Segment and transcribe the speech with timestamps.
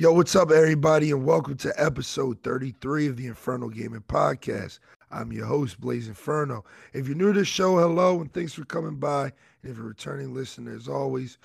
[0.00, 4.78] Yo, what's up, everybody, and welcome to episode 33 of the Inferno Gaming Podcast.
[5.10, 6.64] I'm your host, Blaze Inferno.
[6.94, 9.24] If you're new to the show, hello, and thanks for coming by.
[9.24, 11.36] And if you're a returning listener, as always,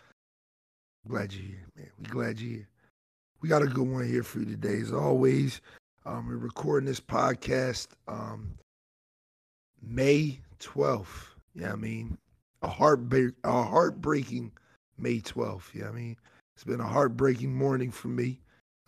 [1.06, 1.90] glad you're here, man.
[2.00, 2.70] We glad you're here.
[3.42, 5.60] We got a good one here for you today, as always.
[6.06, 8.58] Um, we're recording this podcast um,
[9.86, 11.26] May 12th.
[11.56, 12.18] Yeah, I mean,
[12.62, 14.54] a heartbreak, a heartbreaking
[14.98, 15.74] May 12th.
[15.74, 16.16] Yeah, I mean,
[16.56, 18.40] it's been a heartbreaking morning for me.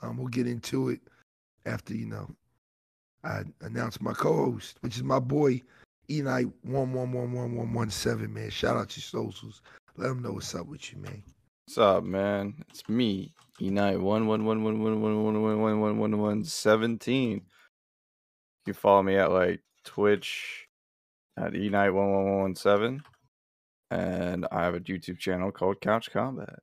[0.01, 1.01] Um, we'll get into it
[1.65, 2.29] after you know
[3.23, 5.61] I announce my co-host, which is my boy
[6.09, 8.33] Enite one one one one one one seven.
[8.33, 9.61] Man, shout out your socials.
[9.97, 11.21] Let them know what's up with you, man.
[11.65, 12.63] What's up, man?
[12.69, 16.43] It's me, Enite one one one one one one one one one one one one
[16.45, 17.41] seventeen.
[18.65, 20.67] You follow me at like Twitch
[21.37, 23.01] at Enite one one one one seven,
[23.91, 26.59] and I have a YouTube channel called Couch Combat.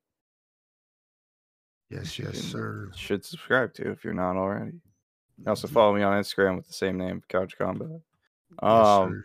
[1.94, 2.90] Yes, yes, sir.
[2.96, 4.80] Should subscribe to if you're not already.
[5.46, 8.01] Also follow me on Instagram with the same name, Couch Combat.
[8.60, 9.24] Um,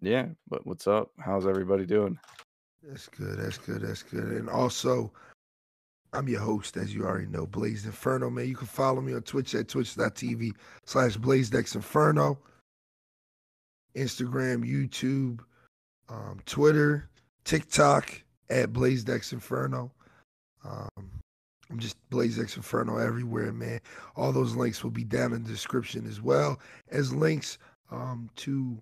[0.00, 0.26] yeah.
[0.48, 1.10] But what's up?
[1.18, 2.18] How's everybody doing?
[2.82, 3.38] That's good.
[3.38, 3.82] That's good.
[3.82, 4.24] That's good.
[4.24, 5.12] And also,
[6.12, 8.46] I'm your host, as you already know, Blaze Inferno, man.
[8.46, 10.52] You can follow me on Twitch at twitch.tv
[10.84, 12.36] slash BlazeXInferno,
[13.96, 15.40] Instagram, YouTube,
[16.08, 17.08] um, Twitter,
[17.44, 19.90] TikTok at BlazeXInferno.
[20.64, 21.10] Um,
[21.70, 23.80] I'm just Blaze X Inferno everywhere, man.
[24.16, 27.58] All those links will be down in the description as well as links
[27.90, 28.78] um, to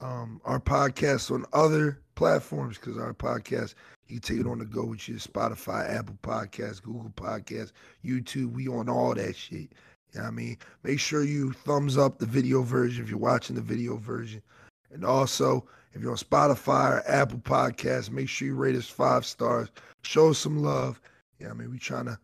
[0.00, 3.74] um, our podcast on other platforms because our podcast
[4.08, 7.72] you take it on the go with your Spotify, Apple Podcasts, Google Podcasts,
[8.04, 8.52] YouTube.
[8.52, 9.72] We on all that shit.
[10.12, 10.56] You know what I mean?
[10.82, 14.42] Make sure you thumbs up the video version if you're watching the video version.
[14.90, 19.26] And also, if you're on Spotify or Apple Podcasts, make sure you rate us five
[19.26, 19.68] stars.
[20.02, 21.00] Show us some love.
[21.38, 22.18] Yeah, I mean, we trying to,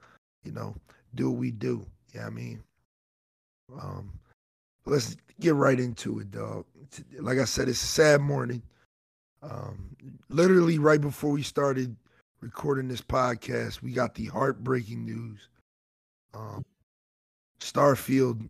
[0.45, 0.75] you know,
[1.15, 1.87] do what we do.
[2.15, 2.63] Yeah, I mean,
[3.81, 4.13] um,
[4.87, 6.65] let's get right into it, dog.
[7.19, 8.63] Like I said, it's a sad morning.
[9.43, 9.97] Um,
[10.29, 11.95] literally right before we started
[12.41, 15.49] recording this podcast, we got the heartbreaking news.
[16.35, 16.65] Um,
[17.61, 18.49] Starfield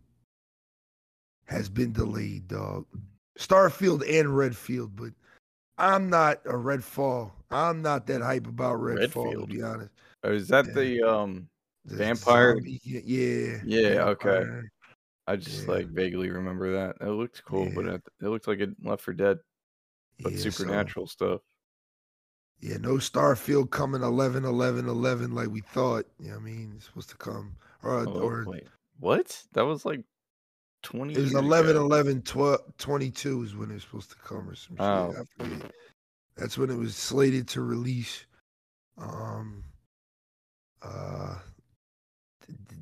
[1.45, 2.85] has been delayed, dog.
[3.37, 5.11] Starfield and Redfield, but
[5.77, 7.31] I'm not a Redfall.
[7.51, 9.91] I'm not that hype about Redfall, to be honest.
[10.25, 10.73] Oh, is that Yeah.
[10.73, 11.49] the um?
[11.85, 12.55] The Vampire?
[12.55, 13.61] zombie- yeah.
[13.63, 14.43] Yeah, okay.
[15.27, 15.71] I just Yeah.
[15.73, 16.97] like vaguely remember that.
[16.99, 19.37] It looked cool, but it, it looked like it Left 4 Dead,
[20.19, 21.41] but Yeah, so- supernatural stuff.
[22.59, 26.05] Yeah, no Starfield coming 11 11 11 like we thought.
[26.19, 26.73] You know what I mean?
[26.77, 27.55] It's supposed to come.
[27.83, 28.67] Or, Oh, or wait,
[28.99, 29.43] what?
[29.53, 30.03] That was like
[30.81, 31.13] twenty.
[31.13, 31.83] it was 11 ago.
[31.85, 34.77] 11 12, 22 is when it was supposed to come or some.
[34.79, 35.13] Oh.
[35.37, 35.71] Forget.
[36.35, 38.25] That's when it was slated to release.
[38.97, 39.63] Um,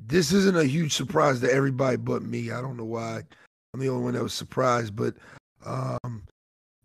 [0.05, 2.51] this isn't a huge surprise to everybody but me.
[2.51, 3.23] I don't know why.
[3.73, 5.15] I'm the only one that was surprised, but
[5.65, 6.23] um,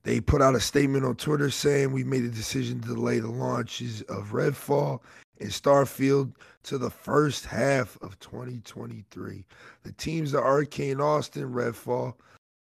[0.02, 3.30] they put out a statement on Twitter saying we made a decision to delay the
[3.30, 5.00] launches of Redfall
[5.40, 9.44] and Starfield to the first half of 2023.
[9.82, 12.14] The teams are Arkane Austin, Redfall,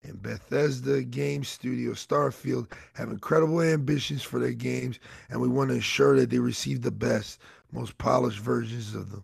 [0.03, 4.99] and Bethesda Game Studio Starfield have incredible ambitions for their games,
[5.29, 7.39] and we want to ensure that they receive the best,
[7.75, 9.23] most polished versions of them.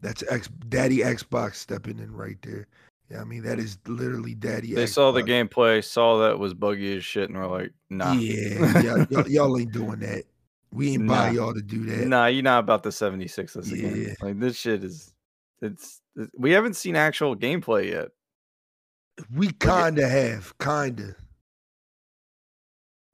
[0.00, 2.66] That's X Daddy Xbox stepping in right there.
[3.10, 4.74] Yeah, I mean that is literally Daddy.
[4.74, 8.80] They saw the gameplay, saw that was buggy as shit, and were like, "Nah, Yeah,
[8.82, 10.24] y'all, y'all, y'all ain't doing that.
[10.72, 12.06] We ain't buy y'all to do that.
[12.06, 14.14] nah, you're not about the 76 this again." Yeah.
[14.26, 15.12] Like this shit is,
[15.60, 16.00] it's.
[16.16, 18.08] it- We haven't seen actual gameplay yet.
[19.34, 21.14] We kinda have, kinda.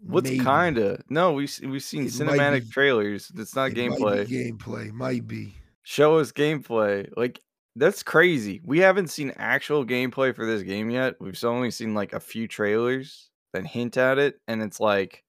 [0.01, 1.03] What's kinda?
[1.09, 3.33] No, we s- we've seen It cinematic be- trailers.
[3.37, 4.19] It's not It gameplay.
[4.19, 5.55] Might be gameplay might be.
[5.83, 7.11] Show us gameplay.
[7.17, 7.41] Like
[7.77, 8.61] that's crazy.
[8.65, 11.17] We haven't seen actual gameplay for this game yet.
[11.21, 15.25] We've only seen like a few trailers that hint at it, and it's like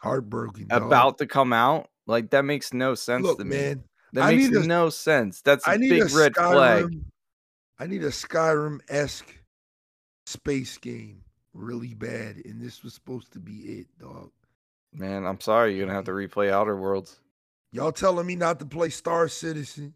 [0.00, 0.68] Heartbroken.
[0.68, 0.82] dog.
[0.82, 1.88] about to come out.
[2.06, 3.56] Like that makes no sense Look, to me.
[3.56, 3.84] man.
[4.12, 5.40] That I makes a- no sense.
[5.42, 6.86] That's a I need big a red flag.
[7.78, 9.32] I need a Skyrim esque
[10.26, 11.22] space game
[11.54, 14.30] really bad, and this was supposed to be it, dog.
[14.92, 15.76] Man, I'm sorry.
[15.76, 17.20] You're gonna have to replay Outer Worlds.
[17.72, 19.94] Y'all telling me not to play Star Citizen.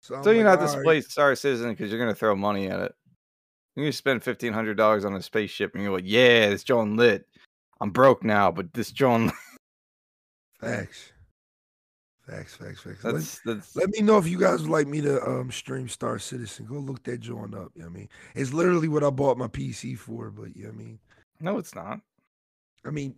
[0.00, 2.36] So, So you're like, not to "All right." play Star Citizen because you're gonna throw
[2.36, 2.94] money at it.
[3.76, 7.26] Gonna spend fifteen hundred dollars on a spaceship, and you're like, "Yeah, this John lit.
[7.80, 9.32] I'm broke now, but this joint
[10.60, 11.12] Facts.
[12.28, 13.04] Facts, facts, facts.
[13.04, 15.88] Let, that's that's let me know if you guys would like me to um stream
[15.88, 16.66] Star Citizen.
[16.66, 17.70] Go look that joint up.
[17.76, 18.08] You know I mean?
[18.34, 20.98] It's literally what I bought my PC for, but you know what I mean?
[21.40, 22.00] no, it's not.
[22.84, 23.14] I mean,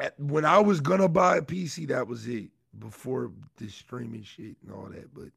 [0.00, 2.50] at- when I was gonna buy a PC, that was it.
[2.80, 5.28] Before the streaming shit and all that, but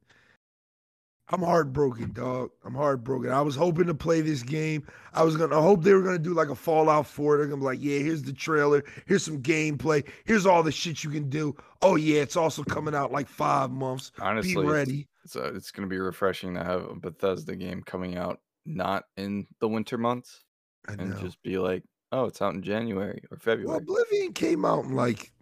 [1.30, 2.52] I'm heartbroken, dog.
[2.64, 3.32] I'm heartbroken.
[3.32, 4.88] I was hoping to play this game.
[5.14, 7.38] I was gonna I hope they were gonna do like a Fallout 4.
[7.38, 11.04] They're gonna be like, yeah, here's the trailer, here's some gameplay, here's all the shit
[11.04, 11.56] you can do.
[11.82, 14.12] Oh yeah, it's also coming out like five months.
[14.20, 15.08] Honestly, Be it's- ready.
[15.26, 19.46] It's uh, it's gonna be refreshing to have a Bethesda game coming out not in
[19.60, 20.44] the winter months
[20.88, 21.84] and just be like,
[22.14, 23.78] oh, it's out in January or Well, February.
[23.78, 25.34] Oblivion came out in like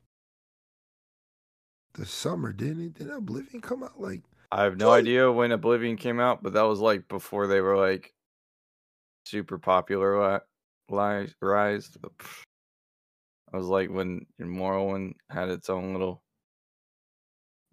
[1.93, 2.93] the summer, didn't it?
[2.95, 6.63] Didn't Oblivion come out like I have no idea when Oblivion came out, but that
[6.63, 8.13] was like before they were like
[9.25, 10.41] super popular
[10.89, 11.97] rise.
[13.53, 16.21] I was like when Morrowind had its own little.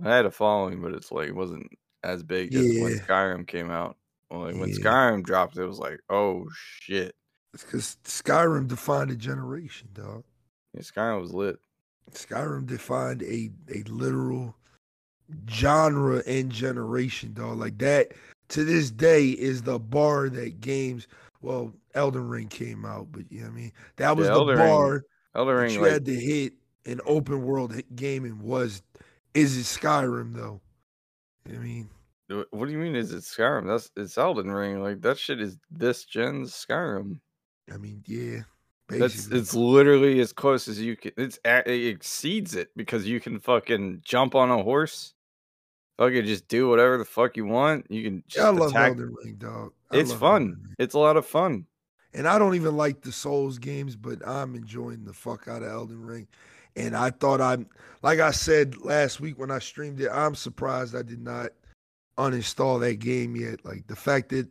[0.03, 1.69] I had a following, but it's like it wasn't
[2.03, 3.97] as big as when Skyrim came out.
[4.31, 4.77] Like when Yeah.
[4.77, 7.15] Skyrim dropped, it was like, oh shit,
[7.55, 10.25] It's because Skyrim defined a generation, dog.
[10.75, 11.59] yeah, Skyrim was lit.
[12.13, 14.57] Skyrim defined a a literal
[15.51, 17.59] genre and generation, dog.
[17.59, 18.13] Like that
[18.49, 21.07] to this day is the bar that games.
[21.41, 23.73] Well, Elden Ring came out, but you know what I mean.
[23.97, 26.55] That was Yeah, the Elden Ring bar Elden that Ring, you like, had to hit
[26.87, 28.43] an open world gaming.
[28.43, 28.83] Was
[29.35, 30.61] is it Skyrim though?
[31.49, 31.89] I mean,
[32.29, 32.95] what do you mean?
[32.95, 33.67] Is it Skyrim?
[33.67, 34.83] That's it's Elden Ring.
[34.83, 37.21] Like that shit is this gen's Skyrim.
[37.73, 38.41] I mean, yeah.
[38.89, 41.13] That's it's literally as close as you can.
[41.17, 45.15] It's it exceeds it because you can fucking jump on a horse,
[45.99, 47.91] fucking just do whatever the fuck you want.
[47.91, 48.91] You can just Yeah, I love attack.
[48.91, 49.73] Elden Ring, dog.
[49.91, 50.75] I It's fun.
[50.79, 51.67] It's a lot of fun.
[52.15, 55.71] And I don't even like the Souls games, but I'm enjoying the fuck out of
[55.71, 56.29] Elden Ring.
[56.77, 57.67] And I thought I'm,
[58.03, 61.51] like I said last week when I streamed it, I'm surprised I did not
[62.19, 63.65] uninstall that game yet.
[63.65, 64.49] Like the fact that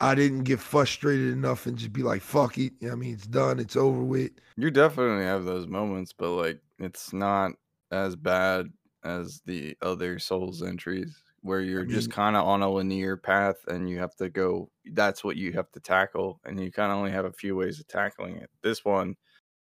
[0.00, 2.72] I didn't get frustrated enough and just be like, fuck it.
[2.80, 4.32] You know what I mean, it's done, it's over with.
[4.56, 7.52] You definitely have those moments, but like it's not
[7.90, 8.70] as bad
[9.04, 13.64] as the other Souls entries where you're just mean- kind of on a linear path
[13.68, 14.70] and you have to go.
[14.92, 17.80] That's what you have to tackle, and you kind of only have a few ways
[17.80, 18.50] of tackling it.
[18.62, 19.16] This one,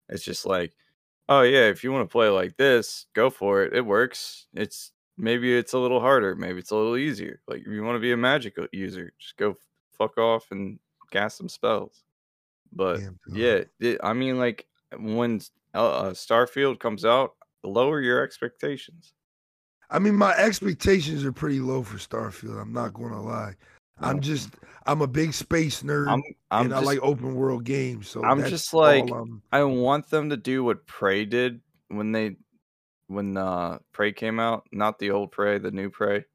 [0.09, 0.73] it's just like,
[1.29, 3.73] oh yeah, if you want to play like this, go for it.
[3.75, 4.47] It works.
[4.53, 7.41] It's maybe it's a little harder, maybe it's a little easier.
[7.47, 9.55] Like if you want to be a magic user, just go
[9.91, 10.79] fuck off and
[11.11, 12.03] cast some spells.
[12.71, 15.41] But Damn, yeah, it, I mean, like when
[15.73, 19.13] uh, Starfield comes out, lower your expectations.
[19.89, 22.61] I mean, my expectations are pretty low for Starfield.
[22.61, 23.53] I'm not going to lie.
[23.99, 24.49] I'm just,
[24.85, 28.07] I'm a big space nerd I'm, I'm and just, I like open world games.
[28.07, 32.35] So I'm just like- I'm- I want them to do what Prey did when they,
[33.07, 36.25] when uh Prey came out, not the old Prey, the new Prey.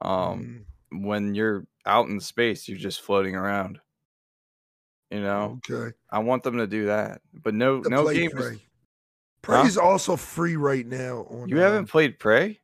[0.00, 3.78] Um, Mm, when you're out in space, you're just floating around.
[5.10, 5.94] You know, okay.
[6.10, 8.30] I want them to do that, but no, to no game.
[8.30, 8.52] Prey.
[8.54, 8.58] Is,
[9.42, 9.66] Prey Huh?
[9.66, 11.26] is also free right now.
[11.30, 12.58] On you um, haven't played Prey,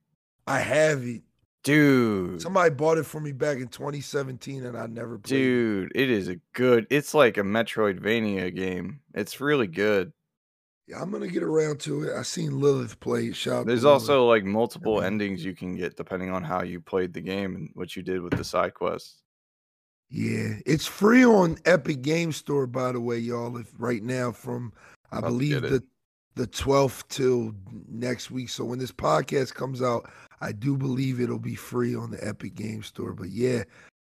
[0.46, 1.22] I have it.
[1.62, 2.42] dude.
[2.42, 5.34] Somebody bought it for me back in 2017, and I never played.
[5.36, 5.38] it.
[5.42, 6.86] Dude, it is a good.
[6.90, 9.00] It's like a Metroidvania game.
[9.14, 10.12] It's really good.
[10.86, 12.14] Yeah, I'm gonna get around to it.
[12.14, 13.36] I seen Lilith play it.
[13.36, 14.02] Shout There's Lilith.
[14.02, 17.54] also like multiple mean- endings you can get depending on how you played the game
[17.54, 19.22] and what you did with the side quests.
[20.10, 23.56] yeah, it's free on Epic Game Store, by the way, y'all.
[23.56, 24.74] If right now from
[25.10, 25.70] I to believe it.
[25.70, 25.82] the
[26.34, 27.54] the 12th till
[27.88, 28.48] next week.
[28.48, 30.10] So when this podcast comes out,
[30.40, 33.12] I do believe it'll be free on the Epic Game Store.
[33.12, 33.64] But yeah,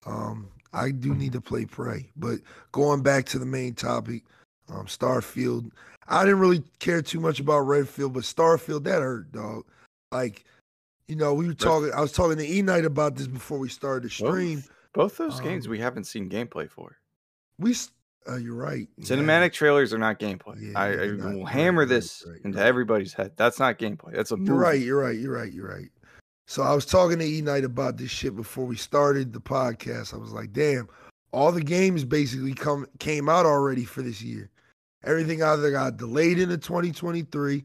[0.06, 2.11] um, I do need to play Prey.
[2.16, 2.40] But
[2.71, 4.23] going back to the main topic,
[4.69, 5.71] um, Starfield.
[6.07, 9.66] I didn't really care too much about Redfield, but Starfield that hurt, dog.
[10.11, 10.44] Like,
[11.07, 11.92] you know, we were talking.
[11.94, 14.64] I was talking to E Night about this before we started the stream.
[14.94, 16.97] Both those games Um, we haven't seen gameplay for.
[17.59, 17.76] We,
[18.28, 18.88] uh, you're right.
[18.97, 19.06] yeah.
[19.06, 20.71] Cinematic trailers are not gameplay.
[20.71, 21.35] Yeah, I, I not.
[21.35, 22.68] will hammer right, this right, into right.
[22.68, 23.31] everybody's head.
[23.38, 24.14] That's not gameplay.
[24.14, 24.49] That's a movie.
[24.49, 24.81] You're right.
[24.81, 25.19] You're right.
[25.19, 25.52] You're right.
[25.52, 25.90] You're right.
[26.47, 30.14] So I was talking to E Night about this shit before we started the podcast.
[30.14, 30.90] I was like, damn,
[31.31, 34.49] all the games basically come came out already for this year.
[35.04, 37.64] Everything either got delayed into 2023,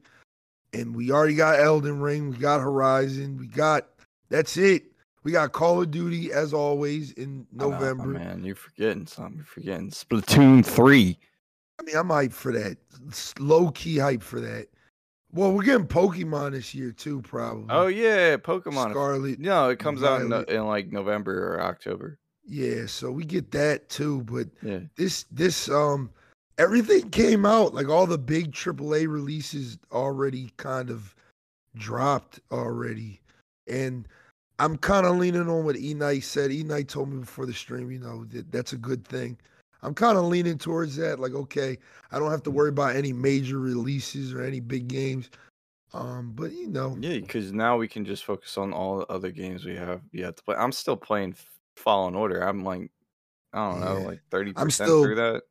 [0.73, 3.89] and we already got Elden Ring, we got Horizon, we got
[4.29, 4.85] that's it.
[5.25, 8.05] We got Call of Duty as always in know, November.
[8.09, 9.37] man, you're forgetting something.
[9.37, 11.19] You're forgetting Splatoon 3.
[11.81, 12.77] I mean, I'm hyped for that.
[13.39, 14.69] Low key hype for that.
[15.33, 17.67] Well, we're getting Pokemon this year too, probably.
[17.71, 18.37] Oh, yeah.
[18.37, 18.91] Pokemon.
[18.91, 19.41] Scarlet.
[19.41, 22.19] No, it comes out in, in like November or October.
[22.47, 24.81] Yeah, so we get that too, but Yeah.
[24.97, 26.11] this this um
[26.59, 31.15] everything came out like all the big AAA releases already kind of
[31.75, 33.23] dropped already,
[33.67, 34.07] and
[34.59, 36.53] I'm kind of leaning on what E Night said.
[36.53, 39.37] E Night told me before the stream, you know, that that's a good thing.
[39.83, 41.21] I'm kind of leaning towards that.
[41.21, 41.77] Like, okay,
[42.11, 45.29] I don't have to worry about any major releases or any big games.
[45.93, 49.31] Um, but you know, Yeah, because now we can just focus on all the other
[49.31, 50.57] games we have yet to play.
[50.57, 51.37] I'm still playing
[51.77, 52.41] Fallen Order.
[52.41, 52.91] I'm like,
[53.53, 54.07] I don't know, Yeah.
[54.07, 55.43] like thirty percent through that.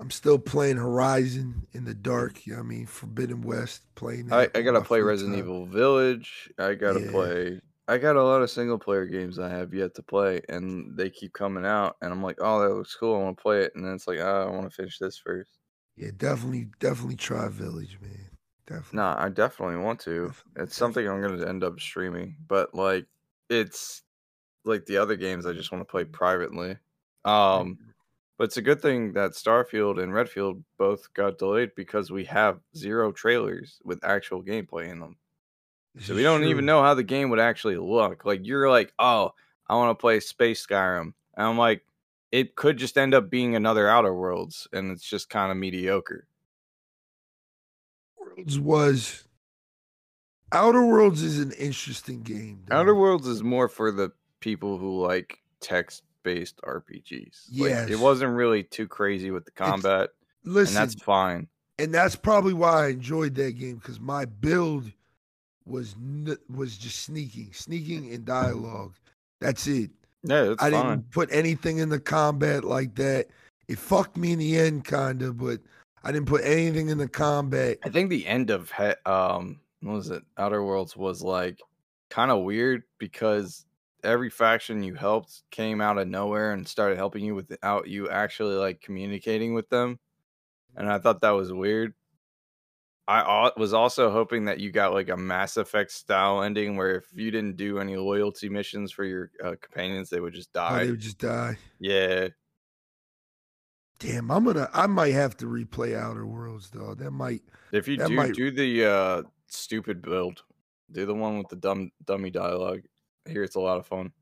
[0.00, 2.46] I'm still playing Horizon in the dark.
[2.46, 3.82] You know I mean, Forbidden West.
[3.96, 4.32] Playing.
[4.32, 5.44] I, that I gotta play Resident time.
[5.44, 6.48] Evil Village.
[6.58, 7.10] I gotta Yeah.
[7.10, 7.60] play.
[7.88, 11.08] I got a lot of single player games I have yet to play, and they
[11.08, 13.16] keep coming out, and I'm like, oh, that looks cool.
[13.16, 15.16] I want to play it, and then it's like, oh, I want to finish this
[15.16, 15.58] first.
[15.96, 18.28] Yeah, definitely, definitely try Village, man.
[18.66, 18.98] Definitely.
[18.98, 20.26] No, I definitely want to.
[20.26, 23.06] Definitely, It's something I'm gonna end up streaming, but like,
[23.48, 24.02] it's
[24.66, 26.12] like the other games I just want to play mm-hmm.
[26.12, 26.70] privately.
[27.24, 27.72] Um, mm-hmm.
[28.36, 32.60] but it's a good thing that Starfield and Redfield both got delayed because we have
[32.76, 35.16] zero trailers with actual gameplay in them.
[36.00, 36.50] So we don't true.
[36.50, 38.24] even know how the game would actually look.
[38.24, 39.32] Like you're like, oh,
[39.68, 41.84] I want to play Space Skyrim, and I'm like,
[42.30, 46.26] it could just end up being another Outer Worlds, and it's just kind of mediocre.
[48.18, 49.24] Worlds was
[50.52, 52.62] Outer Worlds is an interesting game.
[52.66, 52.78] dog.
[52.80, 57.48] Outer Worlds is more for the people who like text-based RPGs.
[57.52, 57.90] Like, Yes.
[57.90, 60.10] it wasn't really too crazy with the combat,
[60.44, 61.48] and Listen, that's fine.
[61.78, 64.92] and that's probably why I enjoyed that game because my build
[65.68, 65.94] was
[66.48, 68.94] was just sneaking, sneaking in dialogue.
[69.40, 69.90] That's it.
[70.24, 70.88] Yeah, it's I fine.
[70.88, 73.28] didn't put anything in the combat like that.
[73.68, 75.60] It fucked me in the end, kinda, but
[76.02, 77.78] I didn't put anything in the combat.
[77.84, 80.24] I think the end of he- um what was it?
[80.38, 81.60] Outer Worlds was like
[82.10, 83.64] kind of weird because
[84.02, 88.54] every faction you helped came out of nowhere and started helping you without you actually
[88.56, 89.98] like communicating with them.
[90.76, 91.94] And I thought that was weird.
[93.10, 97.04] I was also hoping that you got like a Mass Effect style ending where if
[97.14, 100.84] you didn't do any loyalty missions for your uh, companions, they would just Oh, die.
[100.84, 101.56] they would just die.
[101.80, 102.28] yeah,
[104.00, 104.70] Damn, I'm gonna.
[104.72, 106.94] I might have to replay Outer Worlds though.
[106.94, 107.42] That might.
[107.72, 110.44] if you do might- do the uh, stupid build,
[110.92, 112.82] do the one with the dumb dummy dialogue.
[113.26, 114.12] Here, it's a lot of fun.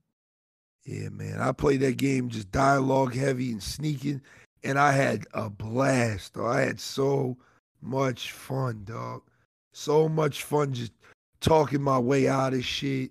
[0.84, 1.40] Yeah, man.
[1.40, 4.22] I played that game just dialogue heavy and sneaking,
[4.64, 6.34] and I had a blast.
[6.34, 7.36] Though I had so
[7.86, 9.22] much fun, dog.
[9.72, 10.92] So much fun just
[11.40, 13.10] talking my way out of shit.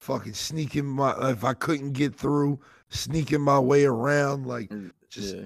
[0.00, 4.46] Fucking sneaking my if I couldn't get through, sneaking my way around.
[4.46, 5.42] Like mm, just yeah.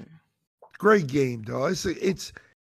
[0.79, 1.73] great game, dog.
[1.73, 2.33] It's a, it's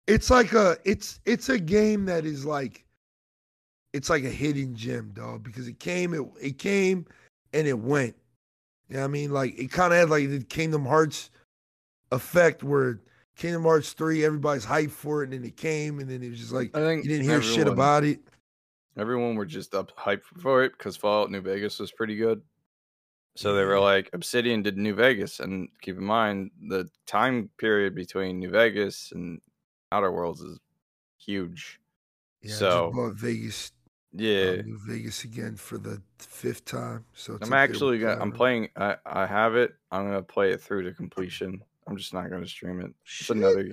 [0.08, 2.84] it's like a it's it's a game that is like
[3.94, 7.06] it's like a hidden gem, dog, because it came it it came
[7.54, 8.16] and it went.
[8.90, 9.32] You know what I mean?
[9.32, 11.30] Like it kind of had like the Kingdom Hearts
[12.12, 13.02] effect where
[13.38, 16.40] Kingdom Hearts 3, everybody's hyped for it, and then it came, and then it was
[16.40, 18.20] just like I think you didn't hear shit about it.
[18.98, 22.42] Everyone were just up hyped for it because Fallout New Vegas was pretty good.
[23.36, 27.94] So they were like, Obsidian did New Vegas, and keep in mind the time period
[27.94, 29.40] between New Vegas and
[29.92, 30.60] Outer Worlds is
[31.20, 31.80] huge.
[32.42, 33.72] Yeah, So, Vegas,
[34.16, 37.06] uh, Yeah, New Vegas again for the fifth time.
[37.14, 38.20] So it's I'm up there with actually gonna.
[38.20, 38.70] I'm playing.
[38.76, 39.76] I I have it.
[39.92, 41.62] I'm gonna play it through to completion.
[41.88, 42.88] I'm just not gonna stream it.
[42.88, 43.38] It's Shit.
[43.38, 43.70] another.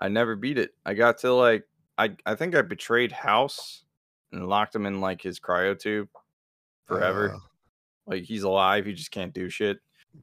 [0.00, 0.70] I never beat it.
[0.84, 1.64] I got to like.
[1.98, 3.84] I I think I betrayed House
[4.32, 6.08] and locked him in like his cryo tube
[6.86, 7.34] forever.
[7.34, 7.38] Uh,
[8.06, 8.84] like he's alive.
[8.86, 9.78] He just can't do shit.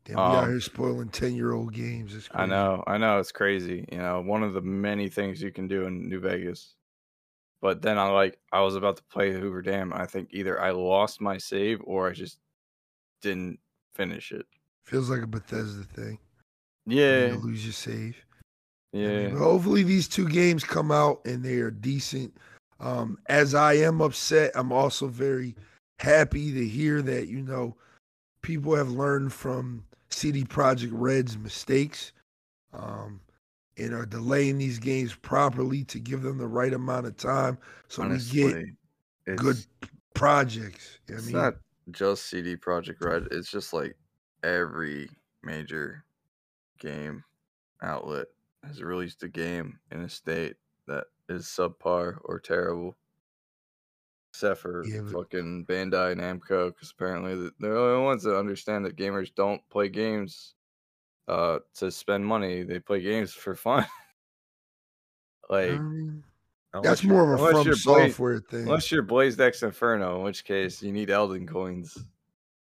[0.05, 2.13] damn, we out Um, here spoiling ten year old games.
[2.13, 2.83] It's I know.
[2.87, 3.19] I know.
[3.19, 3.85] It's crazy.
[3.91, 6.75] You know, one of the many things you can do in New Vegas.
[7.61, 9.93] But then I like I was about to play Hoover Dam.
[9.93, 12.37] I think either I lost my save or I just
[13.21, 13.59] didn't
[13.93, 14.45] finish it.
[14.83, 16.17] Feels like a Bethesda thing.
[16.85, 17.27] Yeah.
[17.27, 18.17] You lose your save.
[18.93, 19.29] Yeah.
[19.29, 22.35] but hopefully these two games come out and they are decent.
[22.79, 25.55] Um, as I am upset, I'm also very
[25.99, 27.75] happy to hear that you know
[28.41, 32.11] people have learned from CD Projekt Red's mistakes,
[32.73, 33.21] um,
[33.77, 37.57] and are delaying these games properly to give them the right amount of time
[37.87, 38.65] so we get
[39.37, 39.57] good
[40.13, 40.99] projects.
[41.07, 41.53] You know It's I mean, not
[41.91, 43.27] just CD Projekt Red.
[43.31, 43.95] It's just like
[44.43, 45.09] every
[45.43, 46.03] major
[46.81, 47.23] game
[47.81, 48.27] outlet
[48.67, 50.55] has released a game in a state
[50.87, 52.97] that is subpar or terrible.
[54.33, 58.37] Except for Yeah, but- fucking Bandai and Namco, because apparently they're the only ones that
[58.37, 60.55] understand that gamers don't play games
[61.27, 62.63] uh, to spend money.
[62.63, 63.85] They play games for fun.
[65.49, 66.23] like Um,
[66.83, 68.61] that's more of a from software thing.
[68.61, 71.97] Unless you're Blaze X Inferno, in which case you need Elden coins.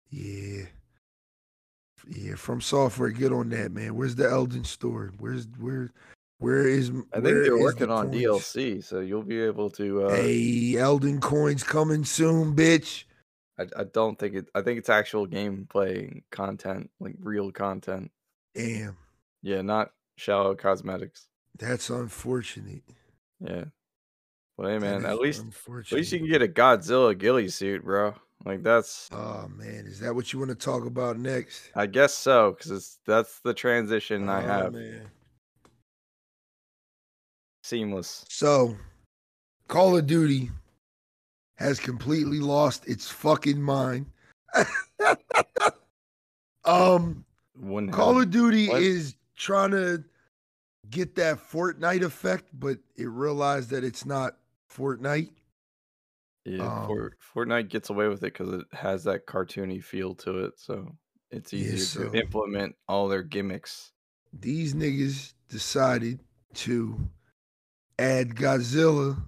[0.09, 0.65] Yeah.
[2.09, 3.95] Yeah, from software, get on that, man.
[3.95, 5.11] Where's the Elden store?
[5.19, 5.91] Where's where
[6.39, 8.23] where is I think they're working the on coins?
[8.23, 10.05] DLC, so you'll be able to.
[10.05, 13.03] Uh, Hey, Elden coins coming soon, bitch.
[13.59, 14.47] I, I don't think it.
[14.55, 18.11] I think it's actual gameplay content, like real content.
[18.55, 18.97] Damn,
[19.43, 21.27] Yeah, not shallow cosmetics.
[21.59, 22.81] that's unfortunate.
[23.39, 23.65] Yeah,
[24.57, 28.15] but hey, man, at least at least you can get a Godzilla ghillie suit, bro.
[28.45, 31.69] Like that's Oh man, is that what you want to talk about next?
[31.75, 34.73] I guess so because that's the transition I Oh, have.
[34.73, 35.09] man.
[37.63, 38.25] Seamless.
[38.27, 38.75] So,
[39.67, 40.49] Call of Duty
[41.57, 44.07] has completely lost its fucking mind.
[46.65, 47.23] um,
[47.91, 48.81] Call of Duty What?
[48.81, 50.03] is trying to
[50.89, 54.37] get that Fortnite effect, but it realized that it's not
[54.75, 55.29] Fortnite.
[56.45, 60.45] Yeah, um, Fort, Fortnite gets away with it because it has that cartoony feel to
[60.45, 60.95] it, so
[61.31, 63.91] it's Yeah, easier so- to implement all their gimmicks.
[64.33, 66.19] These niggas decided
[66.55, 66.97] to
[67.99, 69.21] add Godzilla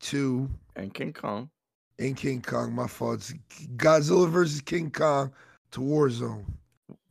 [0.00, 1.50] to And King Kong.
[1.98, 2.72] and King Kong.
[2.74, 3.16] My fault.
[3.18, 3.32] It's
[3.76, 5.32] Godzilla versus King Kong
[5.72, 6.46] to Warzone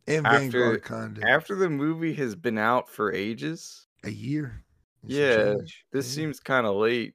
[0.08, 4.64] and After- Vanguard kinda After the movie has been out for ages, a year.
[5.04, 5.86] and some Yeah, change.
[5.92, 6.16] this Yeah.
[6.24, 7.14] seems kind of late.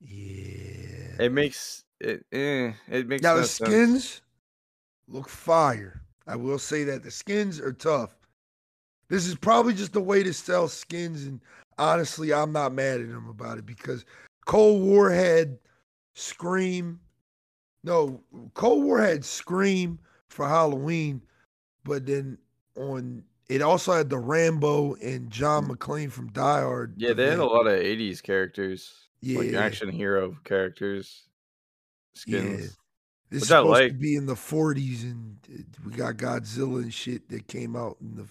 [0.00, 1.16] Yeah.
[1.18, 2.24] It makes it.
[2.32, 3.70] Eh, it makes Now no the sense.
[3.70, 4.22] skins
[5.08, 6.02] look fire.
[6.26, 8.16] I will say that the skins are tough.
[9.08, 11.40] This is probably just a way to sell skins, and
[11.78, 14.04] honestly, I'm not mad at them about it because
[14.44, 15.58] Cold War had
[16.14, 17.00] Scream.
[17.84, 18.20] No,
[18.54, 21.22] Cold War had Scream for Halloween,
[21.84, 22.36] but then
[22.76, 26.92] on it also had the Rambo and John McClane from Die Hard.
[26.98, 29.60] Yeah, they had a lot of '80s characters, like Yeah.
[29.60, 31.28] action hero characters,
[32.14, 32.76] skins.
[33.30, 37.28] This is supposed to be in the 40s, and uh, we got Godzilla and shit
[37.28, 38.26] that came out in the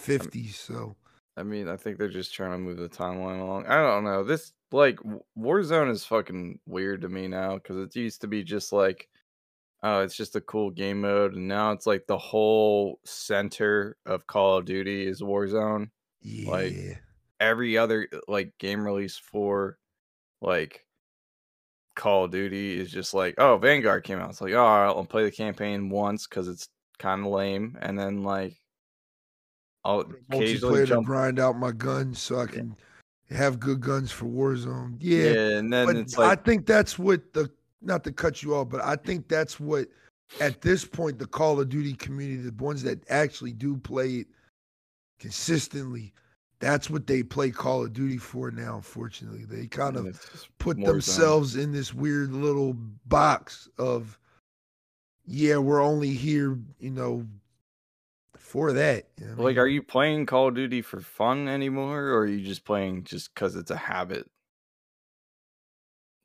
[0.00, 0.54] 50s.
[0.54, 0.96] So
[1.36, 3.66] I mean, I think they're just trying to move the timeline along.
[3.66, 4.24] I don't know.
[4.24, 4.98] This like
[5.38, 9.08] Warzone is fucking weird to me now because it used to be just like,
[9.82, 14.26] oh, it's just a cool game mode, and now it's like the whole center of
[14.26, 15.90] Call of Duty is Warzone.
[16.22, 17.02] yeah, Like,
[17.40, 19.78] Every other like game release for
[20.40, 20.84] like
[21.96, 24.30] Call of Duty is just like, oh, Vanguard came out.
[24.30, 26.68] It's like, oh, I'll play the campaign once because it's
[26.98, 28.56] kind of lame, and then like.
[29.82, 32.76] I'll occasionally jump grind out my guns so I can
[33.30, 34.96] have good guns for Warzone.
[35.00, 37.50] Yeah, Yeah, and then but it's I think that's what the
[37.80, 39.88] not to cut you off, but I think that's what
[40.40, 44.26] at this point the Call of Duty community, the ones that actually do play it
[45.18, 46.12] consistently,
[46.60, 48.76] that's what they play Call of Duty for now.
[48.76, 50.20] Unfortunately, they kind of
[50.58, 52.74] put themselves in this weird little
[53.06, 54.18] box of
[55.26, 57.26] yeah we're only here you know
[58.36, 62.18] for that you know like, are you playing Call of Duty for fun anymore, or
[62.20, 64.30] are you just playing just because it's a habit?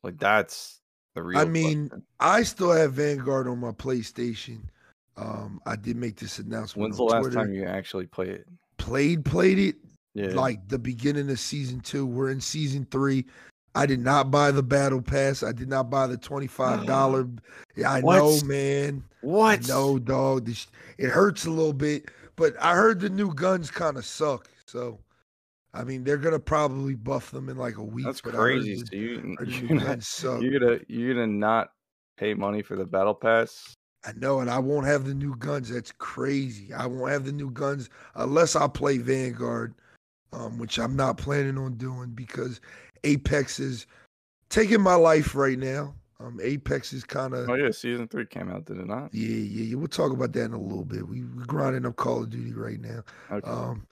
[0.04, 0.82] Like that's
[1.14, 1.40] the real.
[1.40, 2.06] I mean, question.
[2.20, 4.60] i still have vanguard on my playstation
[5.18, 7.38] um i did make this announcement when's the last Twitter.
[7.38, 8.46] time you actually play it?
[8.78, 9.76] played played it
[10.16, 13.26] Yeah, like the beginning of season two we're in season three
[13.78, 15.44] I did not buy the battle pass.
[15.44, 17.28] I did not buy the twenty-five dollar.
[17.76, 18.16] Yeah, I What?
[18.20, 19.04] know, man.
[19.20, 19.68] what?
[19.68, 20.46] No, dog.
[20.46, 24.48] This, it hurts a little bit, but I heard the new guns kind of suck.
[24.66, 25.00] So,
[25.74, 28.06] I mean, they're gonna probably buff them in like a week.
[28.06, 28.76] that's but I heard crazy.
[28.76, 29.36] the- So you,
[29.68, 31.72] you're gonna, you're gonna you're gonna not
[32.18, 33.74] pay money for the battle pass?
[34.08, 35.68] I know, and I won't have the new guns.
[35.68, 36.72] That's crazy.
[36.74, 39.74] I won't have the new guns unless I play Vanguard,
[40.36, 42.62] um, which I'm not planning on doing because
[43.04, 43.88] Apex is
[44.50, 45.94] taking my life right now.
[46.20, 49.14] Um, Apex is kind of Oh yeah, season three came out, did it not?
[49.14, 49.76] yeah, yeah, yeah.
[49.76, 51.08] We'll talk about that in a little bit.
[51.08, 53.04] We we're grinding up Call of Duty right now.
[53.32, 53.50] Okay.
[53.50, 53.86] Um,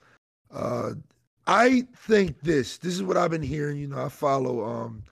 [0.52, 0.92] uh,
[1.46, 2.78] I think this.
[2.78, 3.76] This is what I've been hearing.
[3.76, 5.02] You know, I follow um,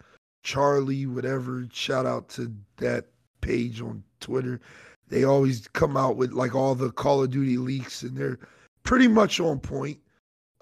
[0.43, 1.67] Charlie, whatever.
[1.71, 3.07] Shout out to that
[3.43, 4.61] page on Twitter.
[5.09, 8.39] They always come out with like all the Call of Duty leaks, and they're
[8.85, 9.99] pretty much on point.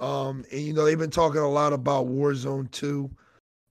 [0.01, 3.11] Um, and you know, they've been talking a lot about Warzone 2.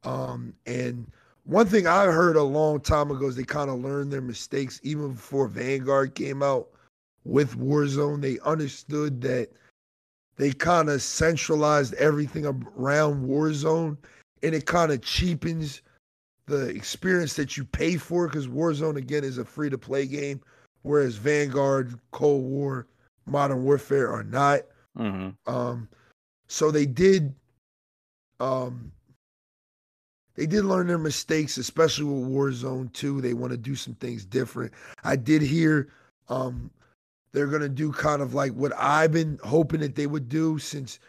[0.04, 1.06] Um, and
[1.44, 4.80] one thing I heard a long time ago is they kind of learned their mistakes
[4.84, 6.70] even before Vanguard came out
[7.26, 8.22] with Warzone.
[8.22, 9.50] They understood that
[10.38, 13.98] they kind of centralized everything around Warzone
[14.44, 15.82] and it kind of cheapens
[16.46, 20.42] the experience that you pay for because Warzone again is a free to play game,
[20.82, 22.88] whereas Vanguard, Cold War,
[23.26, 24.62] Modern Warfare are not.
[24.98, 25.88] hmm Um,
[26.50, 27.34] so they did,
[28.40, 28.92] um,
[30.36, 33.22] they did learn their mistakes, especially with Warzone 2.
[33.22, 34.74] They want to do some things different.
[35.04, 35.90] I did hear,
[36.28, 36.72] um,
[37.32, 41.00] they're gonna do kind of like what I've been hoping that they would do since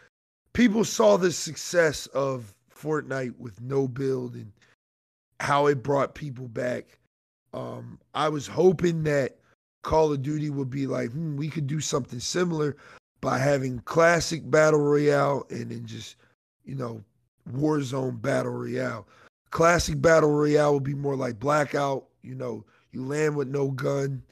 [0.53, 4.51] people saw the success of Fortnite with no build and
[5.39, 6.99] how it brought people back.
[7.53, 9.37] Um, I was hoping that
[9.81, 12.77] Call of Duty would be like, hmm, we could do something similar
[13.21, 16.15] by having classic battle royale and then just,
[16.65, 17.03] you know,
[17.51, 19.07] Warzone battle royale.
[19.51, 24.23] Classic battle royale would be more like Blackout You know, you land with no gun,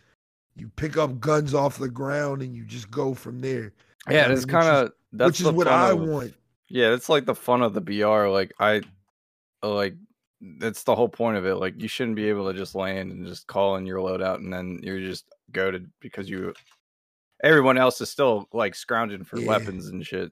[0.56, 3.74] you pick up guns off the ground, and you just go from there.
[4.10, 6.34] Yeah, it's kind of that's which is what I of- want.
[6.68, 8.28] Yeah, it's like the fun of the BR.
[8.28, 8.82] Like I,
[9.64, 9.96] like
[10.42, 11.56] that's the whole point of it.
[11.56, 14.54] Like you shouldn't be able to just land and just call in your loadout and
[14.54, 16.54] then you're just goaded because you.
[17.44, 19.48] Everyone else is still like scrounging for Yeah.
[19.48, 20.32] weapons and shit.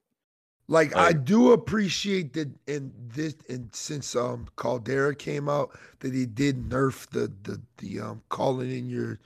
[0.68, 6.26] Like I do appreciate that in this and since um Caldera came out that he
[6.26, 9.20] did nerf the the the um calling in your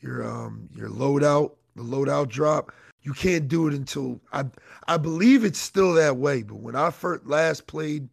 [0.00, 2.70] your um your loadout the loadout drop.
[3.02, 4.44] You can't do it until I
[4.86, 6.42] I believe it's still that way.
[6.44, 8.08] But when I first last played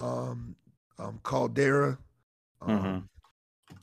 [0.00, 0.56] um
[0.98, 1.98] um Caldera,
[2.62, 3.08] um, Mhm.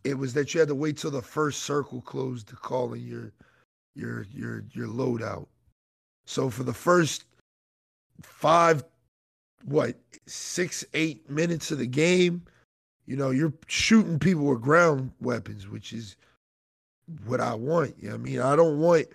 [0.03, 3.05] it was that you had to wait till the first circle closed to call in
[3.05, 3.31] your
[3.95, 5.47] your your your loadout.
[6.25, 7.25] So for the first
[8.21, 8.83] five,
[9.65, 12.43] what six eight minutes of the game,
[13.05, 16.15] you know, you're shooting people with ground weapons, which is
[17.25, 17.95] what I want.
[17.99, 19.07] You know I mean, I don't want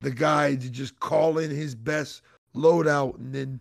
[0.00, 2.22] the guy to just call in his best
[2.54, 3.60] loadout and then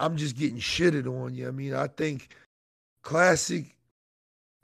[0.00, 1.34] I'm just getting shitted on.
[1.34, 2.34] You know I mean, I think
[3.02, 3.76] classic.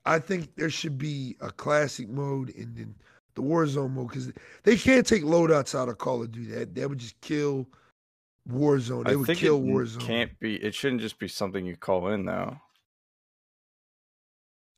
[0.07, 2.95] I think there should be a classic mode and then
[3.35, 4.33] the Warzone mode because
[4.65, 6.51] they can't take loadouts out of Call of Duty.
[6.53, 7.67] That that would just kill
[8.51, 9.05] Warzone.
[9.07, 10.01] They I would think kill it Warzone.
[10.01, 10.57] can't be.
[10.57, 12.57] It shouldn't just be something you call in though.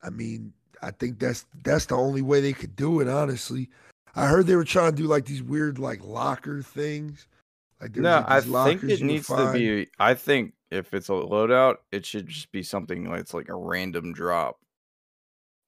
[0.02, 3.08] I mean, I think that's that's the only way they could do it.
[3.08, 3.70] Honestly,
[4.14, 7.26] I heard they were trying to do like these weird like locker things.
[7.80, 9.88] Like No, like, I think it needs to be.
[9.98, 13.54] I think if it's a loadout, it should just be something like it's like a
[13.54, 14.58] random drop,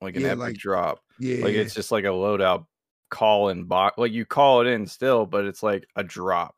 [0.01, 1.01] like an Yeah, epic like- drop.
[1.21, 2.67] Yeah, Like it's just like a loadout
[3.15, 3.97] call in box.
[3.97, 6.57] Like you call it in still, but it's like a drop.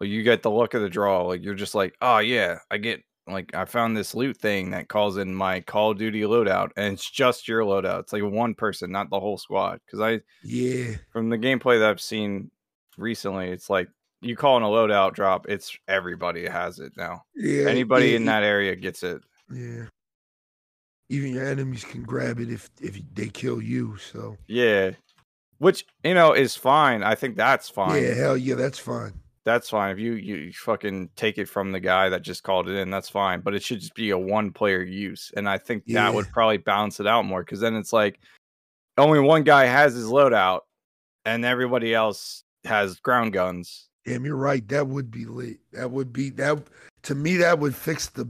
[0.00, 1.22] Like you get the look of the draw.
[1.22, 4.88] Like you're just like, oh yeah, I get like I found this loot thing that
[4.88, 8.00] calls in my Call of Duty loadout, and it's just your loadout.
[8.00, 9.80] It's like one person, not the whole squad.
[9.84, 12.50] Because I yeah, from the gameplay that I've seen
[12.96, 13.88] recently, it's like
[14.20, 17.22] you call in a loadout drop, it's everybody has it now.
[17.34, 17.66] yeah.
[17.68, 19.22] Anybody yeah, in that area gets it.
[19.52, 19.86] Yeah.
[21.10, 23.96] Even your enemies can grab it if if they kill you.
[23.98, 24.92] So Yeah.
[25.64, 27.02] Which, you know, is fine.
[27.02, 28.02] I think that's fine.
[28.02, 29.12] yeah, hell yeah, that's fine.
[29.44, 29.90] That's fine.
[29.92, 33.08] If you, you fucking take it from the guy that just called it in, that's
[33.10, 33.40] fine.
[33.40, 35.30] But it should just be a one player use.
[35.36, 36.04] And I think Yeah.
[36.04, 38.20] that would probably balance it out more because then it's like
[38.96, 40.60] only one guy has his loadout
[41.26, 43.88] and everybody else has ground guns.
[44.06, 44.66] Damn, you're right.
[44.68, 45.58] That would be lit.
[45.72, 46.58] That would be that
[47.04, 47.36] to me.
[47.36, 48.28] That would fix the.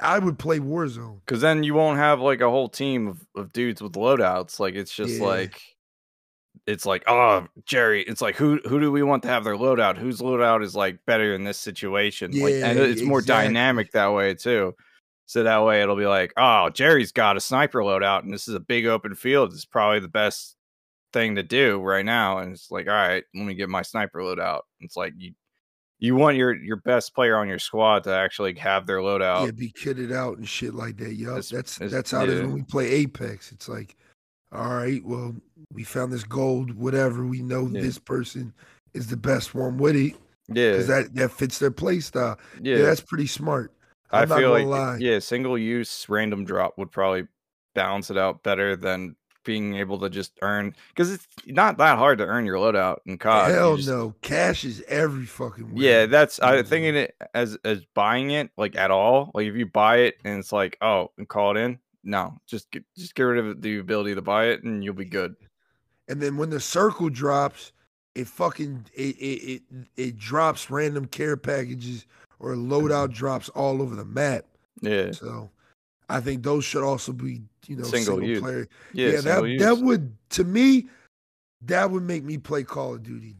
[0.00, 1.20] I would play Warzone.
[1.24, 4.60] Because then you won't have like a whole team of, of dudes with loadouts.
[4.60, 5.24] Like it's just Yeah.
[5.24, 5.60] like
[6.66, 9.96] it's like, oh Jerry, it's like who who do we want to have their loadout?
[9.96, 12.32] Whose loadout is like better in this situation?
[12.32, 14.74] like and Yeah, it's more dynamic that way too.
[15.26, 18.54] So that way it'll be like, oh, Jerry's got a sniper loadout and this is
[18.54, 19.52] a big open field.
[19.52, 20.56] It's probably the best
[21.12, 22.38] thing to do right now.
[22.38, 24.62] And it's like, all right, let me get my sniper loadout.
[24.80, 25.32] It's like you
[25.98, 29.46] you want your your best player on your squad to actually have their loadout.
[29.46, 31.14] Yeah, be kitted out and shit like that.
[31.14, 33.50] Yup, that's that's how it is when we play Apex.
[33.52, 33.96] It's like,
[34.56, 35.34] all right, well,
[35.72, 37.24] we found this gold, whatever.
[37.26, 37.82] We know Yeah.
[37.82, 38.52] this person
[38.94, 40.14] is the best one with it
[40.48, 40.72] Yeah.
[40.72, 42.38] because that that fits their play style.
[42.60, 42.76] yeah.
[42.78, 43.72] Yeah, that's pretty smart.
[44.10, 44.96] I I'm not feel gonna like lie.
[44.98, 47.26] yeah, single use random drop would probably
[47.74, 52.18] balance it out better than being able to just earn because it's not that hard
[52.18, 53.50] to earn your loadout in COD.
[53.52, 55.70] Hell just- no, cash is every fucking.
[55.74, 56.66] Yeah, that's I Mhm.
[56.66, 59.30] thinking it as as buying it like at all.
[59.34, 62.70] Like if you buy it and it's like oh and call it in, no, just
[62.70, 65.34] get just get rid of the ability to buy it and you'll be good.
[66.08, 67.72] And then when the circle drops,
[68.14, 69.62] it fucking it it it,
[69.96, 72.06] it drops random care packages
[72.38, 73.14] or loadout mm-hmm.
[73.14, 74.44] drops all over the map.
[74.82, 75.50] Yeah, So
[76.08, 78.40] I think those should also be you know Single single, use.
[78.40, 78.68] player.
[78.92, 79.62] yeah, Yeah, that use.
[79.62, 80.86] that would to me
[81.62, 83.34] that would make me play Call of Duty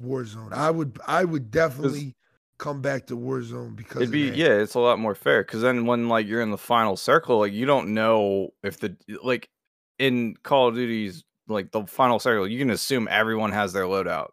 [0.00, 0.52] Warzone.
[0.52, 2.14] I would I would definitely
[2.62, 5.84] come back to Warzone because It'd be yeah, it's a lot more fair because then
[5.84, 9.50] when like you're in the final circle, like you don't know if the like
[9.98, 14.28] in Call of Duty's like the final circle, you can assume everyone has their loadout,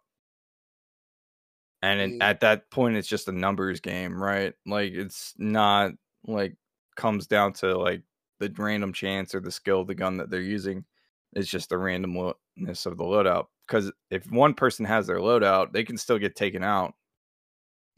[1.82, 4.54] and it, at that point, it's just a numbers game, right?
[4.64, 5.90] Like it's not
[6.24, 6.54] like
[6.96, 8.02] comes down to like
[8.38, 10.84] the random chance or the skill of the gun that they're using.
[11.32, 13.46] It's just the randomness of the loadout.
[13.66, 16.94] Because if one person has their loadout, they can still get taken out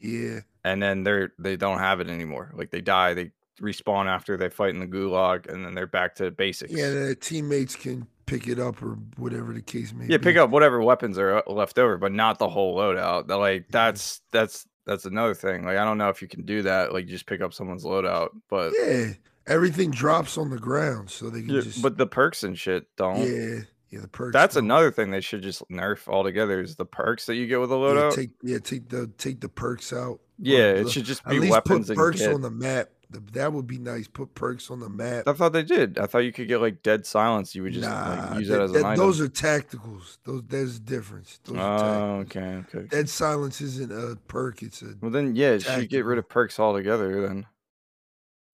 [0.03, 0.41] Yeah.
[0.63, 2.51] and then they're they don't have it anymore.
[2.55, 6.15] Like they die, they respawn after they fight in the gulag, and then they're back
[6.15, 6.71] to basics.
[6.73, 10.11] Yeah, their teammates can pick it up or whatever the case may be.
[10.11, 10.23] yeah, be.
[10.23, 13.27] pick up whatever weapons are uh, left over, but not the whole loadout.
[13.27, 15.63] They're Like that's that's that's another thing.
[15.65, 16.91] Like I don't know if you can do that.
[16.93, 19.13] Like just pick up someone's loadout, but Yeah.
[19.45, 21.81] Everything drops on the ground, so they can Yeah, just.
[21.81, 23.17] but the perks and shit don't.
[23.29, 23.59] yeah,
[23.93, 24.33] yeah, the perks.
[24.33, 24.65] That's don't.
[24.65, 27.75] another thing they should just nerf altogether is the perks that you get with a
[27.75, 28.15] Yeah, loadout.
[28.15, 30.19] take yeah, take the take the perks out.
[30.39, 32.89] Yeah, Put it should just At be least weapons put perks on the map.
[33.11, 34.07] The, that would be nice.
[34.07, 35.27] Put perks on the map.
[35.27, 35.99] I thought they did.
[35.99, 37.53] I thought you could get like dead silence.
[37.53, 38.97] You would just nah, like, use that- it as that- an item.
[39.05, 40.17] those are tacticals.
[40.23, 41.39] Those there's a difference.
[41.43, 42.87] Those are oh, okay, okay.
[42.87, 44.63] Dead silence isn't a perk.
[44.63, 47.27] It's a Well, then yeah, you should get rid of perks altogether.
[47.27, 47.45] Then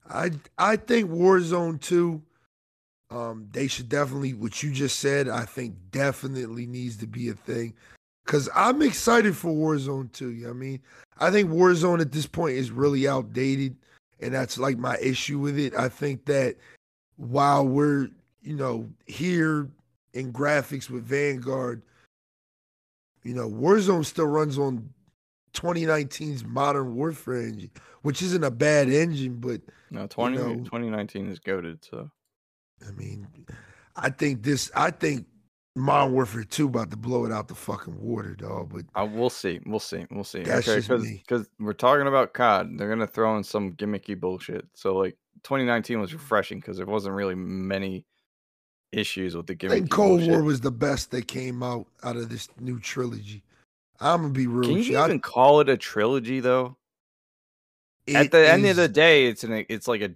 [0.09, 2.21] I I think Warzone 2,
[3.11, 7.33] um, they should definitely what you just said, I think definitely needs to be a
[7.33, 7.73] thing.
[8.25, 10.29] Cause I'm excited for Warzone 2.
[10.29, 10.79] You know what I mean?
[11.19, 13.75] I think Warzone at this point is really outdated,
[14.19, 15.73] and that's like my issue with it.
[15.73, 16.55] I think that
[17.17, 18.09] while we're,
[18.43, 19.67] you know, here
[20.13, 21.81] in graphics with Vanguard,
[23.23, 24.89] you know, Warzone still runs on
[25.53, 27.71] 2019's Modern Warfare engine,
[28.03, 31.83] which isn't a bad engine, but no, 20, know- 2019 is goaded.
[31.83, 32.11] So
[32.87, 33.27] I mean,
[33.95, 34.71] I think this.
[34.75, 35.25] I think
[35.75, 38.71] Modern Warfare Two about to blow it out the fucking water, dog.
[38.73, 40.43] But I we'll see, we'll see, we'll see.
[40.43, 41.23] That's okay, just me.
[41.25, 44.65] because we're talking about COD, they're gonna throw in some gimmicky bullshit.
[44.73, 48.05] So like 2019 was refreshing because there wasn't really many
[48.91, 50.29] issues with the I gimmicky think Cold bullshit.
[50.31, 53.43] War was the best that came out out of this new trilogy.
[53.99, 54.69] I'm gonna be real.
[54.69, 54.97] Can you you.
[54.97, 56.77] I- even call it a trilogy though?
[58.07, 60.11] At the end of the day, it's an it's like a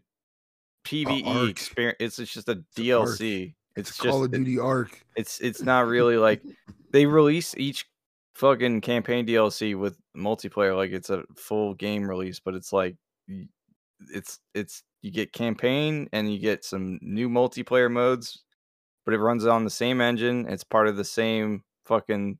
[0.84, 1.98] PVE experience.
[2.00, 3.54] It's, it's just a DLC.
[3.76, 5.02] It's, it's just Call of it- Duty Arc.
[5.16, 6.42] it's it's not really like
[6.92, 7.86] they release each
[8.36, 12.96] fucking campaign DLC with multiplayer like it's a full game release, but it's like
[14.14, 18.44] it's it's you get campaign and you get some new multiplayer modes,
[19.06, 20.46] but it runs on the same engine.
[20.48, 22.38] It's part of the same fucking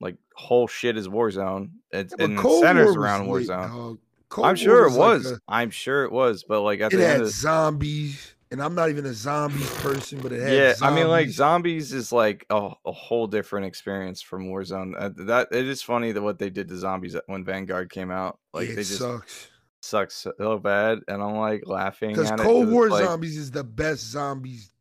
[0.00, 1.70] like whole shit as Warzone.
[1.92, 3.46] It's Yeah, and it Cold centers War around Warzone.
[3.68, 3.98] dog.
[4.32, 5.32] Cold I'm sure it like was.
[5.32, 8.62] a- I'm sure it was, but like at it the end had of zombies, and
[8.62, 10.82] I'm not even a zombies person, but it had yeah, zombies.
[10.82, 14.94] I mean, like zombies is like a, a whole different experience from Warzone.
[14.98, 18.38] Uh, that it is funny that what they did to zombies when Vanguard came out,
[18.54, 19.48] like Yeah, they just sucks.
[19.82, 23.64] sucks so bad, and I'm like laughing Because it Cold War like, zombies is the
[23.64, 24.72] best zombies,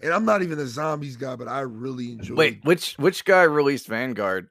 [0.00, 2.36] and I'm not even a zombies guy, but I really enjoy.
[2.36, 4.48] Wait, which which guy released Vanguard?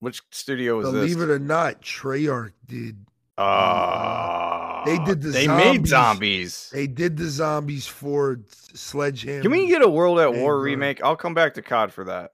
[0.00, 1.24] Which studio was believe this?
[1.28, 3.06] it or not, Treyarch did.
[3.38, 5.90] Ah, they did the They made zombies.
[5.90, 6.70] zombies.
[6.72, 8.40] They did the zombies for
[8.74, 9.42] Sledgehammer.
[9.42, 11.02] Can we get a World at War remake?
[11.02, 12.32] I'll come back to COD for that.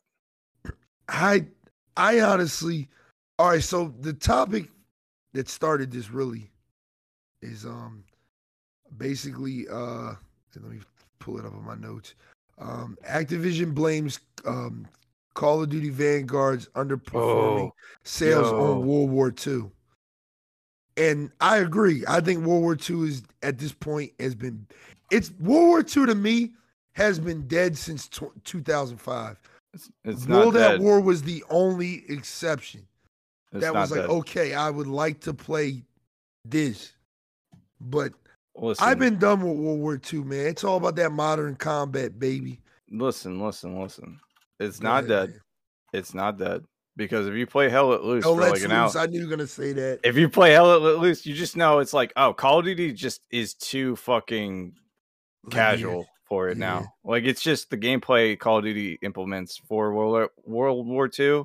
[1.09, 1.47] I,
[1.97, 2.89] I honestly,
[3.39, 3.63] all right.
[3.63, 4.69] So the topic
[5.35, 6.51] that started this really
[7.43, 8.05] is um,
[8.97, 10.15] basically uh,
[10.57, 10.79] let me
[11.19, 12.15] pull it up on my notes.
[12.59, 14.87] Um, Activision blames um,
[15.35, 18.59] Call of Duty Vanguard's underperforming Oh, sales yo.
[18.61, 19.65] on World War II.
[20.97, 22.05] And I agree.
[22.07, 24.67] I think World War II is at this point has been
[25.11, 26.53] it's World War II to me
[26.93, 29.41] has been dead since tw 2005.
[29.73, 32.87] It's, it's not World at War was the only exception.
[33.53, 34.11] It's that was like, dead.
[34.11, 35.83] okay, I would like to play
[36.45, 36.93] this.
[37.81, 38.13] But
[38.57, 40.47] Listen, I've been done with World War II, man.
[40.47, 42.61] It's all about that modern combat, baby.
[42.89, 44.21] listen, listen, listen.
[44.61, 45.29] It's Go not ahead, dead.
[45.31, 45.41] man.
[45.93, 46.65] It's not dead
[46.97, 48.91] because if you play Hell Let Loose Oh, for let's like an hour.
[48.97, 50.01] I knew you were gonna say that.
[50.05, 52.93] if you play Hell Let Loose, you just know it's like, oh, Call of Duty
[52.93, 54.75] just is too fucking
[55.51, 56.67] casual for it Yeah.
[56.67, 56.95] now.
[57.05, 61.45] Like it's just the gameplay Call of Duty implements for World World War II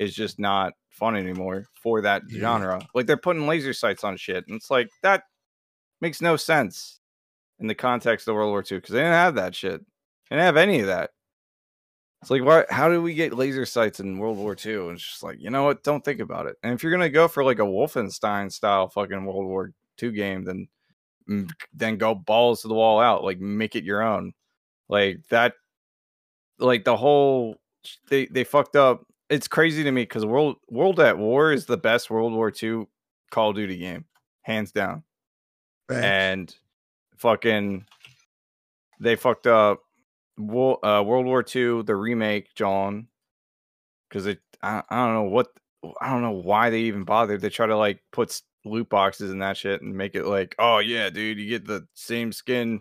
[0.00, 2.40] is just not fun anymore for that Yeah.
[2.40, 2.80] genre.
[2.94, 5.24] Like they're putting laser sights on shit, and it's like that
[6.00, 7.00] makes no sense
[7.58, 9.80] in the context of World War II because they didn't have that shit.
[10.28, 11.10] They didn't have any of that.
[12.26, 12.64] It's like, why?
[12.70, 14.88] How did we get laser sights in World War II?
[14.88, 15.84] And it's just like, you know what?
[15.84, 16.56] Don't think about it.
[16.64, 20.42] And if you're gonna go for like a Wolfenstein style fucking World War II game,
[20.42, 20.66] then
[21.30, 23.22] mm, then go balls to the wall out.
[23.22, 24.32] Like make it your own.
[24.88, 25.52] Like that.
[26.58, 27.58] Like the whole
[28.08, 29.06] they they fucked up.
[29.30, 32.88] It's crazy to me because World World at War is the best World War II
[33.30, 34.04] Call of Duty game,
[34.42, 35.04] hands down
[35.88, 36.02] Facts.
[36.02, 36.56] and
[37.18, 37.86] fucking
[38.98, 39.85] they fucked up
[40.38, 43.08] Wo- uh, World War II, the remake, John,
[44.08, 45.48] because it I, I don't know what
[46.00, 47.40] I don't know why they even bothered.
[47.40, 50.78] They try to like put loot boxes and that shit and make it like, oh
[50.78, 52.80] yeah, dude, you get the same skin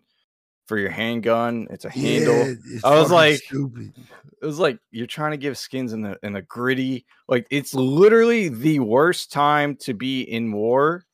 [0.68, 1.68] for your handgun.
[1.70, 2.36] It's a handle.
[2.36, 3.94] Yeah, it's I was like- stupid.
[4.42, 7.74] It was like you're trying to give skins in the in a gritty like it's
[7.74, 11.06] literally the worst time to be in war.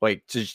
[0.00, 0.46] Like to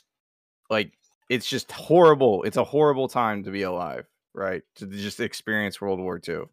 [0.70, 0.94] like
[1.30, 2.44] it's just horrible.
[2.44, 4.64] It's a horrible time to be alive, right?
[4.76, 6.44] To just experience World War II.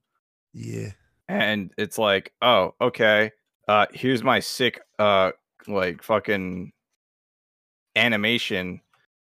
[0.52, 0.92] Yeah.
[1.28, 3.32] And it's like, oh, okay.
[3.66, 5.32] Uh here's my sick uh
[5.66, 6.72] like fucking
[7.96, 8.80] animation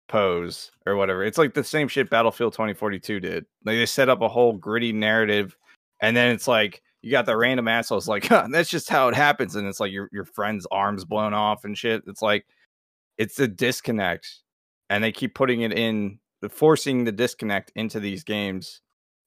[0.08, 1.24] pose or whatever.
[1.24, 3.46] It's like the same shit Battlefield 2042 did.
[3.64, 5.56] Like they set up a whole gritty narrative,
[6.00, 9.14] and then it's like you got the random assholes like huh, that's just how it
[9.14, 12.02] happens, and it's like your your friend's arms blown off and shit.
[12.06, 12.46] It's like
[13.18, 14.28] it's a disconnect,
[14.90, 18.80] and they keep putting it in, forcing the disconnect into these games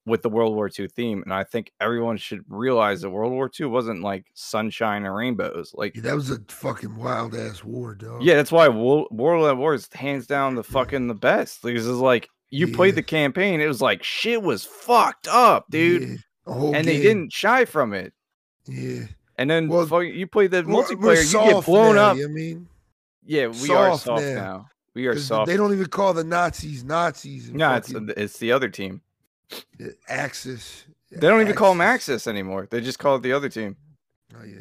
[0.05, 1.21] with the World War II theme.
[1.23, 5.71] And I think everyone should realize that World War II wasn't like sunshine and rainbows.
[5.75, 8.23] Like Yeah, that was a fucking wild ass war, dog.
[8.23, 11.61] yeah, that's why Wo- World at War is hands down the fucking the best.
[11.61, 16.01] Because it's like you played the campaign, it was like shit was fucked up, dude.
[16.03, 18.13] Yeah, the and they didn't shy from it.
[18.65, 22.17] Yeah, And then Well, you play the multiplayer, you get blown now, up.
[22.17, 22.67] You I mean,
[23.25, 24.33] Yeah, we are soft soft now.
[24.35, 24.65] now.
[24.97, 25.47] We are soft.
[25.47, 27.51] they don't even call the Nazis Nazis.
[27.51, 29.01] no, it's uh, it's the other team.
[29.77, 30.85] the Axis.
[31.11, 32.67] They don't even call them Axis anymore.
[32.71, 33.75] They just call it the other team.
[34.35, 34.55] Oh yeah,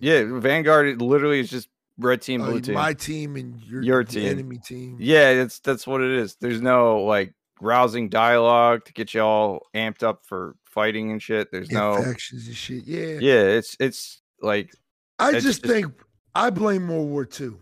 [0.00, 0.22] yeah.
[0.24, 2.74] Yeah, Vanguard it literally is just red team, Oh, blue team.
[2.74, 4.26] my team and your, Your team.
[4.28, 4.96] enemy team.
[4.98, 6.36] Yeah, that's that's what it is.
[6.40, 11.52] There's no like rousing dialogue to get you all amped up for fighting and shit.
[11.52, 12.84] There's no factions and shit.
[12.86, 13.18] Yeah.
[13.20, 14.72] Yeah, it's it's like
[15.18, 15.92] I it's just just- think
[16.34, 17.52] I blame World War II.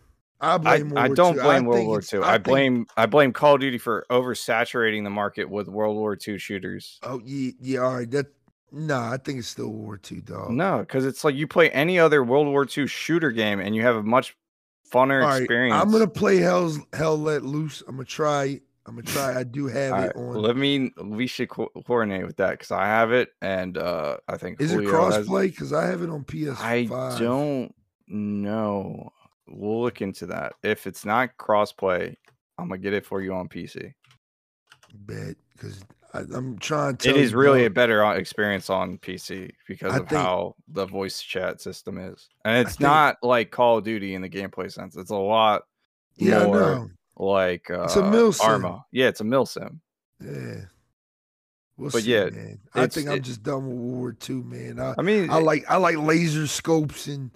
[0.40, 1.42] I I, blame I War don't II.
[1.42, 2.20] blame World War II.
[2.22, 6.16] I, think- blame I blame Call of Duty for oversaturating the market with World War
[6.26, 6.98] II shooters.
[7.02, 7.78] Oh yeah, yeah.
[7.80, 8.10] All right.
[8.10, 8.26] That
[8.72, 9.12] nah.
[9.12, 10.50] I think it's still World War II, dog.
[10.50, 13.82] No, because it's like you play any other World War II shooter game and you
[13.82, 14.36] have a much
[14.90, 15.74] funner right, experience.
[15.80, 17.82] I'm gonna play Hell's Hell Let Loose.
[17.86, 18.44] I'm gonna try.
[18.44, 18.62] it.
[18.86, 19.38] I'm gonna try.
[19.38, 20.34] I do have All it right, on.
[20.42, 20.90] let me.
[21.04, 24.72] We should co- coordinate with that because I have it, and uh I think Is
[24.72, 25.48] it Julio has- crossplay?
[25.48, 26.90] Because I have it on PS5.
[26.90, 27.74] I don't
[28.08, 29.12] know.
[29.50, 30.54] We'll look into that.
[30.62, 32.14] If it's not crossplay,
[32.58, 33.92] I'm gonna get it for you on PC.
[35.06, 35.82] bet because
[36.12, 37.10] I'm trying to.
[37.10, 41.20] It is really a better experience on PC because I of think- how the voice
[41.20, 44.96] chat system is, and it's think- not like Call of Duty in the gameplay sense.
[44.96, 45.62] It's a lot
[46.16, 48.46] Yeah, more like uh, It's a mil sim.
[48.50, 48.84] Arma.
[48.92, 49.80] Yeah, it's a mil sim.
[50.20, 50.62] Yeah.
[51.76, 52.60] We'll But see, yeah, man.
[52.74, 54.78] I think I'm just done with World War II, man.
[54.80, 57.30] I, I mean, I like I like laser scopes and.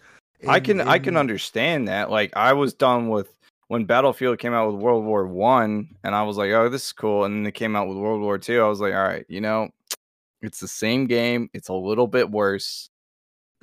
[0.49, 2.11] I can I can understand that.
[2.11, 3.29] Like I was done with
[3.69, 6.93] when Battlefield came out with World War One, and I was like, oh, this is
[6.93, 7.25] cool.
[7.25, 8.61] And then they came out with World War Two.
[8.61, 9.71] I was like, all right, you know,
[10.43, 11.49] it's the same game.
[11.55, 12.91] It's a little bit worse.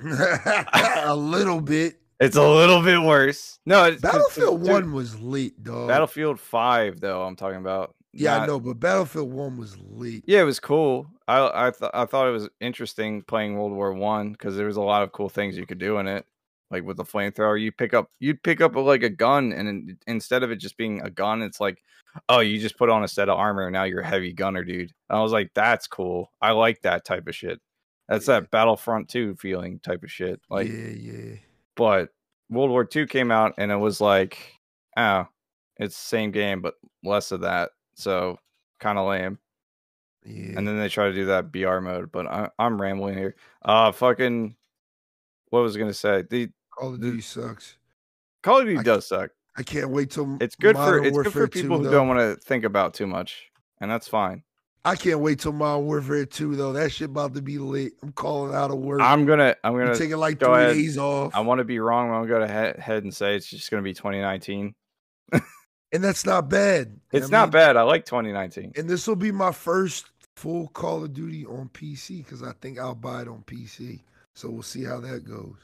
[0.00, 2.00] a little bit.
[2.20, 3.58] It's a little bit worse.
[3.66, 5.88] No, it's Battlefield dude, One was lit, dog.
[5.88, 7.22] Battlefield Five, though.
[7.22, 7.94] I'm talking about.
[8.12, 10.22] yeah, I know, but Battlefield One was lit.
[10.26, 11.06] Yeah, it was cool.
[11.26, 14.76] I I thought I thought it was interesting playing World War One because there was
[14.76, 16.24] a lot of cool things you could do in it.
[16.72, 19.98] Like with the flamethrower, you pick up you'd pick up like a gun, and in-
[20.06, 21.82] instead of it just being a gun, it's like,
[22.28, 24.64] oh, you just put on a set of armor, and now you're a heavy gunner,
[24.64, 24.92] dude.
[25.10, 26.32] And I was like, that's cool.
[26.40, 27.60] I like that type of shit.
[28.08, 28.40] That's Yeah.
[28.40, 30.40] that Battlefront Two feeling type of shit.
[30.50, 31.34] Like, yeah, yeah.
[31.76, 32.08] but
[32.50, 34.38] World War II came out, and it was like,
[34.96, 35.26] oh,
[35.78, 37.70] it's the same game, but less of that.
[37.94, 38.38] So
[38.80, 39.38] kind of lame
[40.24, 40.54] Yeah.
[40.58, 42.10] and then they try to do that BR mode.
[42.12, 43.36] But I, I'm rambling here.
[43.64, 44.56] Uh, fucking,
[45.50, 46.24] what was I gonna say?
[46.28, 46.50] The
[46.82, 47.76] Call of Duty sucks.
[48.42, 49.30] Call of Duty I- does suck.
[49.56, 51.90] I can't wait till It's good for Modern it's good for people 2, who though.
[51.92, 54.42] don't want to think about too much, and that's fine.
[54.84, 56.72] I can't wait till Modern Warfare 2 though.
[56.72, 57.92] That shit about to be lit.
[58.02, 59.00] I'm calling out of work.
[59.00, 60.74] I'm gonna I'm gonna taking like go three ahead.
[60.74, 61.34] days off.
[61.36, 62.08] I want to be wrong.
[62.08, 64.74] but I'm gonna go ahead ahead and say it's just gonna be 2019.
[65.92, 66.98] and that's not bad.
[67.12, 67.52] It's I not mean?
[67.52, 67.76] bad.
[67.76, 68.72] I like 2019.
[68.76, 72.78] And this will be my first full Call of Duty on PC because I think
[72.80, 74.00] I'll buy it on PC.
[74.34, 75.56] So we'll see how that goes.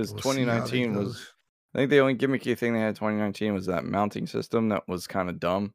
[0.00, 1.32] Because We'll see how that 2019 was.
[1.74, 5.06] I think the only gimmicky thing they had 2019 was that mounting system that was
[5.06, 5.74] kind of dumb.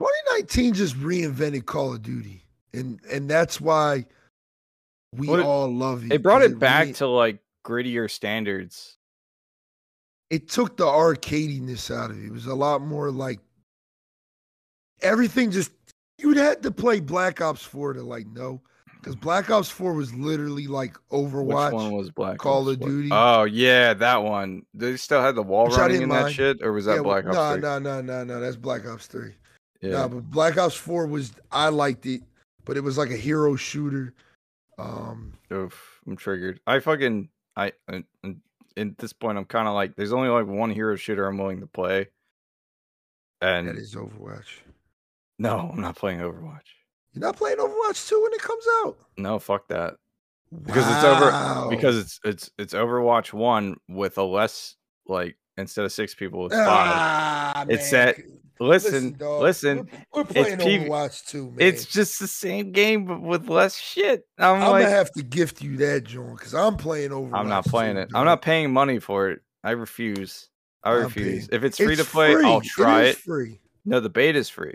[0.00, 4.04] 2019 just reinvented Call of Duty, and and that's why
[5.14, 6.12] we Well, it- all love it.
[6.12, 8.96] It brought it back rein- to like grittier standards.
[10.30, 12.26] it took the arcadiness out of it.
[12.26, 13.40] It was a lot more like
[15.00, 15.50] everything.
[15.50, 15.72] Just
[16.18, 18.60] you'd had to play Black Ops 4 to like know,
[19.08, 21.66] because Black Ops 4 was literally like Overwatch.
[21.66, 22.74] Which one was Black Call Ops?
[22.74, 23.08] of What- Duty.
[23.12, 24.62] Oh yeah, that one.
[24.74, 27.02] They still had the wall Which running didn't in that shit, or was that Yeah,
[27.02, 27.34] Black Ops?
[27.34, 27.60] No, 3?
[27.62, 28.40] no, no, no, no.
[28.40, 29.32] That's Black Ops 3.
[29.80, 29.90] Yeah.
[29.92, 32.22] Nah, but Black Ops 4 was I liked it,
[32.64, 34.12] but it was like a hero shooter.
[34.78, 36.60] Um, Oof, I'm triggered.
[36.66, 38.40] I fucking I and, and
[38.76, 41.60] at this point I'm kind of like there's only like one hero shooter I'm willing
[41.60, 42.08] to play.
[43.40, 44.46] And that is Overwatch.
[45.38, 46.60] no, I'm not playing Overwatch.
[47.18, 48.96] You're not playing Overwatch 2 when it comes out.
[49.16, 49.96] No, fuck that.
[50.62, 55.92] Because it's over- Because it's it's it's Overwatch 1 with a less like instead of
[55.92, 56.66] 6 people it's 5.
[56.68, 58.06] Ah, It's man.
[58.06, 58.16] that-
[58.60, 61.54] Listen, dog, listen, We're, we're playing P- Overwatch 2, man.
[61.60, 64.26] It's just the same game but with less shit.
[64.36, 67.34] I'm, I'm like gonna have to gift you that, John, because I'm playing Overwatch.
[67.38, 68.08] I'm not playing 2, it.
[68.14, 69.42] I'm not paying money for it.
[69.62, 70.48] I refuse.
[70.82, 71.48] I refuse.
[71.52, 72.68] If it's free to It's play, I'll free.
[72.68, 73.18] try it.
[73.18, 73.60] free.
[73.84, 74.74] No, the beta is free,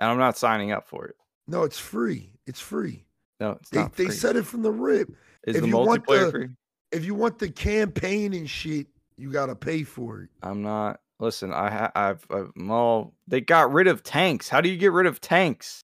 [0.00, 1.16] and I'm not signing up for it.
[1.46, 2.32] No, it's free.
[2.46, 3.04] It's free.
[3.38, 4.14] No, it's They not they free.
[4.14, 5.08] said it from the rip.
[5.46, 6.48] is if the you want multiplayer the- free?
[6.92, 10.30] If you want the campaign and shit, you gotta pay for it.
[10.42, 11.00] I'm not.
[11.20, 13.14] Listen, I ha- I've, I've I'm all.
[13.28, 14.48] They got rid of tanks.
[14.48, 15.82] How do you get rid of tanks?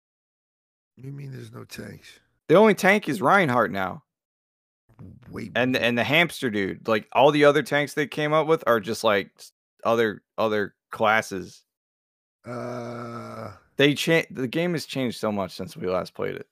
[0.97, 2.21] You mean there's no tanks?
[2.49, 4.05] The only tank is Reinhardt now,
[5.31, 6.87] Wait, and and the hamster dude.
[6.89, 9.31] Like all the other tanks they came up with are just like
[9.85, 11.65] other other classes.
[12.47, 14.27] uh, They change.
[14.31, 16.47] The game has changed so much since we last played it.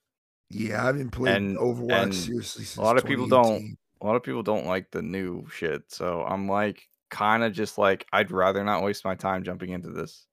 [0.49, 3.77] yeah, I haven't played And- Overwatch and seriously since a lot of people don't.
[4.01, 7.77] A lot of people don't like the new shit, so I'm like kind of just
[7.77, 10.25] like I'd rather not waste my time jumping into this.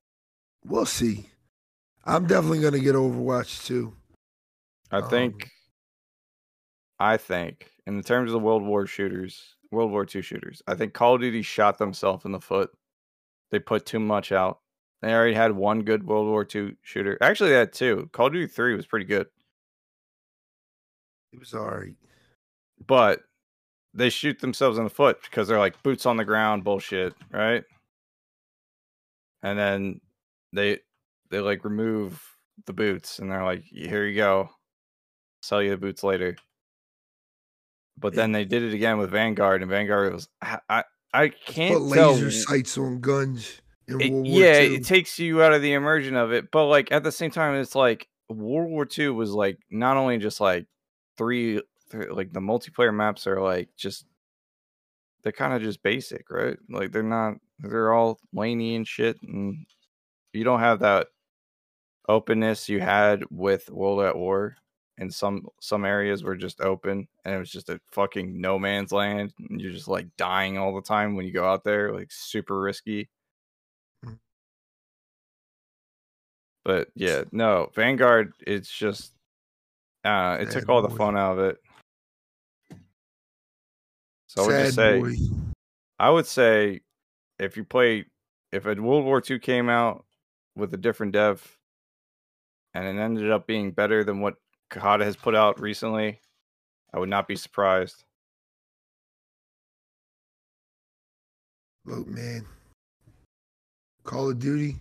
[0.65, 1.27] We'll see.
[2.05, 3.95] I'm definitely gonna get Overwatch too.
[4.91, 5.51] I Um, think,
[6.99, 10.93] I think, in terms of the World War shooters, World War II shooters, I think
[10.93, 12.71] Call of Duty shot themselves in the foot.
[13.51, 14.61] They put too much out.
[15.03, 17.17] They already had one good World War II shooter.
[17.23, 18.11] Actually, they had two.
[18.13, 19.27] Call of Duty 3 was pretty good,
[21.33, 21.95] It was alright.
[22.87, 23.21] but
[23.95, 27.65] they shoot themselves in the foot because they're like boots on the ground bullshit, right?
[29.43, 30.01] And then
[30.53, 30.81] they
[31.31, 32.23] they like remove
[32.67, 34.51] the boots and they're like, here you go.
[35.43, 36.37] Sell you the boots later.
[37.99, 41.79] But then they did it again with Vanguard, and Vanguard was I I, I can't
[41.89, 42.13] Put tell.
[42.13, 43.61] laser sights on guns
[43.99, 44.75] it- yeah, II.
[44.77, 47.55] it takes you out of the immersion of it, but like at the same time,
[47.55, 50.67] it's like World War II was like not only just like
[51.19, 51.61] three,
[51.91, 54.05] th- like the multiplayer maps are like just
[55.23, 56.57] they're kind of just basic, right?
[56.69, 59.67] Like they're not they're all laney and shit, and
[60.33, 61.09] you don't have that
[62.09, 64.57] openness you had with World at War.
[64.99, 68.93] And some some areas were just open, and it was just a fucking no man's
[68.93, 69.33] land.
[69.49, 72.61] And you're just like dying all the time when you go out there, like super
[72.61, 73.09] risky.
[76.65, 78.33] But yeah, no, Vanguard.
[78.47, 79.13] It's just
[80.05, 81.59] uh, it took Sad all the fun out of it.
[84.27, 85.15] So I would just say, boy.
[85.99, 86.81] I would say,
[87.39, 88.05] if you play,
[88.53, 90.05] if a World War II came out
[90.57, 91.59] with a different dev,
[92.75, 94.35] and it ended up being better than what
[94.71, 96.21] Kahada has put out recently,
[96.95, 98.05] I would not be surprised.
[101.85, 102.47] Look, man.
[104.05, 104.77] Call of Duty,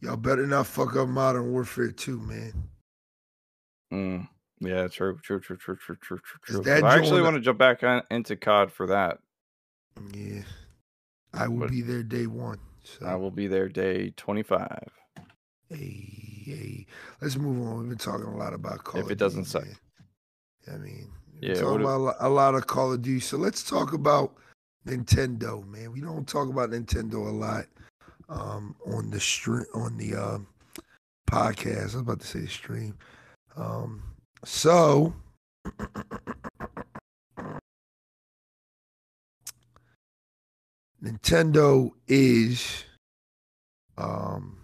[0.00, 2.52] y'all better not fuck up Modern Warfare 2, man.
[3.92, 4.28] Mm,
[4.60, 6.18] yeah, true, true, true, true, true, true,
[6.62, 6.72] true.
[6.72, 9.18] I actually want to jump back on, into COD for that.
[10.14, 10.42] Yeah,
[11.32, 12.58] I will but be there day one.
[12.84, 13.06] So.
[13.06, 14.88] I will be there day 25.
[15.70, 16.86] Hey, hey,
[17.20, 17.80] let's move on.
[17.80, 19.00] We've been talking a lot about Call.
[19.00, 19.76] If it doesn't suck, man.
[20.72, 23.20] I mean, yeah, talking about a lot of Call of Duty.
[23.20, 24.34] So let's talk about
[24.86, 25.92] Nintendo, man.
[25.92, 27.66] We don't talk about Nintendo a lot
[28.28, 30.46] um, on the stream on the um,
[31.28, 31.80] podcast.
[31.80, 32.96] I was about to say the stream.
[33.56, 34.02] Um,
[34.44, 35.14] so
[41.02, 42.84] Nintendo is
[43.96, 44.58] um,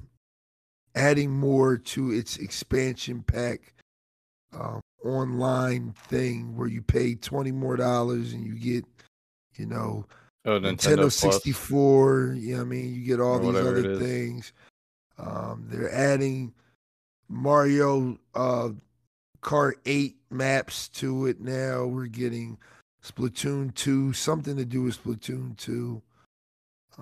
[0.95, 3.73] adding more to its expansion pack
[4.53, 8.85] um, online thing where you pay twenty more dollars and you get,
[9.57, 10.07] you know,
[10.45, 11.17] Oh, Nintendo, Nintendo, Plus.
[11.17, 12.35] 64.
[12.39, 12.95] You know what I mean?
[12.95, 14.53] You get all Or these other things.
[15.19, 16.53] Um, they're adding
[17.29, 18.71] Mario uh,
[19.43, 21.87] Kart 8 maps to it now.
[21.87, 22.59] We're getting
[23.03, 26.03] Splatoon 2, something to do with Splatoon 2.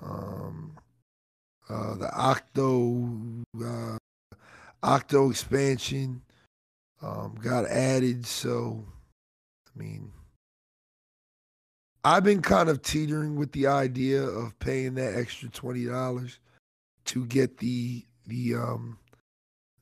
[0.01, 0.73] Um,
[1.69, 3.09] uh, the Octo
[3.63, 3.97] uh,
[4.81, 6.21] Octo expansion
[7.01, 8.25] um, got added.
[8.25, 8.85] So,
[9.67, 10.11] I mean,
[12.03, 16.39] I've been kind of teetering with the idea of paying that extra twenty dollars
[17.05, 18.97] to get the the um,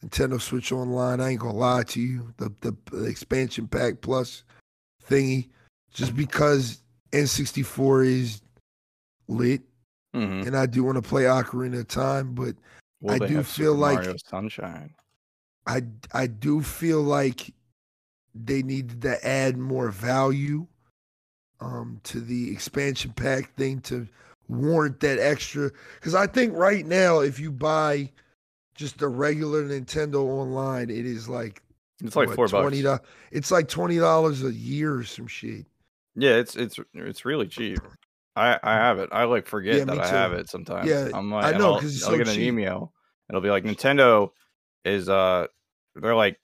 [0.04, 1.20] Nintendo Switch Online.
[1.20, 4.44] I ain't gonna lie to you, the, the expansion pack plus
[5.08, 5.50] thingy,
[5.94, 8.42] just because N64 is
[9.28, 9.62] lit,
[10.16, 10.46] Mhm.
[10.48, 12.56] and I do want to play Ocarina of Time, but
[13.08, 14.94] I do feel Super like- Mario Sunshine.
[15.68, 17.54] I I do feel like
[18.34, 20.66] they needed to add more value
[21.62, 24.08] um to the expansion pack thing to
[24.50, 28.12] warrant that extra cuz I think right now if you buy
[28.76, 31.62] just the regular Nintendo online it is like
[32.04, 32.76] It's like what, four bucks.
[32.76, 33.00] $20
[33.32, 35.66] it's like $20 a year or some shit.
[36.16, 37.80] Yeah, it's it's it's really cheap.
[38.36, 39.10] I I have it.
[39.12, 40.90] I like forget Yeah, that I have it sometimes.
[40.90, 42.92] Yeah, I'm like, I know, I'll- 'cause it's I'll so get an email.
[43.30, 44.32] It'll be like Nintendo
[44.84, 45.48] is uh
[45.96, 46.38] they're like,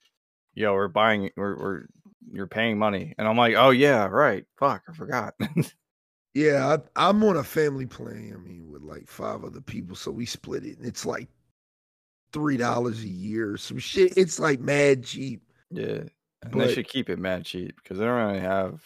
[0.54, 1.82] yo, we're buying we're we're
[2.32, 4.44] you're paying money, and I'm like, oh yeah, right.
[4.58, 5.34] Fuck, I forgot.
[6.34, 8.32] Yeah, I, I'm on a family plan.
[8.32, 11.26] I mean, with like five other people, so we split it, and it's like
[12.32, 13.56] three dollars a year.
[13.56, 14.16] Some shit.
[14.16, 15.42] It's like mad cheap.
[15.70, 16.02] Yeah,
[16.42, 18.82] and But- they should keep it mad cheap because they don't really have.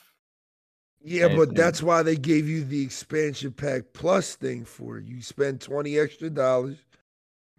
[1.05, 5.05] Yeah, but that's why they gave you the expansion pack plus thing for it.
[5.05, 6.79] You spend twenty extra dollars,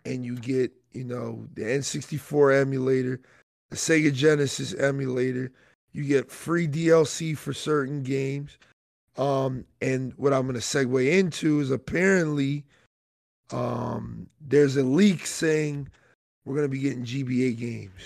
[0.05, 3.19] and you get you know the N64 emulator,
[3.69, 5.51] the Sega Genesis emulator.
[5.93, 8.57] You get free DLC for certain games.
[9.15, 12.65] Um, and what I'm going to segue into is apparently,
[13.51, 15.87] um, there's a leak saying
[16.45, 18.01] we're going to be getting GBA games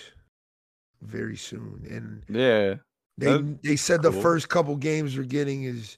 [1.02, 2.76] very soon, and Yeah,
[3.18, 5.98] they they said the first couple games we're getting is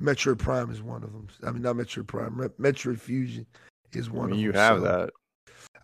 [0.00, 1.28] Metroid Prime is one of them.
[1.46, 3.46] I mean, not Metroid Prime, Metroid Fusion
[3.92, 4.56] is I one mean, of you them.
[4.56, 5.10] You have so that.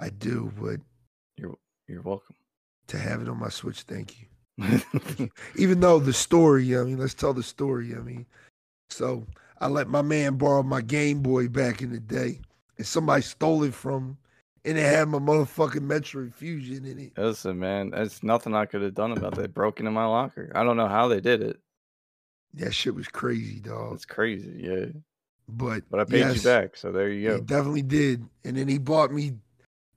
[0.00, 0.80] I do, but
[1.36, 2.34] you're You're welcome.
[2.88, 4.26] to have it on my Switch, thank you.
[5.56, 7.94] Even though the story, I mean, let's tell the story.
[7.94, 8.26] I mean,
[8.90, 9.26] so
[9.60, 12.40] I let my man borrow my Game Boy back in the day,
[12.78, 14.18] and somebody stole it from him,
[14.64, 17.12] and it had my motherfucking Metroid Fusion in it.
[17.16, 19.54] Listen, man, there's nothing I could have done about that.
[19.54, 20.52] Broken in my locker.
[20.54, 21.58] I don't know how they did it.
[22.54, 23.94] That shit was crazy, dog.
[23.94, 24.86] It's crazy, yeah.
[25.48, 27.34] But But I paid yes, you back, so there you go.
[27.36, 28.24] He definitely did.
[28.44, 29.32] And then he bought me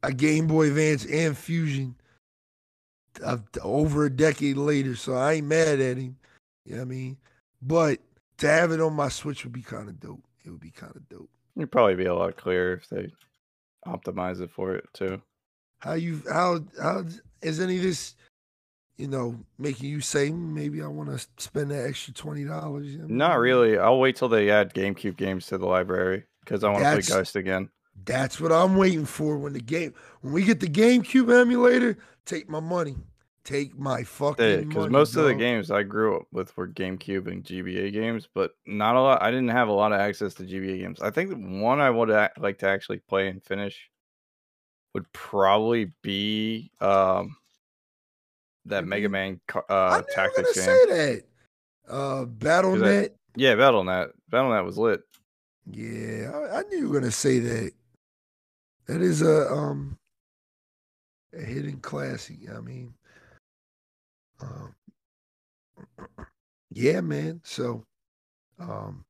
[0.03, 1.95] a Game Boy Advance and Fusion
[3.61, 4.95] over a decade later.
[4.95, 6.17] So I ain't mad at him.
[6.65, 7.17] You know what I mean?
[7.61, 7.99] But
[8.37, 10.23] to have it on my Switch would be kind of dope.
[10.45, 11.29] It would be kind of dope.
[11.55, 13.11] It'd probably be a lot clearer if they
[13.85, 15.21] optimize it for it too.
[15.79, 17.05] How you how how
[17.41, 18.15] is any of this,
[18.97, 22.87] you know, making you say "Hmm, maybe I want to spend that extra twenty dollars?
[22.97, 23.77] Not really.
[23.77, 27.17] I'll wait till they add GameCube games to the library because I want to play
[27.17, 27.69] Ghost again.
[28.05, 31.97] That's what I'm waiting for when the game when we get the GameCube emulator.
[32.25, 32.95] Take my money.
[33.43, 34.65] Take my fucking money.
[34.65, 38.51] Because most of the games I grew up with were GameCube and GBA games, but
[38.65, 39.21] not a lot.
[39.21, 41.01] I didn't have a lot of access to GBA games.
[41.01, 43.89] I think the one I would a- like to actually play and finish
[44.93, 47.35] would probably be um
[48.65, 50.63] that Maybe- Mega Man I uh, were tactics game.
[50.65, 51.23] say that.
[51.87, 53.11] Uh, BattleNet.
[53.37, 54.09] Yeah, BattleNet.
[54.29, 55.01] BattleNet was lit.
[55.71, 57.71] Yeah, I, I knew you were gonna say that.
[58.87, 59.97] That is a um
[61.33, 62.37] a hidden classic.
[62.55, 62.93] I mean,
[64.41, 64.75] um,
[66.71, 67.41] yeah, man.
[67.43, 67.83] So,
[68.59, 69.03] um,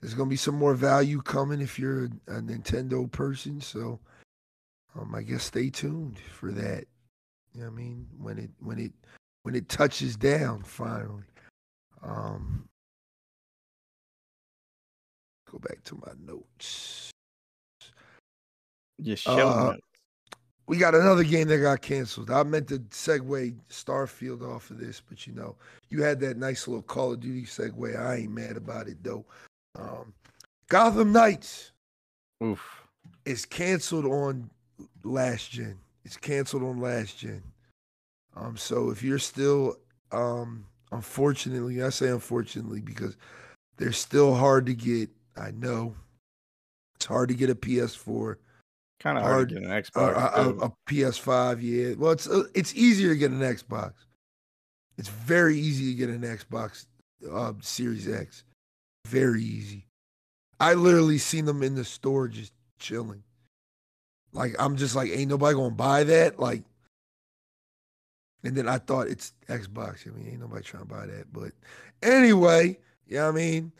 [0.00, 3.60] there's gonna be some more value coming if you're a, Nintendo person.
[3.60, 3.98] So,
[4.94, 6.84] um, I guess stay tuned for that.
[7.54, 8.06] You know I mean?
[8.18, 8.92] When it when it
[9.42, 11.24] when it touches down finally.
[12.02, 12.68] Um,
[15.50, 17.10] go back to my notes.
[18.98, 19.76] You showed Uh,
[20.66, 22.30] we got another game that got canceled.
[22.30, 25.54] I meant to segue Starfield off of this, but you know,
[25.90, 27.98] you had that nice little Call of Duty segue.
[27.98, 29.24] I ain't mad about it though.
[29.78, 30.12] Um,
[30.68, 31.72] Gotham Knights
[32.42, 32.60] Oof.
[33.24, 34.50] is canceled on
[35.04, 35.78] last gen.
[36.04, 37.42] It's canceled on last gen.
[38.36, 39.76] Um, so if you're still,
[40.12, 43.16] um, unfortunately, I say unfortunately because
[43.76, 45.10] they're still hard to get.
[45.36, 45.94] I know
[46.96, 48.36] it's hard to get a PS4.
[48.98, 50.38] Kind of hard hard- to get an a, Xbox.
[50.38, 50.60] a, too.
[50.62, 51.94] a PS5, yeah.
[51.98, 53.92] Well, it's uh, it's easier to get an Xbox.
[54.98, 56.86] It's very easy to get an Xbox
[57.30, 58.44] uh, Series X.
[59.06, 59.86] Very easy.
[60.58, 63.22] I literally seen them in the store just chilling.
[64.32, 66.38] Like I'm just like, ain't nobody gonna buy that.
[66.40, 66.62] Like,
[68.44, 70.06] and then I thought it's Xbox.
[70.06, 71.32] I mean, ain't nobody trying to buy that.
[71.32, 71.52] But
[72.02, 73.72] anyway, yeah, you know what I mean,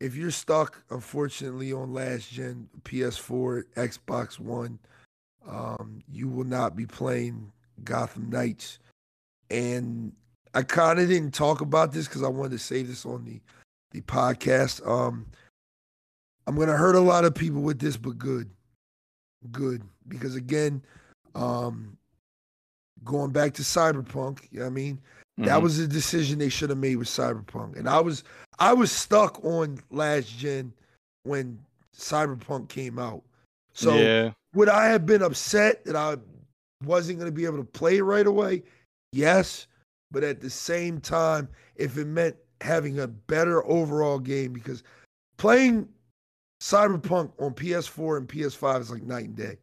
[0.00, 4.78] if you're stuck, unfortunately, on last gen PS4, Xbox One,
[5.46, 7.52] um, you will not be playing
[7.84, 8.78] Gotham Knights.
[9.50, 10.12] And
[10.54, 13.40] I kind of didn't talk about this because I wanted to save this on the
[13.92, 14.86] the podcast.
[14.88, 15.26] Um,
[16.46, 18.48] I'm gonna hurt a lot of people with this, but good,
[19.50, 20.82] good because again,
[21.34, 21.96] um,
[23.04, 25.00] going back to Cyberpunk, you know what I mean,
[25.46, 25.62] that Mhm.
[25.62, 27.76] was a decision they should have made with Cyberpunk.
[27.76, 28.24] And I was
[28.58, 30.72] I was stuck on last gen
[31.22, 31.58] when
[31.96, 33.22] Cyberpunk came out.
[33.72, 36.16] So yeah, would I have been upset that I
[36.84, 38.62] wasn't going to be able to play it right away?
[39.12, 39.66] Yes,
[40.10, 44.82] but at the same time, if it meant having a better overall game because
[45.38, 45.88] playing
[46.60, 49.56] Cyberpunk on PS4 and PS5 is like night and day.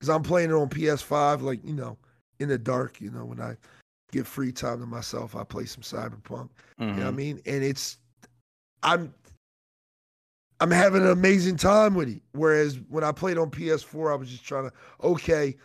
[0.00, 1.98] Cuz I'm playing it on PS5 like, you know,
[2.38, 3.56] in the dark, you know, when I
[4.14, 6.48] get free time to myself, I play some Cyberpunk.
[6.78, 7.16] You know what I mhm.
[7.16, 7.42] mean?
[7.46, 7.98] And it's
[8.82, 9.12] I'm
[10.60, 12.22] I'm having an amazing time with it.
[12.32, 15.56] Whereas when I played on PS4, I was just trying to okay,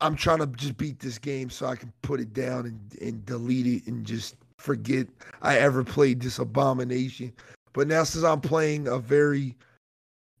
[0.00, 3.26] I'm trying to just beat this game so I can put it down and, and
[3.26, 5.06] delete it and just forget
[5.42, 7.32] I ever played this abomination.
[7.72, 9.54] But now since I'm playing a very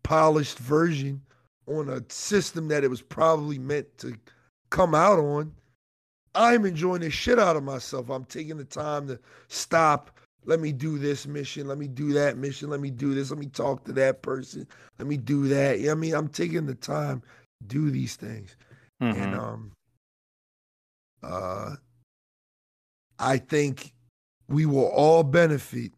[0.02, 1.20] polished version
[1.66, 4.16] on a system that it was probably meant to
[4.70, 5.52] come out on,
[6.38, 8.08] I'm enjoying the shit out of myself.
[8.10, 9.18] I'm taking the time to
[9.48, 10.12] stop.
[10.44, 11.66] Let me do this mission.
[11.66, 12.70] Let me do that mission.
[12.70, 13.30] Let me do this.
[13.30, 14.66] Let me talk to that person.
[14.98, 15.80] Let me do that.
[15.80, 18.56] You know I mean, I'm taking the time to do these things.
[19.02, 19.20] Mm-hmm.
[19.20, 19.72] And um
[21.22, 21.74] uh
[23.18, 23.92] I think
[24.48, 25.92] we will all benefit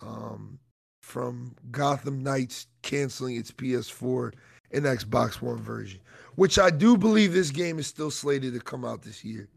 [0.00, 0.58] um,
[1.02, 4.34] from Gotham Knights canceling its PS4
[4.72, 6.00] and Xbox One version,
[6.38, 9.48] which I do believe this game is still slated to come out this year.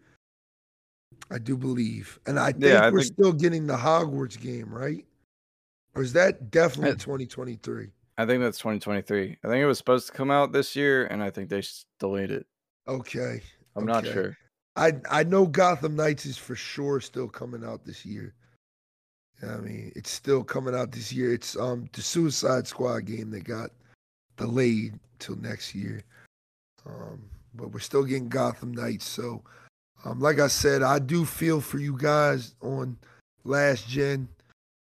[1.29, 3.13] I do believe, and I think yeah, I we're think...
[3.13, 5.05] still getting the Hogwarts game, right?
[5.93, 7.89] Or is that definitely 2023?
[8.17, 9.37] I think that's 2023.
[9.43, 11.61] I think it was supposed to come out this year, and I think they
[11.99, 12.47] delayed it.
[12.87, 13.43] Okay.
[13.75, 13.93] I'm okay.
[13.93, 14.35] not sure.
[14.75, 18.33] I I know Gotham Knights is for sure still coming out this year.
[19.43, 21.31] I mean, it's still coming out this year.
[21.31, 23.69] It's um the Suicide Squad game that got
[24.35, 26.01] delayed till next year.
[26.85, 27.23] Um,
[27.53, 29.07] but we're still getting Gotham Knights.
[29.07, 29.43] So,
[30.05, 32.97] um, like I said, I do feel for you guys on
[33.43, 34.27] last gen.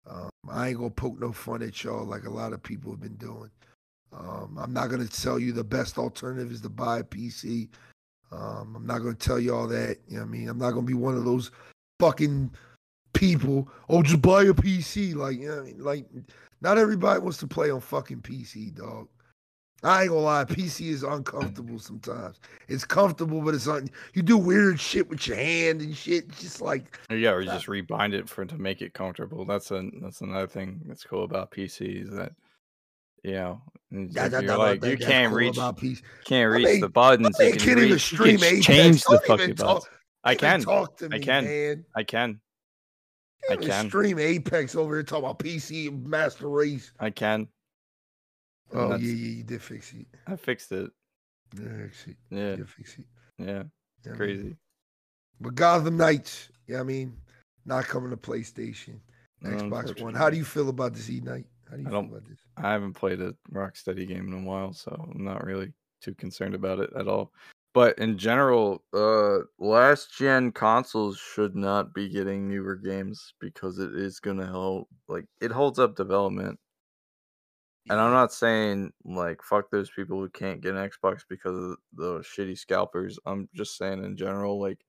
[0.10, 3.02] Um, I ain't gonna poke no fun at y'all like a lot of people have
[3.02, 3.50] been doing.
[4.12, 7.70] Um, I'm not gonna tell you the best alternative is to buy a PC.
[8.32, 9.98] Um, I'm not to tell you all that.
[10.08, 10.50] You know what I mean?
[10.50, 11.52] I'm not to be one of those
[12.00, 12.52] fucking
[13.14, 13.68] people.
[13.90, 15.16] Oh, just buy a PC.
[15.16, 15.84] Like, you know I mean?
[15.84, 16.06] Like,
[16.62, 19.08] not everybody wants to play on fucking PC, dog.
[19.84, 22.40] I ain't gonna lie, PC is uncomfortable sometimes.
[22.68, 26.26] It's comfortable, but it's un- you do weird shit with your hand and shit.
[26.26, 29.46] It's just like yeah, or you just rebind it for to make it comfortable.
[29.46, 32.34] That's a that's another thing that's cool about PC is that
[33.24, 33.62] you know,
[33.92, 35.58] yeah, you're like you can't reach,
[36.26, 37.38] can't reach I mean, the buttons.
[37.40, 39.86] I mean, you can not even stream change the fucking buttons.
[40.24, 41.44] I can talk to me, I can.
[41.46, 41.86] Man.
[41.96, 42.40] I can.
[43.50, 46.92] I can stream Apex over here talking about PC Master Race.
[47.00, 47.48] I can.
[48.74, 50.06] Oh yeah, yeah, you did fix it.
[50.28, 50.92] I fixed it.
[51.58, 52.18] Yeah, fix it.
[52.30, 53.06] Yeah, you fix it.
[53.38, 53.64] Yeah,
[54.14, 54.40] crazy.
[54.40, 54.58] I mean,
[55.42, 57.16] but Gotham Knights, yeah, I mean,
[57.66, 59.00] not coming to PlayStation,
[59.44, 60.14] Xbox One.
[60.14, 61.46] How do you feel about this E Night?
[61.70, 62.40] How do you I feel about this?
[62.58, 66.56] I haven't played a Rocksteady game in a while, so I'm not really too concerned
[66.56, 67.32] about it at all.
[67.74, 73.96] But in general, uh, last gen consoles should not be getting newer games because it
[73.96, 74.88] is gonna help.
[75.08, 76.60] Like it holds up development.
[77.90, 81.78] And I'm not saying like fuck those people who can't get an Xbox because of
[81.94, 83.20] the shitty scalpers.
[83.26, 84.86] I'm just saying in general, like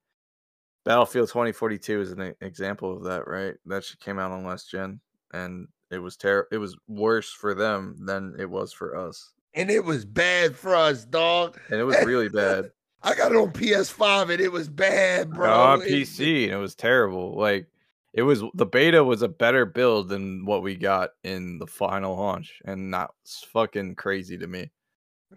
[0.84, 3.54] Battlefield 2042 is an example of that, right?
[3.66, 5.00] That shit came out on last gen,
[5.32, 6.48] and it was terrible.
[6.52, 9.32] It was worse for them than it was for us.
[9.54, 11.58] And it was bad for us, dog.
[11.70, 12.70] And it was really bad.
[13.02, 15.50] I got it on PS5 and it was bad, bro.
[15.50, 17.34] on PC and it was terrible.
[17.34, 17.66] Like
[18.12, 22.16] it was the beta was a better build than what we got in the final
[22.16, 24.70] launch, and that's fucking crazy to me.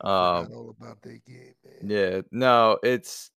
[0.02, 1.90] Um, all about that game, man.
[1.90, 3.30] Yeah, no, it's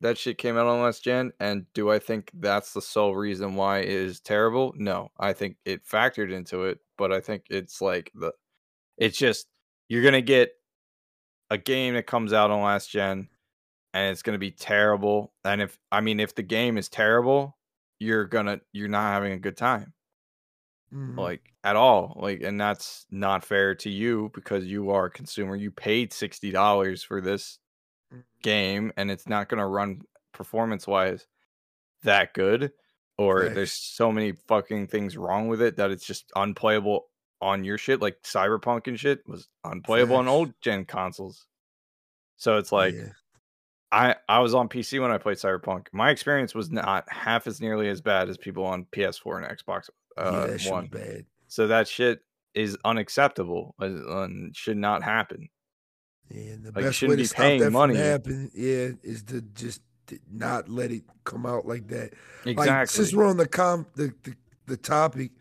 [0.00, 3.54] that shit came out on last gen, and do I think that's the sole reason
[3.54, 4.74] why it is terrible?
[4.76, 8.32] No, I think it factored into it, but I think it's like the,
[8.98, 9.46] it's just
[9.88, 10.50] you're gonna get
[11.50, 13.28] a game that comes out on last gen,
[13.94, 15.32] and it's gonna be terrible.
[15.44, 17.56] And if I mean, if the game is terrible,
[18.02, 19.92] you're gonna you're not having a good time,
[20.92, 21.18] mm-hmm.
[21.18, 22.16] like at all.
[22.20, 25.56] Like, and that's not fair to you because you are a consumer.
[25.56, 27.58] You paid sixty dollars for this
[28.42, 31.26] game and it's not going to run performance wise
[32.02, 32.72] that good
[33.18, 37.06] or there's so many fucking things wrong with it that it's just unplayable
[37.40, 41.46] on your shit like cyberpunk and shit was unplayable on old gen consoles
[42.36, 43.08] so it's like yeah.
[43.92, 47.60] I i was on pc when i played cyberpunk my experience was not half as
[47.60, 51.24] nearly as bad as people on ps4 and xbox uh, yeah, one bad.
[51.46, 52.20] so that shit
[52.54, 55.48] is unacceptable and should not happen
[56.34, 57.94] and the like best way to stop that money.
[57.94, 59.82] from happening, yeah, is to just
[60.30, 62.12] not let it come out like that.
[62.44, 62.66] Exactly.
[62.66, 64.34] Like, since we're on the com the, the,
[64.66, 65.32] the topic,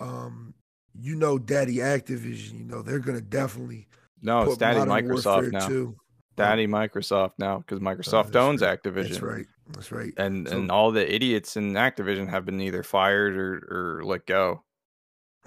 [0.00, 0.54] um,
[0.98, 3.86] you know, Daddy Activision, you know, they're gonna definitely
[4.22, 5.68] no, it's Daddy Microsoft now.
[5.68, 5.96] Too.
[6.36, 8.82] Daddy Microsoft now because Microsoft uh, owns right.
[8.82, 9.08] Activision.
[9.08, 9.46] That's right.
[9.70, 10.12] That's right.
[10.16, 14.26] And so, and all the idiots in Activision have been either fired or or let
[14.26, 14.62] go.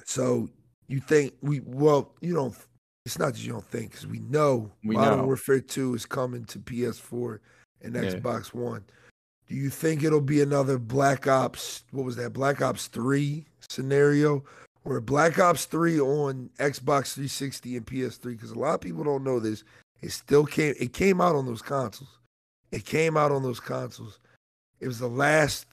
[0.05, 0.49] So
[0.87, 2.55] you think we well, you don't
[3.09, 5.25] it's not that you don't think, because we know we Modern know.
[5.25, 7.39] Warfare 2 is coming to PS4
[7.81, 8.01] and yeah.
[8.01, 8.83] Xbox One.
[9.47, 14.43] Do you think it'll be another Black Ops, what was that, Black Ops 3 scenario?
[14.83, 19.23] Where Black Ops 3 on Xbox 360 and PS3, because a lot of people don't
[19.23, 19.63] know this,
[20.01, 22.19] it still came, it came out on those consoles.
[22.71, 24.19] It came out on those consoles.
[24.79, 25.65] It was the last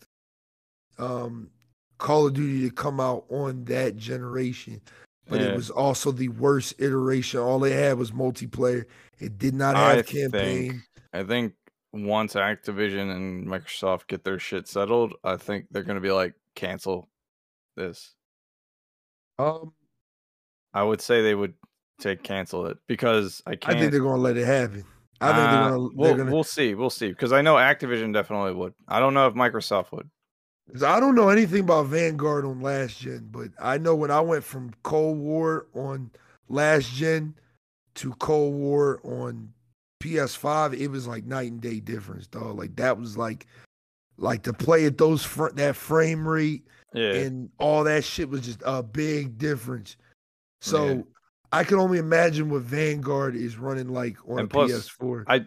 [0.98, 1.50] um,
[1.98, 4.80] Call of Duty to come out on that generation,
[5.28, 5.48] but Yeah.
[5.48, 7.40] it was also the worst iteration.
[7.40, 8.84] All they had was multiplayer.
[9.18, 10.70] It did not I have campaign.
[10.70, 11.54] think I think
[11.92, 17.08] once Activision and Microsoft get their shit settled, I think they're gonna be like cancel
[17.76, 18.14] this.
[19.38, 19.72] Um,
[20.74, 21.54] I would say they would
[21.98, 23.76] take cancel it because I can't.
[23.76, 24.84] I think they're gonna let it happen.
[25.20, 25.88] I think Uh, they're gonna.
[25.94, 26.32] we'll, gonna.
[26.32, 26.74] we'll see.
[26.74, 27.08] We'll see.
[27.08, 28.74] Because I know Activision definitely would.
[28.88, 30.08] I don't know if Microsoft would.
[30.84, 34.42] I don't know anything about Vanguard on last gen, but I know when I went
[34.44, 36.10] from Cold War on
[36.48, 37.34] last gen
[37.94, 39.52] to Cold War on
[40.02, 42.58] PS5, it was like night and day difference, dog.
[42.58, 43.46] Like that was like,
[44.18, 47.12] like to play at those fr- that frame rate Yeah.
[47.14, 49.96] and all that shit was just a big difference.
[50.60, 51.02] So Yeah.
[51.52, 55.24] I can only imagine what Vanguard is running like on And a plus, PS4.
[55.26, 55.46] I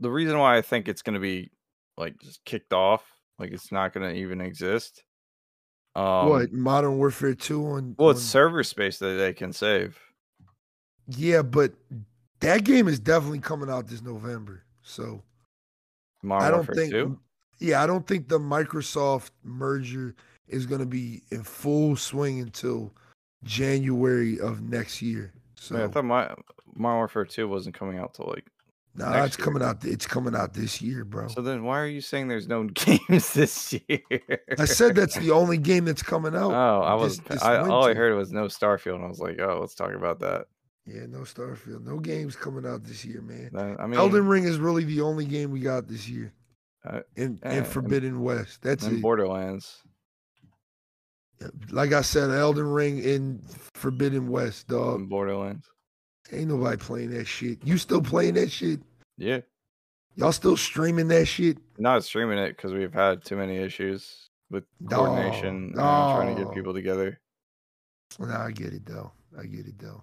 [0.00, 1.50] the reason why I think it's gonna be
[1.96, 3.04] like just kicked off,
[3.38, 5.02] like it's not gonna even exist.
[5.96, 7.94] Um, what Modern Warfare 2 on?
[7.98, 9.98] Well, it's on- server space that they can save.
[11.08, 11.72] yeah, but
[12.40, 14.62] that game is definitely coming out this November.
[14.82, 15.22] So
[16.22, 16.92] Modern I don't Warfare think.
[16.92, 17.18] 2?
[17.60, 20.14] Yeah, I don't think the Microsoft merger
[20.46, 22.94] is going to be in full swing until
[23.42, 25.32] January of next year.
[25.68, 26.34] So I thought my
[26.74, 28.46] Modern Warfare 2 wasn't coming out till like.
[28.94, 29.44] nah, it's year.
[29.44, 29.84] coming out.
[29.84, 31.28] It's coming out this year, bro.
[31.28, 34.00] So then, why are you saying there's no games this year?
[34.58, 36.52] I said that's the only game that's coming out.
[36.52, 37.18] Oh, I was.
[37.18, 39.74] this- this I, all I heard was no Starfield, and I was like, oh, let's
[39.74, 40.46] talk about that.
[40.86, 41.84] Yeah, no Starfield.
[41.84, 43.50] No games coming out this year, man.
[43.78, 46.32] I mean, Elden Ring is really the only game we got this year.
[46.84, 48.62] Uh, in, yeah, in and- Forbidden West.
[48.62, 49.02] That's and it.
[49.02, 49.82] Borderlands.
[51.70, 53.42] Like I said, Elden Ring in
[53.74, 55.00] Forbidden West, dog.
[55.00, 55.68] and Borderlands.
[56.32, 57.58] Ain't nobody playing that shit.
[57.64, 58.80] You still playing that shit?
[59.16, 59.40] Yeah,
[60.16, 61.58] Y'all still streaming that shit?
[61.78, 66.44] not streaming it because we've had too many issues with No, coordination and trying to
[66.44, 67.20] get people together.
[68.18, 69.12] Nah, I get it though.
[69.38, 70.02] I get it though.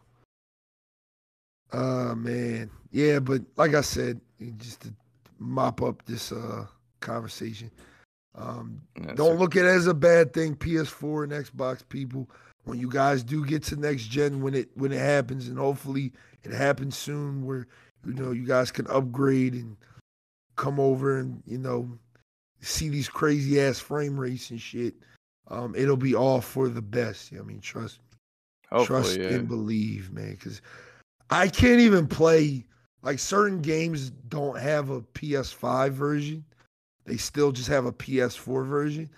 [1.74, 2.70] Uh man.
[2.92, 4.22] Yeah, but like I said,
[4.58, 4.94] just to
[5.38, 6.66] mop up this uh
[7.02, 7.72] conversation.
[8.38, 8.82] Um
[9.16, 12.30] don't look at it as a bad thing, PS4 and Xbox people.
[12.64, 16.12] When you guys do get to next gen when it when it happens and hopefully
[16.44, 17.68] it happens soon where
[18.06, 19.78] you know you guys can upgrade and
[20.56, 21.90] come over and, you know,
[22.62, 24.96] see these crazy ass frame rates and shit.
[25.48, 27.32] Um, it'll be all for the best.
[27.38, 28.00] I mean, trust
[28.72, 29.30] Hopefully, trust yeah.
[29.30, 30.32] and believe, man.
[30.32, 30.62] Because
[31.30, 32.66] I can't even play
[33.04, 36.44] like certain games don't have a PS5 version.
[37.06, 39.10] They still just have a PS4 version.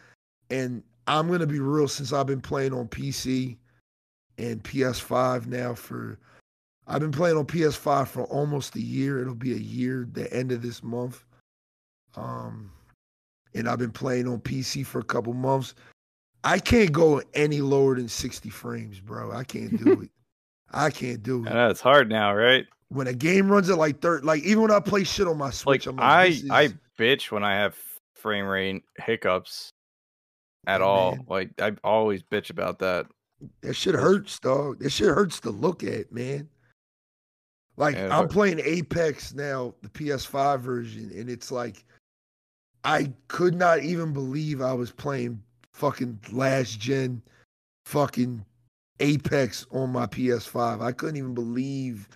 [0.49, 3.57] And I'm gonna be real, since I've been playing on PC
[4.37, 6.19] and PS5 now for
[6.87, 9.19] I've been playing on PS5 for almost a year.
[9.21, 11.23] It'll be a year the end of this month.
[12.15, 12.71] Um
[13.55, 15.73] and I've been playing on PC for a couple months.
[16.43, 19.31] I can't go any lower than 60 frames, bro.
[19.31, 20.11] I can't do it.
[20.71, 21.53] I can't do I it.
[21.53, 22.65] know it's hard now, right?
[22.89, 25.45] When a game runs at like third, like even when I play shit on my
[25.45, 27.75] Like Switch, I'm like, I, is- I bitch when I have
[28.15, 29.69] frame rate hiccups
[30.65, 31.11] at Yeah, all.
[31.11, 31.25] man.
[31.27, 33.07] Like I always bitch about that.
[33.61, 34.79] that shit hurts, dog.
[34.79, 36.47] That shit hurts to look at, man.
[37.75, 41.83] Like I'm playing Apex now, the PS5 version, and it's like
[42.83, 47.21] I could not even believe I was playing fucking last gen
[47.85, 48.43] fucking
[48.99, 50.81] Apex on my PS5.
[50.81, 52.07] I couldn't even believe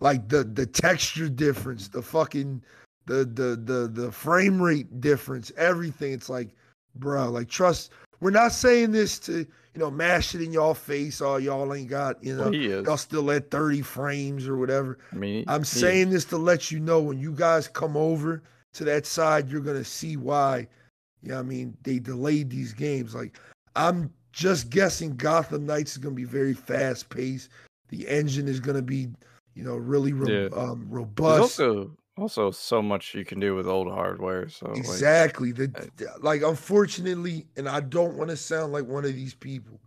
[0.00, 2.62] like the the texture difference, the fucking
[3.06, 6.12] the the the the frame rate difference, everything.
[6.12, 6.50] It's like,
[6.96, 7.92] bro, like trust.
[8.20, 9.46] We're not saying this to you
[9.76, 11.20] know mash it in y'all face.
[11.20, 14.98] Oh, y'all ain't got you know Well, y'all still at thirty frames or whatever.
[15.12, 18.42] I mean, I'm saying this to let you know when you guys come over
[18.74, 20.68] to that side, you're gonna see why.
[21.22, 21.76] You know I mean?
[21.82, 23.14] They delayed these games.
[23.14, 23.38] Like
[23.76, 27.50] I'm just guessing Gotham Knights is gonna be very fast paced.
[27.88, 29.08] The engine is gonna be,
[29.58, 30.48] you know, really Yeah.
[30.56, 31.40] um, There's robust.
[31.60, 34.48] also also so much you can do with old hardware.
[34.48, 35.52] So like, Exactly.
[35.52, 39.34] The, uh, the- like unfortunately, and I don't want to sound like one of these
[39.34, 39.80] people.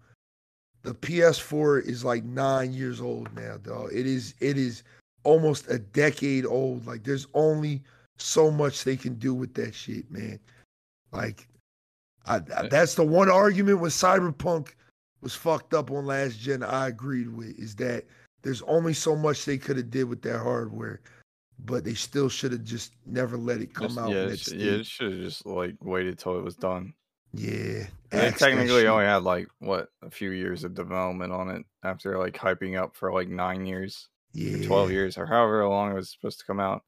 [0.83, 3.89] The PS4 is like nine years old now, dog.
[3.93, 4.83] It is it is
[5.23, 6.85] almost a decade old.
[6.87, 7.81] Like there's only
[8.17, 10.39] so much they can do with that shit, man.
[11.11, 11.47] Like
[12.25, 14.69] I, I- Uh, that's the one argument when Cyberpunk
[15.21, 16.63] was fucked up on last gen.
[16.63, 18.05] I agreed with is that
[18.41, 21.01] there's only so much they could have did with that hardware,
[21.59, 24.09] but they still should have just never let it come just- out.
[24.09, 26.93] yeah, it that sh- yeah, it should have just like waited till it was done.
[27.33, 27.85] Yeah.
[28.09, 32.33] They technically only had like what a few years of development on it after like
[32.37, 34.65] hyping up for like nine years, yeah.
[34.67, 36.83] twelve years, or however long it was supposed to come out.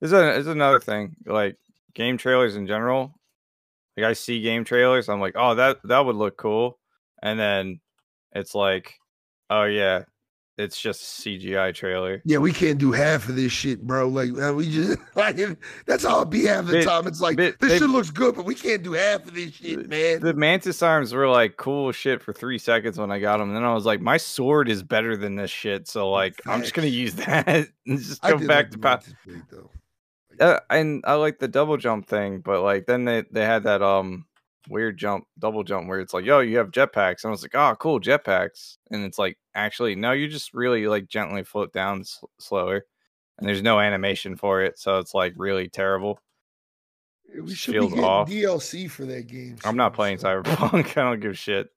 [0.00, 1.56] Is a is another thing like
[1.94, 3.18] game trailers in general.
[3.96, 6.78] Like I see game trailers, I'm like, oh that that would look cool,
[7.20, 7.80] and then
[8.32, 8.94] it's like,
[9.50, 10.04] oh yeah,
[10.58, 12.20] it's just a CGI trailer.
[12.24, 14.08] Yeah, we can't do half of this shit, bro.
[14.08, 15.38] Like uh, we just like
[15.86, 17.06] that's all be half the time.
[17.06, 20.20] It's like this shit looks good, but we can't do half of this shit, man.
[20.20, 23.48] The mantis arms were like cool shit for three seconds when I got them.
[23.48, 25.88] And then I was like, my sword is better than this shit.
[25.88, 28.90] So like, I'm just gonna use that and just go back like to the power.
[28.90, 29.70] Mantis blade, though.
[30.40, 33.82] Uh, and I like the double jump thing, but like then they they had that
[33.82, 34.26] um
[34.68, 37.54] weird jump, double jump where it's like, yo, you have jetpacks, and I was like,
[37.54, 42.00] oh, cool, jetpacks, and it's like, actually, no, you just really like gently float down
[42.00, 42.84] s- slower,
[43.38, 46.18] and there's no animation for it, so it's like really terrible.
[47.40, 48.28] We should be getting off.
[48.28, 49.56] DLC for that game.
[49.64, 50.96] I'm not playing so- Cyberpunk.
[50.98, 51.70] I don't give a shit.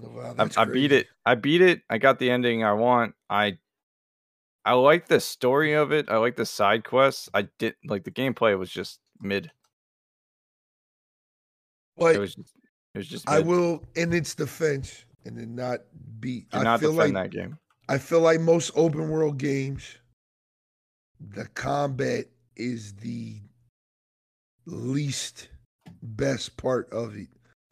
[0.00, 1.06] Wow, I, I beat it.
[1.26, 1.82] I beat it.
[1.90, 3.14] I got the ending I want.
[3.28, 3.58] I
[4.64, 6.08] I like the story of it.
[6.08, 7.28] I like the side quests.
[7.34, 9.50] I did like the gameplay was just mid.
[11.96, 12.54] But It was just
[12.94, 15.80] it was just I will, in its defense, and then not
[16.20, 16.46] be.
[16.50, 17.58] Do I not feel defend like that game.
[17.88, 19.96] I feel like most open world games,
[21.20, 22.26] the combat
[22.56, 23.40] is the
[24.66, 25.48] least
[26.02, 27.28] best part of it.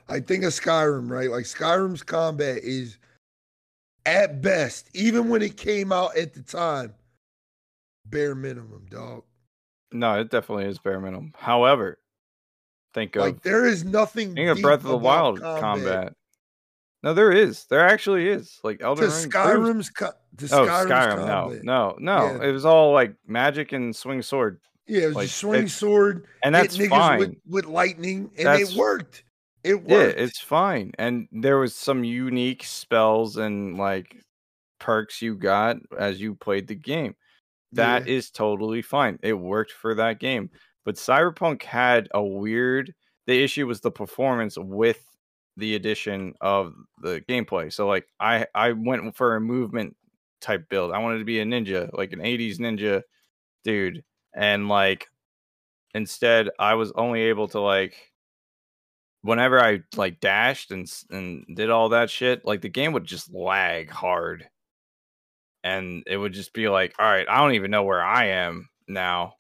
[0.09, 1.31] I think of Skyrim, right?
[1.31, 2.99] Like Skyrim's combat is
[4.07, 6.95] at best, even when it came out at the time,
[8.07, 9.23] bare minimum, dog.
[9.93, 11.33] No, it definitely is bare minimum.
[11.37, 11.99] However,
[12.95, 14.35] think of Like there is nothing.
[14.35, 16.15] think of Breath of the Wild combat.
[17.03, 17.65] No, there is.
[17.67, 18.59] There actually is.
[18.63, 19.31] Like Elden To Ring.
[19.31, 21.27] Skyrim's, co- to Oh, Skyrim's Skyrim.
[21.27, 21.65] combat.
[21.65, 22.37] No, no, no.
[22.43, 22.49] Yeah.
[22.49, 26.55] It was all like magic and swing sword, Yeah, it was Like, swing sword, and
[26.55, 27.19] that's fine.
[27.19, 29.25] with, with lightning, and That's- it worked.
[29.65, 29.91] It worked.
[29.91, 30.93] Yeah, it's fine.
[30.99, 34.17] And there was some unique spells and like
[34.79, 37.15] perks you got as you played the game.
[37.73, 38.39] That is Yeah.
[38.39, 39.19] totally fine.
[39.23, 40.51] It worked for that game.
[40.85, 42.95] But Cyberpunk had a weird
[43.27, 45.05] the issue was the performance with
[45.57, 47.73] the addition of the gameplay.
[47.73, 49.97] So like I I went for a movement
[50.41, 50.93] type build.
[50.93, 53.03] I wanted to be a ninja, like an 80s ninja
[53.65, 54.03] dude.
[54.35, 55.07] And like
[55.95, 57.95] instead I was only able to like
[59.23, 63.33] whenever I like dashed and and did all that shit, like the game would just
[63.33, 64.49] lag hard.
[65.63, 68.71] And it would just be like, all right, I don't even know where I am
[68.89, 69.35] now.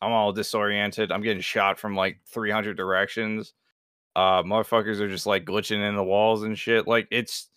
[0.00, 1.10] I'm all disoriented.
[1.10, 3.52] I'm getting shot from like 300 directions.
[4.14, 6.86] Uh, motherfuckers are just like glitching in the walls and shit.
[6.86, 7.48] Like it's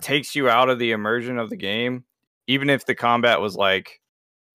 [0.00, 2.04] takes you out of the immersion of the game.
[2.46, 4.00] Even if the combat was like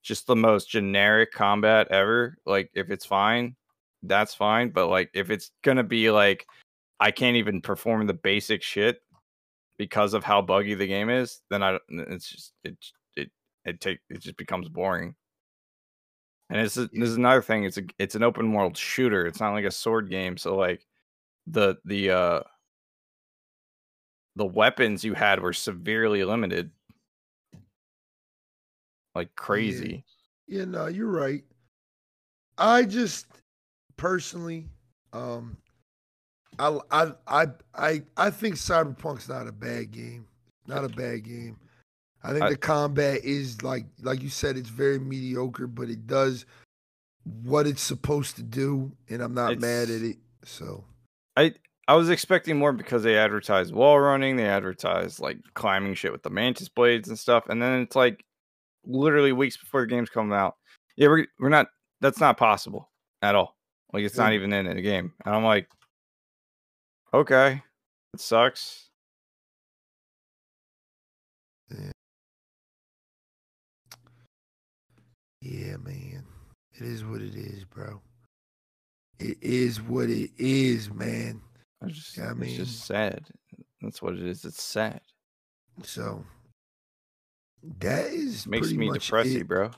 [0.03, 3.55] just the most generic combat ever, like if it's fine,
[4.03, 4.69] that's fine.
[4.69, 6.45] But like if it's gonna be like
[6.99, 9.01] I can't even perform the basic shit
[9.77, 12.77] because of how buggy the game is, then I it's just it
[13.15, 13.31] it
[13.65, 15.15] it take it just becomes boring.
[16.49, 17.65] And this is this is another thing.
[17.65, 19.25] It's a it's an open world shooter.
[19.25, 20.37] It's not like a sword game.
[20.37, 20.85] So like
[21.45, 22.39] the the uh
[24.37, 26.71] the weapons you had were severely limited.
[29.15, 30.05] Like crazy.
[30.47, 31.43] Yeah, no, you're right.
[32.57, 33.25] I just
[33.97, 34.67] personally,
[35.11, 35.57] um,
[36.59, 40.27] I, I, I, I, I think Cyberpunk's not a bad game.
[40.67, 41.57] Not a bad game.
[42.23, 46.07] I think I- the combat is like, like you said, it's very mediocre, but it
[46.07, 46.45] does
[47.43, 50.17] what it's supposed to do, and I'm not mad at it.
[50.43, 50.85] So
[51.35, 51.53] I
[51.89, 56.23] I was expecting more because they advertised wall running, they advertised like climbing shit with
[56.23, 58.23] the mantis blades and stuff, and then it's like
[58.85, 60.55] literally weeks before the game's coming out.
[60.95, 61.67] Yeah, we're we're not.
[62.01, 62.89] That's not possible
[63.21, 63.57] at all.
[63.93, 65.67] Like it's not even in the game, and I'm like,
[67.13, 67.61] okay,
[68.13, 68.86] it sucks.
[75.47, 76.23] Yeah, man,
[76.73, 78.01] it is what it is, bro.
[79.19, 81.41] It is what it is, man.
[81.83, 83.25] I just, I it's just sad.
[83.81, 84.45] That's what it is.
[84.45, 85.01] It's sad.
[85.83, 86.23] So
[87.79, 89.47] that is It makes pretty me depressy, it.
[89.47, 89.71] bro.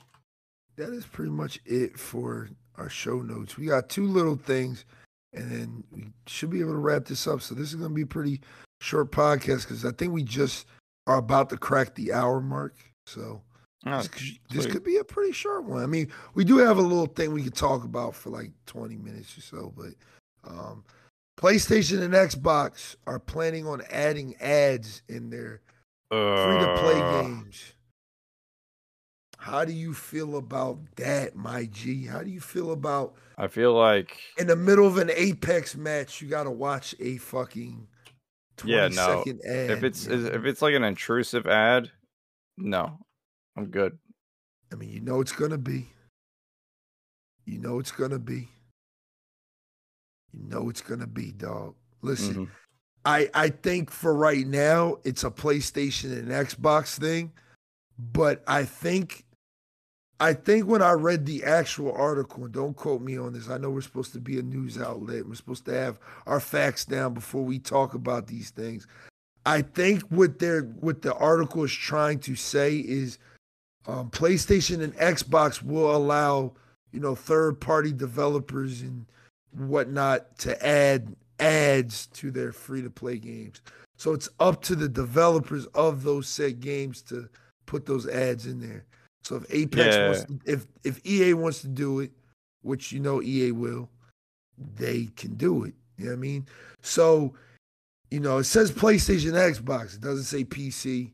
[0.76, 3.56] That is pretty much it for our show notes.
[3.56, 4.84] We got two little things,
[5.32, 7.42] and then we should be able to wrap this up.
[7.42, 8.40] So this is going to be a pretty
[8.80, 10.66] short podcast because I think we just
[11.06, 12.76] are about to crack the hour mark.
[13.06, 13.42] So
[13.86, 15.82] Oh, this, could, this could be a pretty short one.
[15.82, 18.96] I mean, we do have a little thing we could talk about for like 20
[18.98, 19.94] minutes or so, but
[20.50, 20.84] um,
[21.38, 25.62] PlayStation and Xbox are planning on adding ads in their
[26.10, 27.72] free to play Uh, games.
[29.38, 32.04] How do you feel about that, my G?
[32.04, 36.20] How do you feel about I feel like in the middle of an Apex match,
[36.20, 37.88] you got to watch a fucking
[38.58, 39.22] 20 Yeah, no.
[39.22, 39.70] ad?
[39.70, 40.26] if it's man?
[40.26, 41.90] if it's like an intrusive ad,
[42.58, 42.98] no,
[43.56, 43.98] I'm good.
[44.72, 45.88] I mean, you know it's gonna be.
[47.44, 48.48] You know it's gonna be.
[50.32, 51.74] You know it's gonna be, dog.
[52.02, 52.50] Listen, Mhm.
[53.04, 57.32] I I think for right now it's a PlayStation and Xbox thing,
[57.98, 59.24] but I think
[60.22, 63.56] I think when I read the actual article, and don't quote me on this, I
[63.56, 65.26] know we're supposed to be a news outlet.
[65.26, 68.86] We're supposed to have our facts down before we talk about these things.
[69.46, 73.18] I think what they're what the article is trying to say is
[73.86, 76.52] um, PlayStation and Xbox will allow
[76.92, 79.06] you know third party developers and
[79.52, 83.62] whatnot to add ads to their free to play games.
[83.96, 87.28] So it's up to the developers of those said games to
[87.66, 88.84] put those ads in there.
[89.24, 92.10] So if Apex wants to, if if EA wants to do it,
[92.62, 93.90] which you know EA will,
[94.76, 95.74] they can do it.
[95.96, 96.46] You know what I mean?
[96.80, 97.34] So,
[98.10, 99.94] you know, it says PlayStation Xbox.
[99.94, 101.12] It doesn't say PC.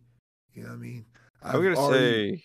[0.55, 1.05] You know what I mean?
[1.43, 2.45] I'm gonna already- say,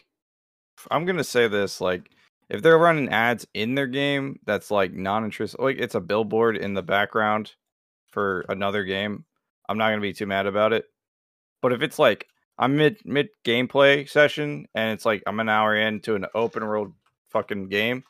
[0.89, 2.09] I'm gonna say this: like,
[2.49, 5.59] if they're running ads in their game, that's like non-interest.
[5.59, 7.53] Like, it's a billboard in the background
[8.11, 9.25] for another game.
[9.69, 10.85] I'm not gonna be too mad about it.
[11.61, 12.27] But if it's like
[12.57, 16.93] I'm mid mid gameplay session and it's like I'm an hour into an open world
[17.29, 18.03] fucking game,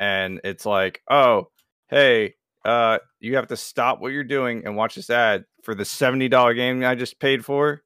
[0.00, 1.48] and it's like, oh,
[1.88, 2.34] hey,
[2.64, 6.28] uh, you have to stop what you're doing and watch this ad for the seventy
[6.28, 7.82] dollar game I just paid for.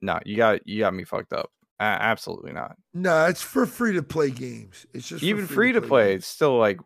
[0.00, 1.50] No, you got you got me fucked up.
[1.80, 2.76] A- absolutely not.
[2.94, 4.86] Nah, it's for free to play games.
[4.92, 6.22] It's just Even free to play, games.
[6.22, 6.80] it's still like,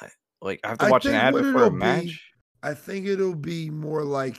[0.00, 0.08] I-
[0.42, 2.20] like I have to I watch an ad before a be- match.
[2.62, 4.36] I think it'll be more like,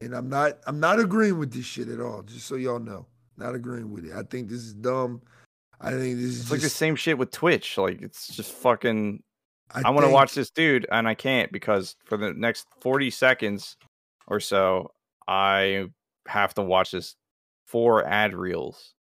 [0.00, 2.22] and I'm not, I'm not agreeing with this shit at all.
[2.22, 4.12] Just so y'all know, not agreeing with it.
[4.12, 5.22] I think this is dumb.
[5.80, 7.76] I think this is It's like the same shit with Twitch.
[7.76, 9.22] Like it's just fucking.
[9.74, 13.10] I, I want to watch this dude and I can't because for the next forty
[13.10, 13.76] seconds
[14.26, 14.90] or so,
[15.28, 15.86] I
[16.28, 17.14] have to watch this
[17.66, 18.94] four ad reels.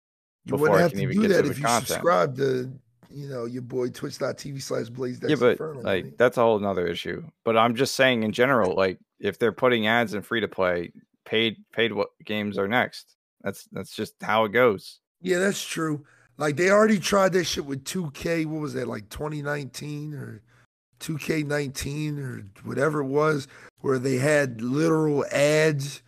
[0.44, 1.88] You wouldn't I have can to even do get to that the if you content.
[1.88, 2.72] subscribe to,
[3.10, 7.22] you know, your boy Twitch.tv slash Blaze yeah, but like that's a whole nother issue.
[7.44, 10.92] But I'm just saying in general, like if they're putting ads in free to play,
[11.24, 13.14] paid paid what games are next.
[13.42, 15.00] That's that's just how it goes.
[15.20, 16.04] yeah, that's true.
[16.38, 18.46] Like they already tried that shit with 2K.
[18.46, 20.42] What was that like 2019 or
[20.98, 23.46] 2K19 or whatever it was,
[23.80, 26.02] where they had literal ads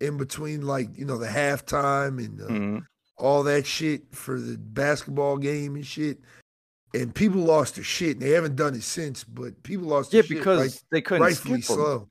[0.00, 2.86] in between, like you know, the halftime and uh, Mhm.
[3.18, 6.18] All that shit for the basketball game and shit.
[6.94, 8.16] And people lost their shit.
[8.16, 11.60] And they haven't done it since, but people lost Yeah, because right- they couldn't rightfully
[11.62, 12.08] so.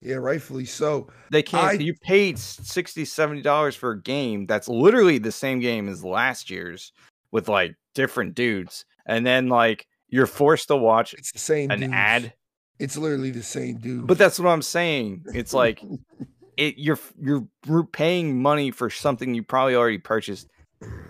[0.00, 1.08] Yeah, rightfully so.
[1.32, 1.80] They can't.
[1.80, 6.04] I- you paid 60 70 dollars for a game that's literally the same game as
[6.04, 6.92] last year's
[7.32, 11.80] with like different dudes, and then like you're forced to watch It's the same an
[11.80, 11.92] dudes.
[11.92, 12.32] ad.
[12.78, 14.06] It's literally the same dude.
[14.06, 15.24] But that's what I'm saying.
[15.34, 15.82] It's like
[16.58, 16.76] it.
[16.76, 20.48] You're you're paying money for something you probably already purchased,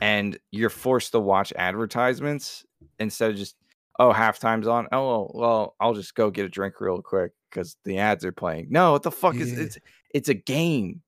[0.01, 2.65] and you're forced to watch advertisements
[2.99, 3.57] instead of just
[3.99, 4.87] oh halftime's on.
[4.93, 8.33] Oh well, well I'll just go get a drink real quick because the ads are
[8.33, 8.69] playing.
[8.71, 9.79] No, what the fuck is it's
[10.15, 11.03] it's a game,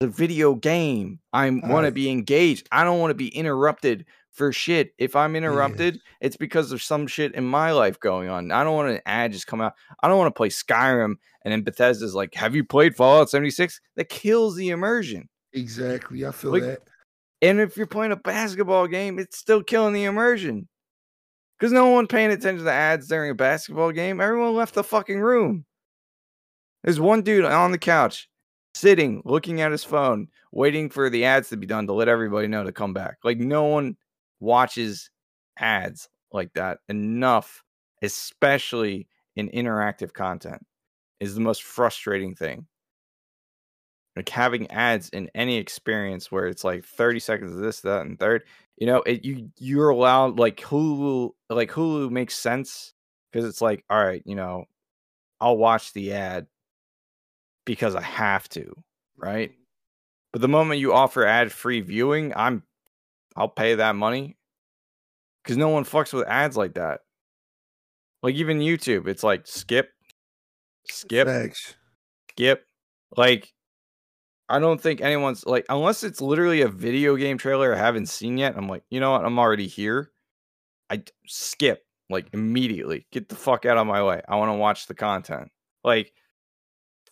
[0.00, 1.18] it's a video game.
[1.32, 2.68] I want to be engaged.
[2.70, 4.92] I don't want to be interrupted for shit.
[4.98, 8.52] If I'm interrupted, it's because there's some shit in my life going on.
[8.52, 9.74] I don't want an ad just come out.
[10.02, 11.14] I don't want to play Skyrim
[11.44, 15.28] and then Bethesda's like, "Have you played Fallout 76?" That kills the immersion.
[15.52, 16.24] exactly.
[16.26, 16.82] I feel Like, that.
[17.42, 20.68] And if you're playing a basketball game, it's still killing the immersion.
[21.58, 24.20] Because no one paying attention to ads during a basketball game.
[24.20, 25.64] Everyone left the fucking room.
[26.84, 28.28] There's one dude on the couch,
[28.74, 32.48] sitting, looking at his phone, waiting for the ads to be done to let everybody
[32.48, 33.16] know to come back.
[33.24, 33.96] Like no one
[34.40, 35.10] watches
[35.58, 37.62] ads like that enough,
[38.02, 40.64] especially in interactive content,
[41.20, 42.66] is the most frustrating thing.
[44.16, 48.18] Like having ads in any experience where it's like 30 seconds of this that and
[48.18, 48.44] third
[48.78, 52.94] you know it you you're allowed like hulu like hulu makes sense
[53.30, 54.64] because it's like all right you know
[55.40, 56.46] i'll watch the ad
[57.66, 58.74] because i have to
[59.18, 59.52] right?
[60.32, 62.62] But the moment you offer ad free viewing i'm
[63.36, 64.36] i'll pay that money
[65.42, 67.00] because no one fucks with ads like that
[68.22, 69.90] like even youtube it's like skip
[70.88, 71.74] skip Facts.
[72.30, 72.66] skip.
[73.16, 73.52] Like,
[74.48, 78.38] I don't think anyone's like, unless it's literally a video game trailer I haven't seen
[78.38, 78.56] yet.
[78.56, 79.24] I'm like, you know what?
[79.24, 80.10] I'm already here.
[80.90, 83.06] I skip like immediately.
[83.10, 84.22] Get the fuck out of my way.
[84.28, 85.50] I want to watch the content.
[85.82, 86.12] Like,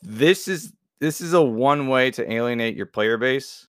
[0.03, 3.67] this is this is a one way to alienate your player base.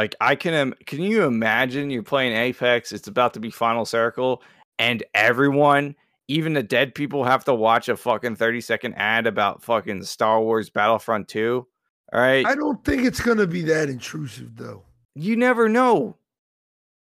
[0.00, 2.90] Like, I can im- can you imagine you're playing Apex?
[2.90, 4.42] It's about to be Final Circle,
[4.78, 5.94] and everyone
[6.26, 10.40] even the dead people have to watch a fucking 30 second ad about fucking Star
[10.40, 11.66] Wars Battlefront 2.
[12.14, 12.46] All right.
[12.46, 14.84] I don't think it's gonna be that intrusive though.
[15.14, 16.16] you never know.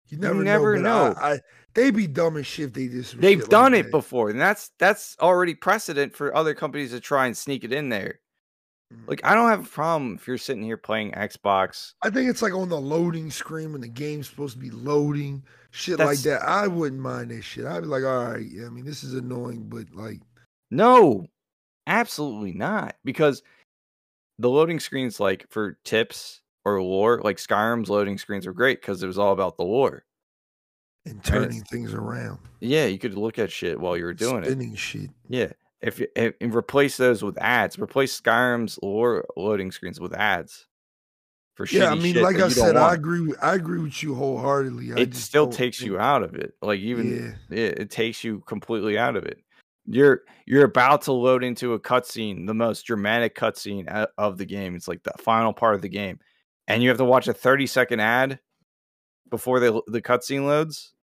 [0.09, 1.13] You never, never know.
[1.13, 1.15] know.
[1.19, 1.41] I, I
[1.73, 2.75] they be dumb as shit.
[2.75, 7.01] They just they've done it before, and that's that's already precedent for other companies to
[7.01, 8.21] try and sneak it in there.
[8.95, 9.09] Mm.
[9.09, 11.93] Like I don't have a problem if you're sitting here playing Xbox.
[12.03, 15.43] I think it's like on the loading screen when the game's supposed to be loading,
[15.71, 16.43] shit like that.
[16.43, 17.67] I wouldn't mind that shit.
[17.67, 20.21] I'd be like, all right, yeah, I mean, this is annoying, but like,
[20.71, 21.27] No,
[21.87, 22.97] absolutely not.
[23.05, 23.43] Because
[24.39, 29.03] the loading screens, like for tips or lore, like Skyrim's loading screens were great because
[29.03, 30.05] it was all about the lore.
[31.07, 34.47] and turning things around, Yeah, you could look at shit while you were doing it.
[34.47, 35.11] spinning shit.
[35.29, 35.53] Yeah.
[35.85, 40.67] If, you- if and replace those with ads, replace Skyrim's lore loading screens with ads.
[41.55, 43.21] For Yeah, I mean, like I said, I agree.
[43.21, 44.93] With, I agree with you wholeheartedly.
[44.93, 46.55] I it still takes think- you out of it.
[46.63, 49.39] Like even Yeah, it, it takes you completely out of it.
[49.87, 54.75] You're you're about to load into a cutscene, the most dramatic cutscene of the game.
[54.75, 56.19] It's like the final part of the game,
[56.67, 58.41] and you have to watch a 30 second ad
[59.31, 60.94] before the the cutscene loads.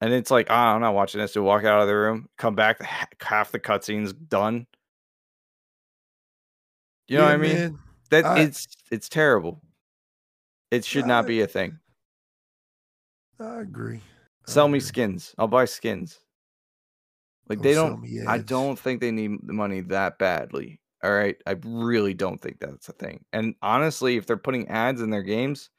[0.00, 1.32] And it's like, ah, I'm not watching this.
[1.32, 2.80] To walk out of the room, come back,
[3.20, 4.66] half the cutscene's done.
[7.08, 7.56] You know Yeah, what I mean?
[7.56, 7.78] man.
[8.10, 9.60] That I- it's it's terrible.
[10.70, 11.78] It should not be a thing.
[13.40, 14.00] I agree.
[14.46, 15.34] I Sell me skins.
[15.38, 16.20] I'll buy skins.
[17.48, 18.28] Like Don't they don't.
[18.28, 20.80] I don't think they need the money that badly.
[21.02, 23.24] All right, I really don't think that's a thing.
[23.32, 25.70] And honestly, if they're putting ads in their games,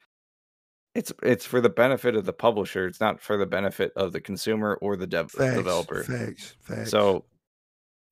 [0.94, 2.86] it's it's for the benefit of the publisher.
[2.86, 6.02] It's not for the benefit of the consumer or the dev- Facts, developer.
[6.02, 6.90] Facts, facts.
[6.90, 7.24] So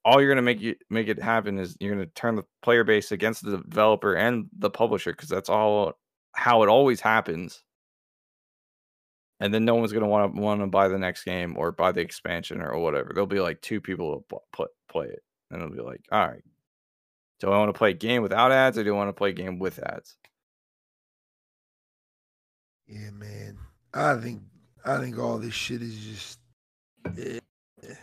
[0.05, 3.11] all you're gonna make you make it happen is you're gonna turn the player base
[3.11, 5.95] against the developer and the publisher because that's all
[6.33, 7.63] how it always happens.
[9.41, 11.93] And then no one's gonna want to want to buy the next game or buy
[11.93, 13.11] the expansion or whatever.
[13.13, 16.43] There'll be like two people who put play it, and it'll be like, all right,
[17.41, 19.31] do I want to play a game without ads or do I want to play
[19.31, 20.17] a game with ads?
[22.89, 23.59] Yeah, man.
[23.95, 24.43] I think
[24.85, 26.39] I think all this shit is just.
[27.19, 27.39] eh,
[27.83, 27.95] eh,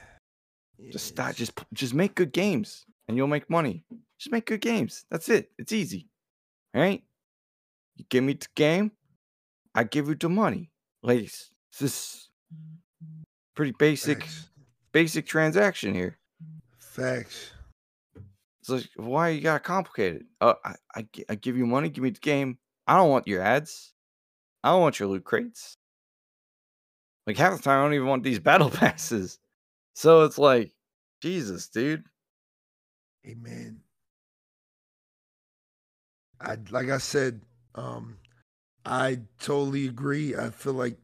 [0.91, 3.85] Just yeah, start, just just make good games, and you'll make money.
[4.19, 5.05] Just make good games.
[5.09, 5.51] That's it.
[5.57, 6.09] It's easy.
[6.73, 7.03] All right?
[7.97, 8.91] You give me the game,
[9.73, 10.71] I give you the money.
[11.01, 11.29] Like
[11.71, 12.29] just
[13.55, 14.49] pretty basic, facts,
[14.91, 16.17] basic transaction here.
[16.77, 17.51] facts.
[18.59, 20.25] It's like, why you got complicated?
[20.41, 22.57] Uh, I, I, I give you money, give me the game.
[22.87, 23.93] I don't want your ads.
[24.65, 25.77] I don't want your loot crates.
[27.27, 29.37] Like half the time, I don't even want these battle passes.
[29.93, 30.71] So it's like,
[31.21, 32.03] Jesus, dude.
[33.23, 33.79] Man.
[36.41, 37.41] I like I said,
[37.75, 38.17] um,
[38.85, 40.35] I totally agree.
[40.35, 40.97] I feel like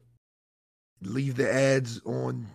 [1.00, 2.48] leave the ads on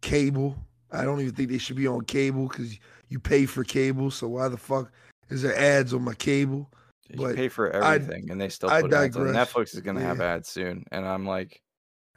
[0.00, 0.56] cable.
[0.92, 4.12] I don't even think they should be on cable because you pay for cable.
[4.12, 4.92] So why the fuck
[5.28, 6.70] is there ads on my cable?
[7.08, 9.26] You But pay for I- everything, and they still I put ads on.
[9.26, 11.62] Netflix is gonna have ads soon, and I'm like,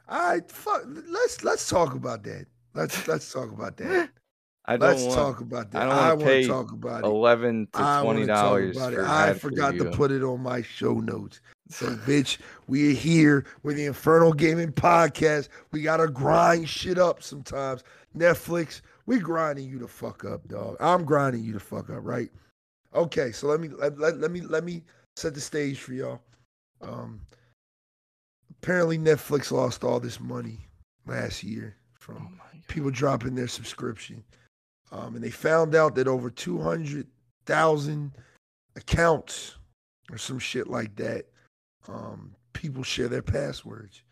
[0.08, 0.82] I fuck.
[0.86, 2.46] Let's let's talk about that.
[2.74, 4.10] Let's let's talk about that.
[4.66, 5.82] I don't Let's want talk about that.
[5.82, 7.06] I I, don't wanna pay talk about it.
[7.06, 10.62] eleven to I twenty want to dollars for I forgot to put it on my
[10.62, 11.40] show notes.
[11.70, 12.38] So, bitch,
[12.68, 15.48] we're here with the Infernal Gaming Podcast.
[15.72, 17.82] We gotta grind shit up sometimes.
[18.16, 20.76] Netflix, we grinding you the fuck up, dog.
[20.78, 22.30] I'm grinding you the fuck up, right?
[22.94, 24.82] Okay, so let me let, let, let me let me
[25.16, 26.20] set the stage for y'all.
[26.80, 27.20] Um,
[28.50, 30.58] apparently, Netflix lost all this money
[31.06, 34.24] last year from Oh people dropping their subscription.
[34.92, 38.12] Um, and they found out that over 200,000
[38.76, 39.56] accounts
[40.10, 41.26] or some shit like that,
[41.88, 44.02] um, people share their passwords.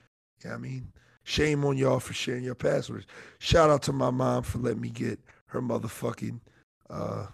[0.43, 0.93] You know I mean?
[1.25, 3.07] Shame on y'all for sharing your passwords.
[3.39, 6.41] Shout out to my mom for letting me get her motherfucking
[6.91, 7.27] uh,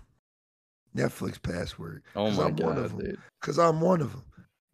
[0.96, 2.02] Netflix password.
[2.16, 2.98] Oh my I'm one god, of 'em.
[2.98, 3.18] dude.
[3.40, 4.24] Cause I'm one of them.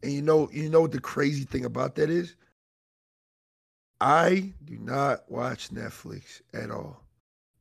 [0.03, 2.35] And you know, you know what the crazy thing about that is?
[3.99, 7.01] I do not watch Netflix at all.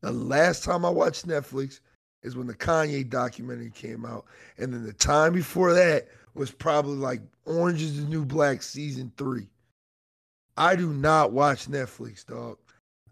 [0.01, 1.81] The last time I watched Netflix
[2.23, 4.25] is when the Kanye documentary came out.
[4.59, 9.13] And then the time before that was probably like Orange is the New Black season
[9.19, 9.49] three.
[10.57, 12.59] I do not watch Netflix, dog.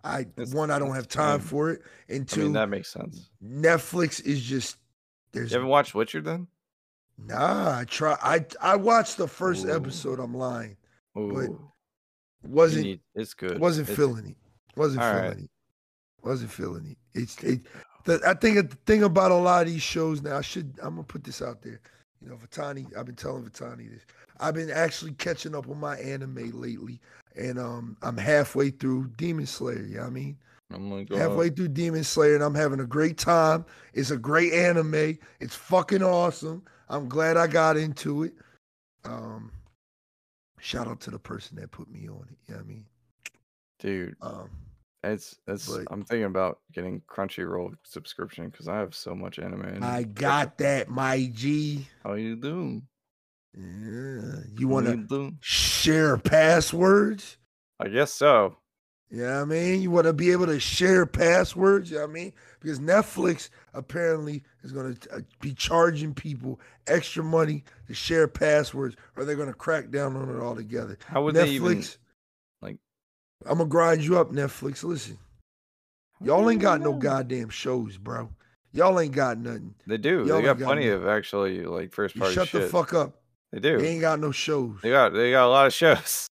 [0.04, 1.82] I That's- one, I don't have time for it.
[2.08, 3.28] And I two, mean, that makes sense.
[3.44, 4.76] Netflix is just
[5.32, 6.46] there's You haven't watched Witcher then?
[7.18, 8.16] Nah, I try.
[8.22, 9.74] I I watched the first Ooh.
[9.74, 10.20] episode.
[10.20, 10.76] I'm lying.
[11.16, 11.70] Ooh, you
[12.48, 13.58] wasn't need- it's good.
[13.58, 14.36] wasn't It's- feeling it.
[14.76, 15.38] Wasn't feeling right.
[15.38, 15.50] it.
[16.22, 16.98] Wasn't feeling it.
[17.18, 17.62] It's it.
[18.04, 20.36] The, I think the thing about a lot of these shows now.
[20.36, 20.72] I should.
[20.80, 21.80] I'm gonna put this out there.
[22.22, 22.96] You know, Vitani.
[22.96, 24.02] I've been telling Vitani this.
[24.40, 27.00] I've been actually catching up on my anime lately,
[27.36, 29.82] and um, I'm halfway through Demon Slayer.
[29.82, 30.38] You know what I mean?
[30.72, 33.64] I'm gonna go halfway through Demon Slayer, and I'm having a great time.
[33.94, 35.18] It's a great anime.
[35.40, 36.62] It's fucking awesome.
[36.88, 38.34] I'm glad I got into it.
[39.04, 39.52] Um,
[40.60, 42.36] Shout out to the person that put me on it.
[42.48, 42.84] You know what I mean?
[43.78, 44.50] Dude, Um,
[45.04, 45.68] it's it's.
[45.68, 49.78] but- I'm thinking about getting Crunchyroll subscription because I have so much anime.
[49.82, 51.86] I got that, my G.
[52.02, 52.88] How you doing?
[53.56, 54.40] Yeah.
[54.58, 57.38] You want to share passwords?
[57.80, 58.56] I guess so.
[59.10, 59.80] You know what I mean?
[59.80, 61.90] You want to be able to share passwords?
[61.90, 62.32] You know what I mean?
[62.60, 68.96] Because Netflix apparently is going to uh, be charging people extra money to share passwords
[69.16, 70.98] or they're going to crack down on it altogether.
[71.06, 71.72] How would Netflix, they even?
[72.60, 72.78] like-
[73.46, 74.84] I'm going to grind you up, Netflix.
[74.84, 75.16] Listen,
[76.22, 78.28] y'all ain't got no goddamn shows, bro.
[78.72, 79.74] Y'all ain't got nothing.
[79.86, 80.24] They do.
[80.26, 82.62] y'all They got got plenty no- of actually like first party shut shit.
[82.62, 83.14] the fuck up.
[83.52, 83.78] They do.
[83.78, 84.76] They ain't got no shows.
[84.82, 86.26] They got they got a lot of shows.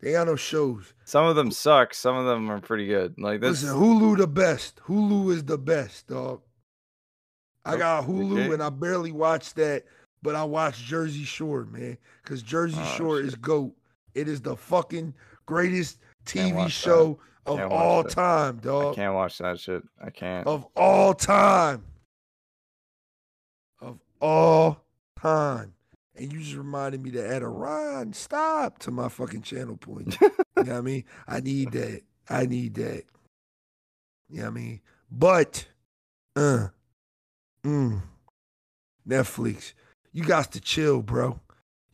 [0.00, 0.94] They got no shows.
[1.04, 1.92] Some of them suck.
[1.94, 3.14] Some of them are pretty good.
[3.18, 3.62] Like this.
[3.62, 4.80] Listen, Hulu the best.
[4.86, 6.40] Hulu is the best, dog.
[7.64, 8.54] I got Hulu Okay.
[8.54, 9.84] and I barely watched that,
[10.22, 11.98] but I watched Jersey Shore, man.
[12.24, 13.34] Cause Jersey Oh, Shore is.
[13.34, 13.74] GOAT.
[14.14, 15.14] It is the fucking
[15.46, 18.12] greatest TV watch show of all that.
[18.12, 18.94] time, dog.
[18.94, 19.82] I can't watch that shit.
[20.02, 20.46] I can't.
[20.46, 21.84] Of all time.
[23.80, 24.82] Of all
[25.20, 25.74] time.
[26.20, 30.18] And you just reminded me to add a Ron stop to my fucking channel point.
[30.56, 31.04] You know what I mean?
[31.26, 32.02] I need that.
[32.28, 33.04] I need that.
[34.28, 34.80] You know what I mean?
[35.10, 35.64] But,
[36.36, 36.66] uh,
[37.64, 38.02] mm,
[39.08, 39.72] Netflix,
[40.12, 41.40] you got to chill, bro.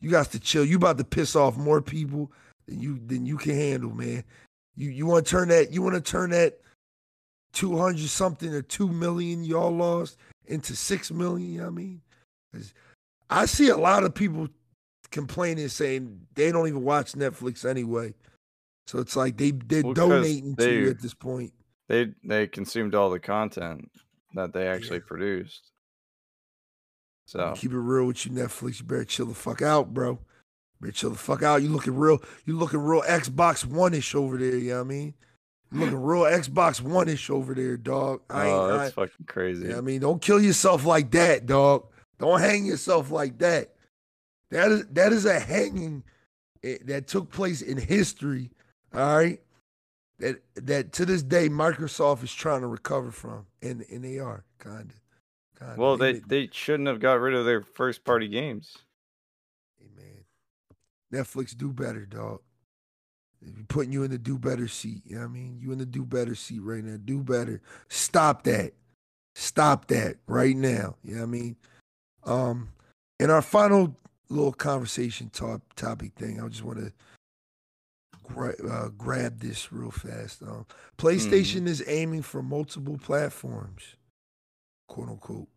[0.01, 0.65] You got to chill.
[0.65, 2.29] You about to piss off more people
[2.67, 4.25] than you than you can handle, man.
[4.75, 6.59] You you want to turn that you want to turn that
[7.53, 11.53] two hundred something or two million y'all lost into six million.
[11.53, 12.01] You know what I mean?
[13.29, 14.47] I see a lot of people
[15.11, 18.13] complaining, saying they don't even watch Netflix anyway.
[18.87, 21.53] So it's like they they're Well, donating to you at this point.
[21.89, 23.89] They they consumed all the content
[24.33, 25.71] that they actually produced.
[27.25, 28.79] So Keep it real with you, Netflix.
[28.79, 30.19] You better chill the fuck out, bro.
[30.79, 31.61] better chill the fuck out.
[31.61, 34.87] You looking real, you looking real Xbox One ish over there, you know what I
[34.87, 35.13] mean?
[35.73, 38.21] You looking real Xbox One ish over there, dog.
[38.29, 39.63] I oh, ain't oh, I, that's fucking crazy.
[39.63, 41.87] you know I mean, don't kill yourself like that, dog.
[42.19, 43.73] Don't hang yourself like that.
[44.51, 46.03] That is that is a hanging
[46.63, 48.51] eh, that took place in history.
[48.93, 49.41] All right.
[50.19, 53.45] That that to this day Microsoft is trying to recover from.
[53.61, 55.01] And and they are kind of.
[55.59, 55.75] Kinda.
[55.75, 58.77] well, they they shouldn't have got rid of their first party games.
[59.79, 60.23] Hey man,
[61.11, 62.41] Netflix do better, dog.
[63.41, 65.59] You putting you in the do better seat, you know what I mean?
[65.59, 66.97] You in the do better seat right now.
[67.03, 67.61] Do better.
[67.87, 68.73] Stop that.
[69.35, 70.95] Stop that right now.
[71.03, 71.55] You know what I mean?
[72.27, 72.69] Um,
[73.19, 73.95] in our final
[74.29, 76.91] little conversation top topic thing, I just want to
[78.23, 80.43] gra- uh, grab this real fast.
[80.43, 80.65] Um,
[80.97, 83.95] PlayStation is aiming for multiple platforms,
[84.87, 85.47] quote unquote,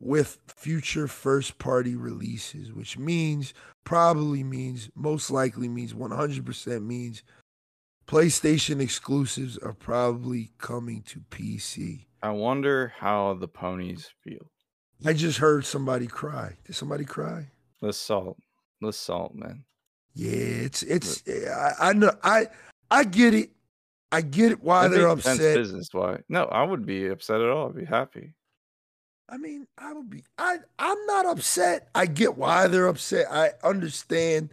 [0.00, 3.52] with future first party releases, which means
[3.84, 7.22] probably means most likely means 100% means
[8.06, 12.06] PlayStation exclusives are probably coming to PC.
[12.22, 14.50] I wonder how the ponies feel.
[15.04, 16.56] I just heard somebody cry.
[16.64, 17.46] Did somebody cry?
[17.80, 18.36] The salt,
[18.80, 19.64] the salt, man.
[20.14, 21.22] Yeah, it's it's.
[21.28, 22.12] I, I know.
[22.24, 22.48] I
[22.90, 23.50] I get it.
[24.10, 24.62] I get it.
[24.62, 25.38] Why they're upset.
[25.56, 26.20] business why.
[26.28, 27.68] No, I would be upset at all.
[27.68, 28.32] I'd be happy.
[29.28, 30.24] I mean, I would be.
[30.38, 31.88] I I'm not upset.
[31.94, 33.26] I get why they're upset.
[33.30, 34.50] I understand.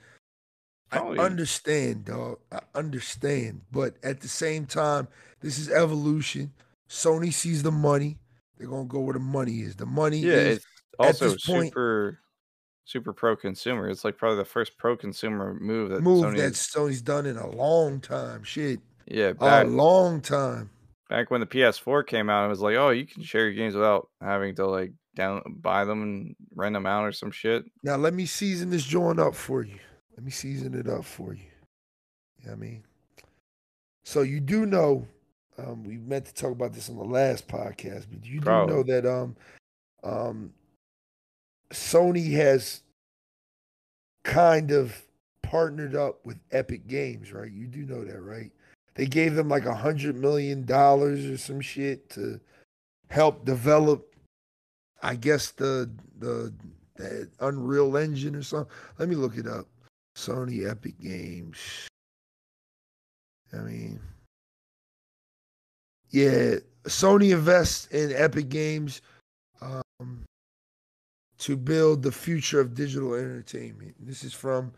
[0.92, 2.40] I oh, understand, dog.
[2.52, 3.62] I understand.
[3.72, 5.08] But at the same time,
[5.42, 6.52] this is evolution.
[6.90, 8.18] Sony sees the money.
[8.58, 9.76] They're gonna go where the money is.
[9.76, 10.66] The money Yeah, is it's
[11.00, 12.20] also this point- super,
[12.86, 13.90] super pro consumer.
[13.90, 16.38] It's like probably the first pro consumer move that move Sony.
[16.38, 18.44] that has- Sony's done in a long time.
[18.44, 20.70] Shit, yeah, a back, long time.
[21.10, 23.76] back when the PS4 came out, it was like, oh, you can share your games
[23.76, 27.64] without having to like down buy them and rent them out or some shit.
[27.84, 29.80] Now let me season this joint up for you.
[30.16, 31.46] Let me season it up for you.
[32.40, 32.84] You know I mean?
[34.04, 35.08] So you do know,
[35.58, 38.84] um, we meant to talk about this on the last podcast, but you do know
[38.84, 39.36] that um,
[40.04, 40.54] um,
[41.72, 42.82] Sony has
[44.24, 45.02] kind of
[45.42, 47.52] partnered up with Epic Games, right?
[47.52, 48.52] You do know that, right?
[48.96, 52.40] They gave them like a hundred million dollars or some shit to
[53.10, 54.14] help develop,
[55.02, 56.54] I guess the the
[56.96, 58.72] that Unreal Engine or something.
[58.98, 59.68] Let me look it up.
[60.18, 61.88] Sony Epic Games.
[63.54, 64.00] I mean,
[66.10, 69.02] yeah, Sony invests in Epic Games
[69.62, 70.24] um,
[71.40, 73.96] to build the future of digital entertainment.
[74.00, 74.72] This is from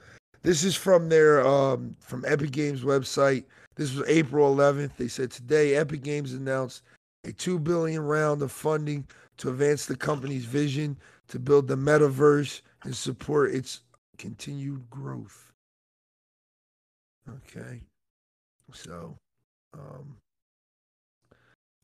[0.44, 3.44] this is from their um, from Epic Games website.
[3.76, 4.92] This was April 11th.
[4.98, 6.84] They said today Epic Games announced
[7.26, 9.06] a two billion round of funding
[9.38, 10.98] to advance the company's vision
[11.28, 13.82] to build the metaverse and support its
[14.18, 15.52] continued growth.
[17.30, 17.82] Okay.
[18.74, 19.16] So,
[19.74, 20.16] um,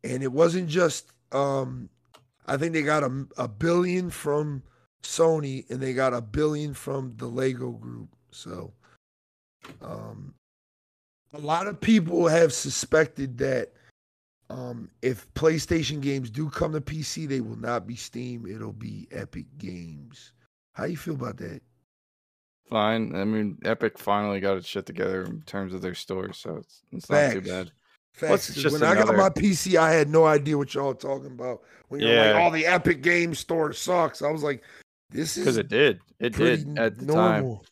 [0.04, 1.90] and it wasn't just, um,
[2.46, 4.64] I think they got a, a billion from
[5.04, 8.10] Sony and they got a billion from the Lego group.
[8.32, 8.74] So,
[9.82, 10.34] um,
[11.34, 13.72] a lot of people have suspected that
[14.50, 18.46] um, if PlayStation games do come to PC, they will not be Steam.
[18.46, 20.34] It'll be Epic Games.
[20.74, 21.62] How you feel about that?
[22.70, 23.16] Fine.
[23.16, 26.84] I mean, Epic finally got its shit together in terms of their store, so it's,
[26.92, 27.72] it's not too bad.
[28.14, 28.54] Facts.
[28.54, 31.64] just when I got my PC, I had no idea what y'all talking about.
[31.90, 34.64] When you're like, all "Oh, the Epic Game Store sucks," I was like,
[35.10, 36.00] "This is Because it did.
[36.20, 37.16] It did at the time.
[37.42, 37.66] normal."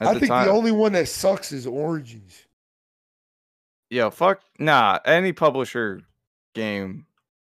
[0.00, 0.46] At I the think time.
[0.46, 2.44] the only one that sucks is Origins.
[3.90, 4.98] Yo, fuck nah.
[5.04, 6.02] Any publisher
[6.54, 7.06] game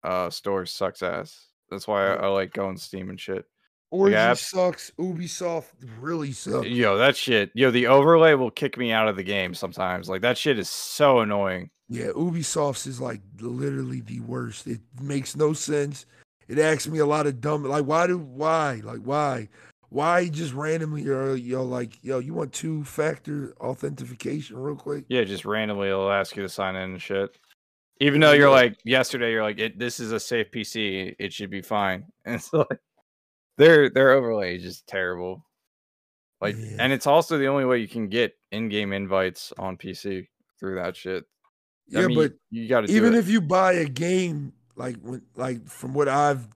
[0.02, 1.48] uh store sucks ass.
[1.70, 3.44] That's why I, I like going Steam and shit.
[3.92, 4.32] Origins Yeah.
[4.34, 4.90] sucks.
[4.98, 5.66] Ubisoft
[6.00, 6.66] really sucks.
[6.66, 7.50] Yo, that shit.
[7.54, 10.08] Yo, the overlay will kick me out of the game sometimes.
[10.08, 11.68] Like that shit is so annoying.
[11.90, 14.66] Yeah, Ubisoft's is like literally the worst.
[14.66, 16.06] It makes no sense.
[16.48, 18.80] It asks me a lot of dumb like why do why?
[18.82, 19.48] Like why?
[19.90, 25.04] Why just randomly you're yo like yo, you want two factor authentication real quick?
[25.08, 27.36] Yeah, just randomly it'll ask you to sign in and shit.
[28.00, 31.14] Even though you're like yesterday, you're like, it, this is a safe PC.
[31.18, 32.06] It should be fine.
[32.24, 32.80] And it's like
[33.58, 35.44] their their overlay is just terrible.
[36.40, 36.76] Like, Yeah.
[36.80, 40.26] and it's also the only way you can get in-game invites on PC
[40.58, 41.24] through that shit.
[41.94, 45.22] I Yeah, mean, but you, got to even if you buy a game like when
[45.36, 46.48] like from what I've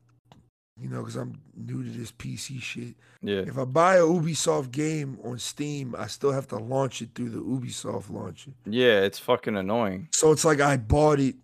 [0.79, 2.97] you know, because I'm new to this PC shit.
[3.23, 7.11] yeah, If I buy a Ubisoft game on Steam, I still have to launch it
[7.15, 8.51] through the Ubisoft launcher.
[8.67, 10.09] yeah, it's fucking annoying.
[10.13, 11.37] So it's like I bought it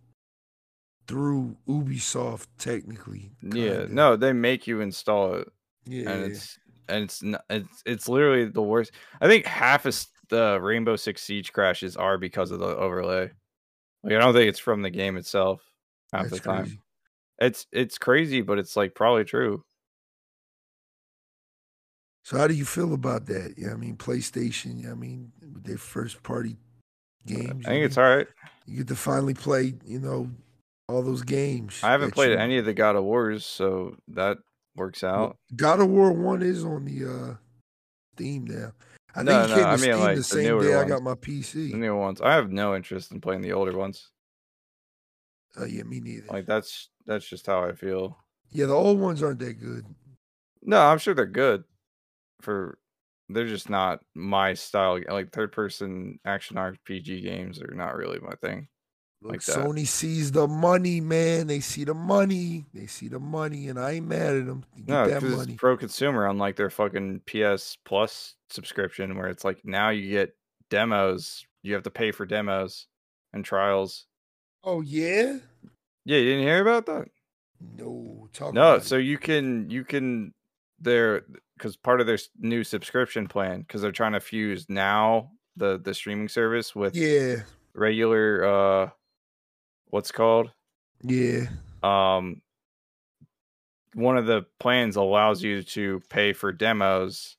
[1.07, 3.33] through Ubisoft technically.
[3.43, 3.89] Yeah, kinda.
[3.89, 5.49] no, they make you install it,
[5.87, 6.11] Yeah.
[6.11, 6.59] and it's
[6.89, 8.93] and it's n- it's it's literally the worst.
[9.20, 13.31] I think half of the Rainbow Six Siege crashes are because of the overlay.
[14.05, 15.62] Like I don't think it's from the game itself
[16.12, 16.65] half that's the time.
[16.65, 16.81] crazy.
[17.41, 19.65] It's it's crazy, but it's like probably true.
[22.24, 23.55] So how do you feel about that?
[23.59, 24.83] Yeah, I mean PlayStation.
[24.83, 26.57] Yeah, I mean with their first party
[27.27, 27.66] games.
[27.66, 28.29] I think it's mean, all right.
[28.66, 29.74] You get to finally play.
[29.85, 30.31] You know
[30.93, 31.81] all those games.
[31.82, 34.39] I haven't played you- any of the God of Wars, so that
[34.77, 35.39] works out.
[35.56, 37.35] God of War One is on the uh
[38.14, 38.73] Steam now.
[39.14, 40.62] I No, think it no, came to I mean, Steam like, the the same newer
[40.62, 41.70] day I got my PC.
[41.73, 44.10] The new ones, I have no interest in playing the older ones.
[45.56, 46.27] Oh yeah, me neither.
[46.31, 48.19] Like that's that's just how I feel.
[48.51, 49.85] yeah, the old ones aren't that good.
[50.62, 51.64] No, I'm sure they're good.
[52.40, 52.78] For
[53.28, 55.01] they're just not my style.
[55.09, 58.69] Like third person action RPG games are not really my thing.
[59.23, 59.40] Look, like.
[59.40, 61.47] Sony sees the money, man.
[61.47, 62.66] They see the money.
[62.74, 64.65] They see the money, and I ain't mad at them.
[64.77, 69.65] Get No, because it's pro consumer, unlike their fucking PS Plus subscription, where it's like
[69.65, 70.35] now you get
[70.70, 71.47] demos.
[71.62, 72.89] You have to pay for demos
[73.32, 74.07] and trials.
[74.65, 75.39] oh yeah.
[76.05, 77.07] Yeah, you didn't hear about that?
[77.78, 80.35] No, talk No, so you can you can
[80.81, 81.23] they're
[81.57, 85.94] because part of their new subscription plan because they're trying to fuse now the the
[85.94, 87.36] streaming service with yeah,
[87.74, 88.90] regular uh
[89.93, 90.51] what's called
[91.05, 91.44] yeah.
[91.85, 92.40] um
[93.94, 97.36] one of the plans allows you to pay for demos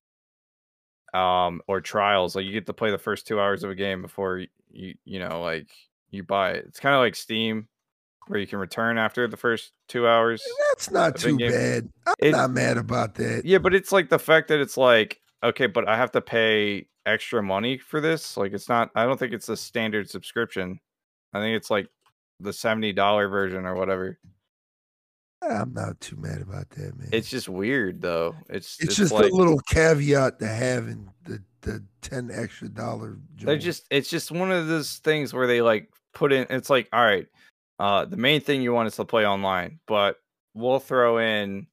[1.13, 4.01] um or trials like you get to play the first two hours of a game
[4.01, 5.67] before you you, you know like
[6.09, 7.67] you buy it it's kind of like steam
[8.27, 11.51] where you can return after the first two hours That's not too game.
[11.51, 11.89] bad.
[12.07, 13.45] I'm It- not mad about that.
[13.45, 16.87] yeah but it's like the fact that it's like okay but i have to pay
[17.05, 20.79] extra money for this like it's not i don't think it's a standard subscription
[21.33, 21.87] i think it's like
[22.43, 24.17] the $70 version or whatever
[25.49, 27.09] I'm not too mad about that, man.
[27.11, 28.35] It's just weird though.
[28.49, 33.17] It's it's, it's, just like a little caveat to having the the ten extra dollar.
[33.35, 36.87] they're just it's just one of those things where they like put in it's like
[36.93, 37.27] all right,
[37.79, 40.17] uh the main thing you want is to play online, but
[40.53, 41.67] we'll throw in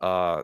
[0.00, 0.42] uh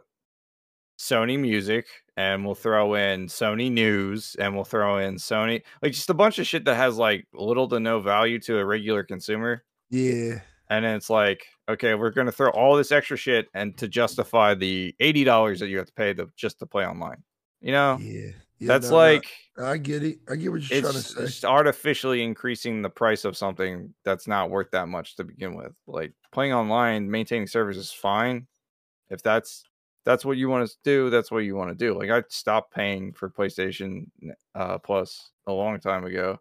[0.99, 1.87] Sony music
[2.17, 6.39] and we'll throw in Sony news and we'll throw in Sony like just a bunch
[6.39, 9.65] of shit that has like little to no value to a regular consumer.
[9.91, 10.41] yeah.
[10.71, 14.55] And then it's like, okay, we're gonna throw all this extra shit and to justify
[14.55, 17.23] the eighty dollars that you have to pay to just to play online.
[17.61, 17.99] You know?
[18.01, 18.31] Yeah.
[18.59, 19.27] Yeah, That's no, no, like
[19.59, 20.21] I get it.
[20.31, 21.27] I get what you're trying to it's say.
[21.27, 25.73] just artificially increasing the price of something that's not worth that much to begin with.
[25.89, 28.47] Like playing online, maintaining servers is fine.
[29.11, 29.65] If that's
[30.05, 31.97] that's what you want to do, that's what you want to do.
[31.99, 34.07] Like I stopped paying for PlayStation
[34.55, 36.39] uh, Plus a long time ago.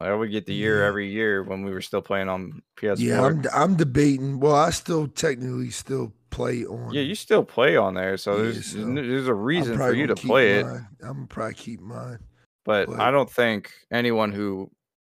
[0.00, 0.86] I would get the year Yeah.
[0.86, 2.98] every year when we were still playing on PS4.
[3.00, 4.38] Yeah, I'm I'm debating.
[4.38, 6.92] Well, I still technically still play on.
[6.92, 10.06] Yeah, you still play on there, so Yeah, there's so there's a reason for you
[10.06, 10.66] to play it.
[10.66, 12.18] I'm gonna probably keep mine.
[12.64, 14.70] But But- I don't think anyone who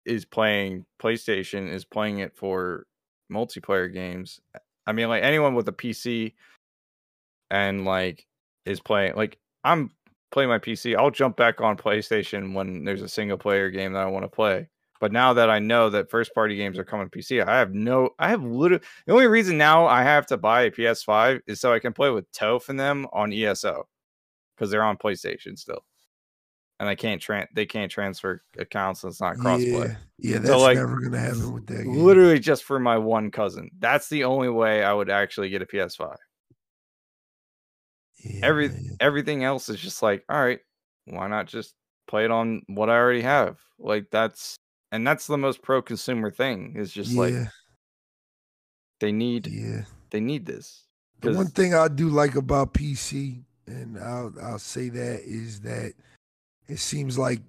[0.06, 2.86] is playing PlayStation is playing it for
[3.32, 4.40] multiplayer games.
[4.88, 6.36] I mean, like anyone with a PC
[7.50, 8.26] and like
[8.66, 9.92] is playing, like I'm
[10.32, 10.96] playing my PC.
[10.96, 14.30] I'll jump back on PlayStation when there's a single player game that I want to
[14.30, 14.70] play.
[15.00, 17.74] But now that I know that first party games are coming to PC, I have
[17.74, 21.62] no, I have literally the only reason now I have to buy a PS5 is
[21.62, 23.88] so I can play with Toph and them on ESO
[24.56, 25.86] because they're on PlayStation still,
[26.82, 29.04] and I can't tran they can't transfer accounts.
[29.04, 29.96] And it's not crossplay.
[30.18, 32.04] Yeah, yeah, So, that's like, never gonna happen with that game.
[32.04, 33.72] Literally just for my one cousin.
[33.80, 36.14] That's the only way I would actually get a PS5.
[38.24, 38.98] Yeah, Every man.
[39.00, 40.60] everything else is just like, all right,
[41.06, 41.74] why not just
[42.08, 43.60] play it on what I already have?
[43.78, 44.58] Like that's
[44.92, 46.76] and that's the most pro consumer thing.
[46.76, 47.34] Is just like
[49.00, 49.84] they need yeah.
[50.10, 50.86] they need this.
[51.22, 55.94] The one thing I do like about PC, and I'll I'll say that is that
[56.68, 57.42] it seems like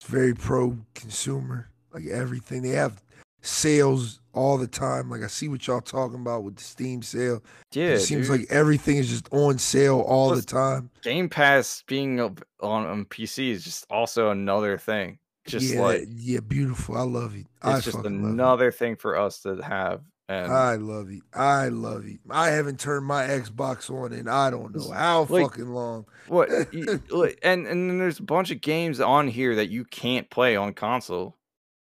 [0.00, 1.70] it's very pro consumer.
[1.92, 3.02] Like everything, they have
[3.40, 5.10] sales all the time.
[5.10, 7.42] Like I see what y'all talking about with the Steam sale.
[7.72, 8.40] yeah, it seems dude.
[8.40, 10.90] like everything is just on sale all Plus, the time.
[11.02, 15.18] Game Pass being on, on PC is just also another thing.
[15.46, 16.96] Just yeah, like yeah, beautiful.
[16.96, 17.46] I love it.
[17.62, 20.00] I it's just fucking love another thing for us to have.
[20.26, 21.20] And I love it.
[21.34, 22.18] I love it.
[22.30, 26.06] I haven't turned my Xbox on in I don't know how Like- fucking long.
[26.28, 30.56] what and and then there's a bunch of games on here that you can't play
[30.56, 31.36] on console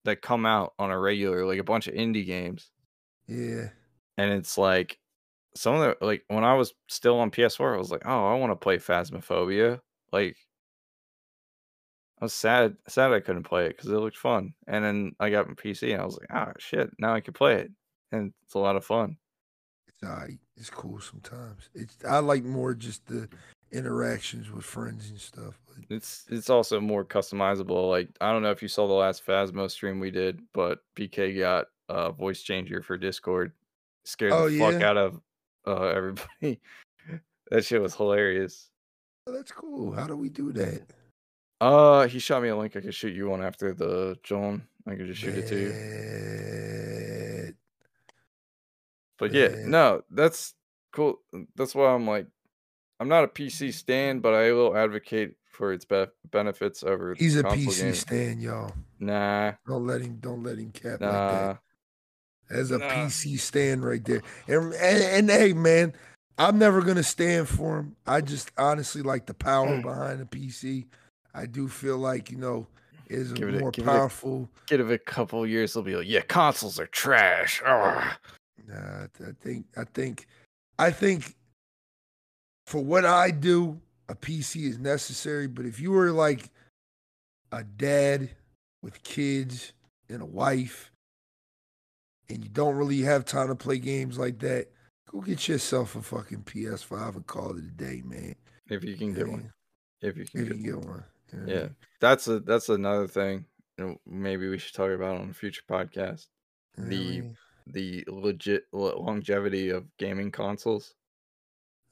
[0.05, 2.71] that come out on a regular, like a bunch of indie games.
[3.27, 3.69] Yeah.
[4.17, 4.99] And it's like
[5.55, 8.35] some of the like when I was still on PS4, I was like, oh, I
[8.35, 9.81] want to play Phasmophobia.
[10.13, 10.37] Like
[12.21, 14.55] I was sad sad I couldn't play it because it looked fun.
[14.67, 17.35] And then I got my PC and I was like, oh shit, now I can
[17.35, 17.71] play it.
[18.13, 19.17] And it's a lot of fun.
[19.89, 20.39] It's all right.
[20.57, 21.71] It's cool sometimes.
[21.75, 23.29] It's I like more just the
[23.73, 25.59] interactions with friends and stuff.
[25.67, 27.89] But It's it's also more customizable.
[27.89, 31.39] Like I don't know if you saw the last Phasmo stream we did, but PK
[31.39, 33.53] got a voice changer for Discord.
[34.05, 35.21] Scared Oh, the fuck out of
[35.67, 36.61] uh, everybody.
[37.51, 38.71] that shit was hilarious.
[39.27, 39.93] oh, that's cool.
[39.93, 40.83] How do we do that?
[41.61, 42.75] Uh, he shot me a link.
[42.77, 44.63] I could shoot you one after the John.
[44.87, 47.55] I could just shoot it to you.
[49.19, 50.55] But yeah, no, that's
[50.93, 51.21] cool.
[51.57, 52.27] That's why I'm like,
[53.01, 57.15] I'm not a PC stand, but I will advocate for its be- benefits over.
[57.15, 57.95] He's a PC gaming.
[57.95, 58.73] stand, y'all.
[58.99, 60.19] Nah, Don't let him.
[60.21, 61.31] Don't let him cap like nah.
[61.55, 61.59] that.
[62.51, 62.87] As a Nah.
[62.89, 64.21] PC stand right there.
[64.47, 65.95] And, and and hey, man,
[66.37, 67.97] I'm never gonna stand for him.
[68.07, 69.83] I just honestly like the power mm.
[69.83, 70.87] behind the PC.
[71.33, 72.67] I do feel like you know
[73.09, 74.51] is Give it a- more give it a- powerful.
[74.67, 77.63] Give it a couple years, they'll be like, yeah, consoles are trash.
[77.65, 78.05] Ugh.
[78.67, 80.27] Nah, I think I think
[80.79, 81.35] I think
[82.71, 85.49] for what I do, a PC is necessary.
[85.49, 86.51] But if you were like
[87.51, 88.31] a dad
[88.81, 89.73] with kids
[90.09, 90.93] and a wife,
[92.29, 94.69] and you don't really have time to play games like that,
[95.11, 98.37] go get yourself a fucking PS5 and call it a day, man.
[98.69, 99.53] If you can get one.
[100.01, 100.85] If you can If you get can get one.
[100.85, 101.69] You what I Yeah,
[102.01, 103.47] that's a that's another thing.
[103.79, 106.29] you know, Maybe we should talk about on a future podcast.
[106.79, 107.35] You know what I the-?
[107.73, 110.95] The legit longevity of gaming consoles.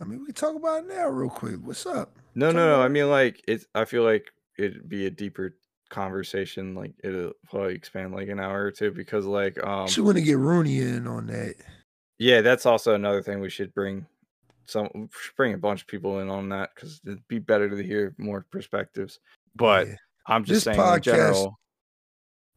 [0.01, 1.57] I mean, we can talk about it now, real quick.
[1.63, 2.17] What's up?
[2.35, 2.75] No, Talk no, no.
[2.75, 3.67] about I mean, like it's.
[3.75, 5.57] I feel like it'd be a deeper
[5.91, 6.75] conversation.
[6.75, 10.23] Like it'll probably expand like an hour or two because, like, um, Should want to
[10.23, 11.55] get Rooney in on that.
[12.19, 14.07] yeah, that's also another thing we should bring.
[14.67, 18.15] Some bring a bunch of people in on that because it'd be better to hear
[18.19, 19.19] more perspectives.
[19.57, 19.95] But Yeah.
[20.27, 21.59] I'm just This saying, in general.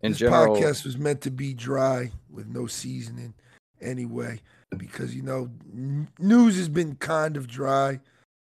[0.04, 3.34] In this general, podcast was meant to be dry with no seasoning
[3.82, 4.42] anyway
[4.78, 8.00] because you know n- news has been kind of dry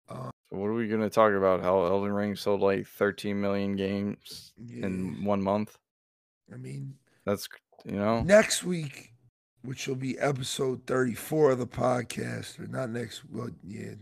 [0.09, 1.63] uh, So what are we gonna talk about?
[1.63, 4.87] How Elden Ring sold like 13 million games yeah.
[4.87, 5.77] in one month?
[6.53, 6.95] i mean
[7.25, 7.49] That's
[7.85, 9.13] you know, next week
[9.63, 13.95] which will be episode 34 of the podcast or not next well yeah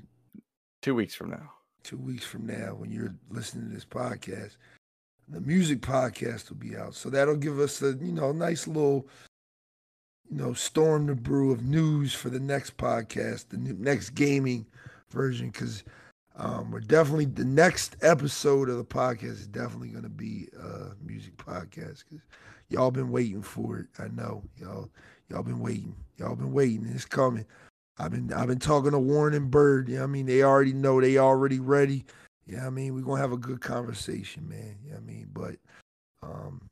[0.82, 1.52] two weeks from now.
[1.84, 4.56] two weeks from now when you're listening to this podcast
[5.28, 9.06] the music podcast will be out so that'll give us a you know nice little
[10.32, 14.66] you know storm the brew of news for the next podcast the next gaming
[15.10, 15.84] version because
[16.36, 20.94] um, we're definitely the next episode of the podcast is definitely going to be a
[21.04, 22.24] music podcast because
[22.70, 24.88] y'all been waiting for it i know y'all
[25.28, 27.44] y'all been waiting y'all been waiting it's coming
[27.98, 29.86] I've been I've been talking to Warren and Bird.
[29.86, 32.06] Yeah, I mean they already know they already ready.
[32.46, 34.78] Yeah, I mean we're gonna have a good conversation, man.
[34.82, 35.56] Yeah, I mean, but
[36.22, 36.70] um,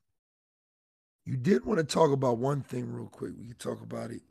[1.30, 3.32] you did want to talk about one thing real quick.
[3.38, 4.22] We could talk about it.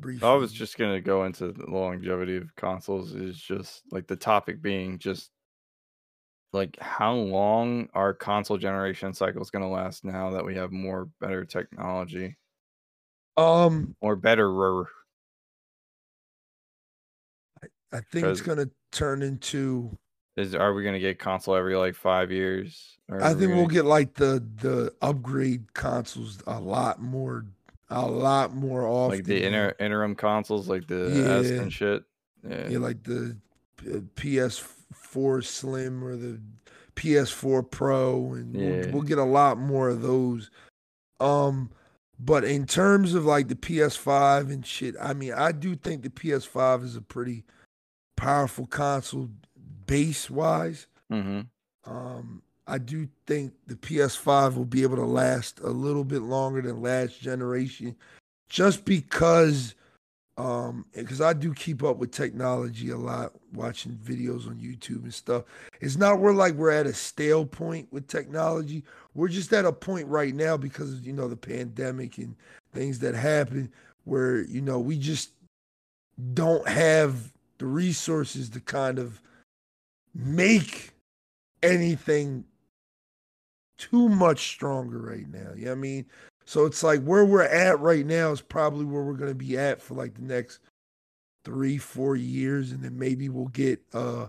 [0.00, 0.28] briefly.
[0.28, 3.14] I was just gonna go into the longevity of consoles.
[3.14, 5.30] Is just like the topic being just
[6.52, 11.08] like how long our console generation cycle is gonna last now that we have more
[11.20, 12.36] better technology
[13.36, 14.82] um or better.
[17.62, 19.96] I I think it's gonna turn into
[20.36, 22.98] Is are we gonna get console every like five years?
[23.08, 27.44] Or I think we'll gonna- get like the the upgrade consoles a lot more
[27.90, 29.18] a lot more often.
[29.18, 31.10] like the inter- interim consoles, like the
[31.44, 32.02] S and shit.
[32.48, 33.36] Yeah, yeah, like the
[33.88, 36.40] uh, PS4 Slim or the
[36.96, 38.68] PS4 Pro, and Yeah.
[38.86, 40.50] we'll, we'll get a lot more of those.
[41.20, 41.70] Um,
[42.18, 46.10] but in terms of like the PS5 and shit, I mean, I do think the
[46.10, 47.44] PS5 is a pretty
[48.16, 49.30] powerful console
[49.86, 50.86] base wise.
[51.10, 51.42] hmm
[51.84, 56.62] Um, I do think the PS5 will be able to last a little bit longer
[56.62, 57.94] than last generation,
[58.48, 59.74] just because,
[60.38, 65.12] um, because I do keep up with technology a lot, watching videos on YouTube and
[65.12, 65.44] stuff.
[65.80, 68.82] It's not we're like we're at a stale point with technology.
[69.14, 72.34] We're just at a point right now because of you know the pandemic and
[72.72, 73.70] things that happen
[74.04, 75.30] where you know we just
[76.32, 79.20] don't have the resources to kind of
[80.14, 80.90] make
[81.62, 82.44] anything
[83.78, 85.52] too much stronger right now.
[85.56, 86.06] You know I mean?
[86.44, 89.80] So it's like where we're at right now is probably where we're gonna be at
[89.80, 90.60] for like the next
[91.44, 94.28] three, four years, and then maybe we'll get uh,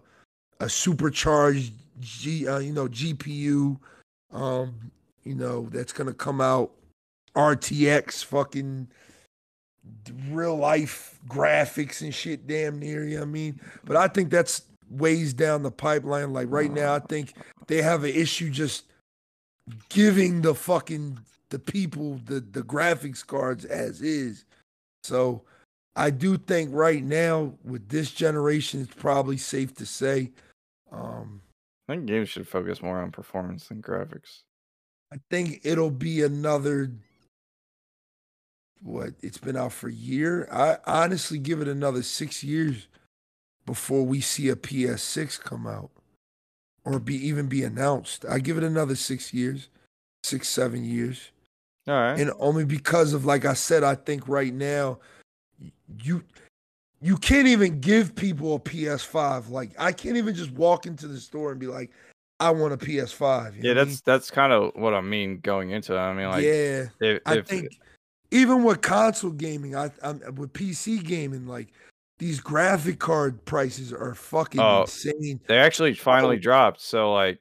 [0.60, 3.78] a supercharged G, uh, you know, GPU,
[4.32, 4.91] um,
[5.24, 6.72] you know, that's gonna come out
[7.36, 8.88] RTX, fucking
[10.30, 13.03] real life graphics and shit, damn near.
[13.06, 13.62] You know what I mean?
[13.84, 16.34] But I think that's ways down the pipeline.
[16.34, 17.34] Like right now, I think
[17.68, 18.86] they have an issue just
[19.90, 24.45] giving the fucking the people the the graphics cards as is.
[25.03, 25.44] So
[25.95, 30.32] I do think right now with this generation, it's probably safe to say.
[30.91, 31.41] Um,
[31.88, 34.41] I think games should focus more on performance than graphics.
[35.14, 36.91] I think it'll be another
[38.82, 40.48] what it's been out for a year.
[40.52, 42.88] I honestly give it another six years
[43.65, 45.89] before we see a PS6 come out
[46.83, 48.25] or be even be announced.
[48.29, 49.69] I give it another six years,
[50.23, 51.31] six, seven years.
[51.87, 52.19] All right.
[52.19, 54.99] And only because of like I said, I think right now
[56.03, 56.23] you
[57.01, 59.49] you can't even give people a PS5.
[59.49, 61.91] Like I can't even just walk into the store and be like,
[62.39, 63.55] I want a PS5.
[63.55, 65.97] you yeah, what I that's that's kind of what I mean going into it.
[65.97, 66.29] I mean, mean?
[66.29, 66.85] like, yeah.
[66.99, 67.77] if, I if think
[68.31, 71.69] even with console gaming, I I'm with PC gaming, like
[72.17, 75.39] these graphic card prices are fucking Oh, insane.
[75.47, 76.39] they actually finally Oh.
[76.39, 77.39] dropped, so like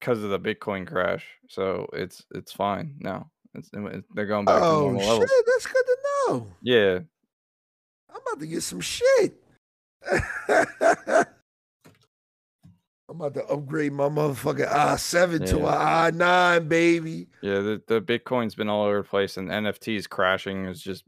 [0.00, 3.30] because of the Bitcoin crash, so it's it's fine now.
[3.54, 5.30] It's, it- they're going back to Oh normal shit, levels.
[5.46, 5.96] that's good to
[6.28, 6.46] know.
[6.62, 6.98] Yeah,
[8.10, 9.34] I'm about to get some shit.
[13.06, 16.06] I'm about to upgrade my motherfucking i7 to Yeah.
[16.06, 17.28] an i9, baby.
[17.42, 17.60] yeah.
[17.60, 21.04] The the Bitcoin's been all over the place, and NFTs crashing is just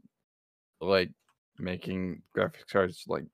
[0.79, 1.09] like
[1.59, 3.25] making graphics cards like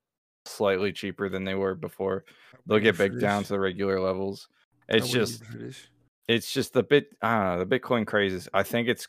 [0.45, 2.25] slightly cheaper than they were before.
[2.65, 4.47] They'll get back down to the regular levels.
[4.89, 5.43] It's just
[6.27, 9.07] it's just the bit I don't know, the Bitcoin craze I think it's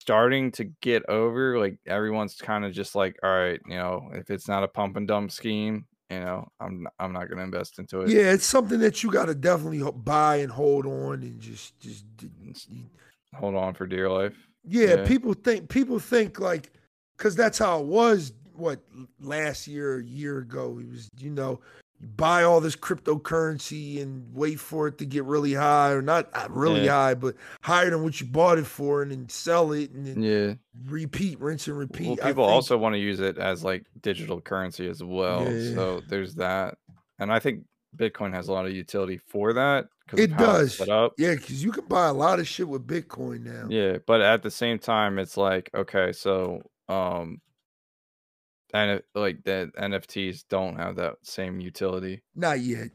[0.00, 1.58] starting to get over.
[1.58, 4.96] Like everyone's kind of just like, all right, you know, if it's not a pump
[4.96, 8.10] and dump scheme, you know, I'm I'm not gonna invest into it.
[8.10, 12.04] Yeah, it's something that you got to definitely buy and hold on and just just
[13.34, 14.36] Hold on for dear life.
[14.64, 15.06] yeah, Yeah.
[15.06, 16.70] people think people think like
[17.16, 18.80] cuz that's how it was what
[19.20, 21.60] last year a year ago it was you know
[22.00, 26.28] you buy all this cryptocurrency and wait for it to get really high or not
[26.50, 26.90] really Yeah.
[26.92, 30.22] high but higher than what you bought it for and then sell it and then
[30.22, 30.54] Yeah.
[30.88, 34.88] repeat rinse and repeat Well, people also want to use it as like digital currency
[34.88, 35.50] as well.
[35.52, 35.74] Yeah.
[35.74, 36.76] So there's that,
[37.18, 37.64] and I think
[37.96, 39.86] Bitcoin has a lot of utility for that.
[40.14, 41.12] it does up.
[41.18, 44.42] yeah cuz you can buy a lot of shit with bitcoin now Yeah, but at
[44.42, 47.40] the same time, it's like okay, so um,
[48.72, 52.22] and like the NFTs don't have that same utility.
[52.34, 52.88] not yet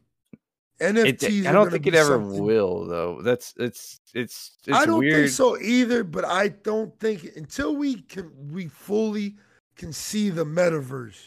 [0.80, 3.20] It, I don't think it ever something- will though.
[3.22, 5.14] That's it's it's it's I don't weird.
[5.14, 9.36] think so either, but I don't think until we can we fully
[9.76, 11.18] can see the metaverse.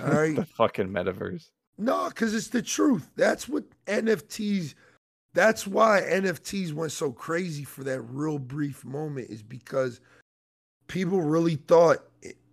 [0.00, 0.36] All right.
[0.42, 1.48] the fucking metaverse.
[1.78, 3.10] no, because it's the truth.
[3.16, 4.74] That's what NFTs
[5.34, 10.00] that's why NFTs went so crazy for that real brief moment, is because
[10.92, 11.98] people really thought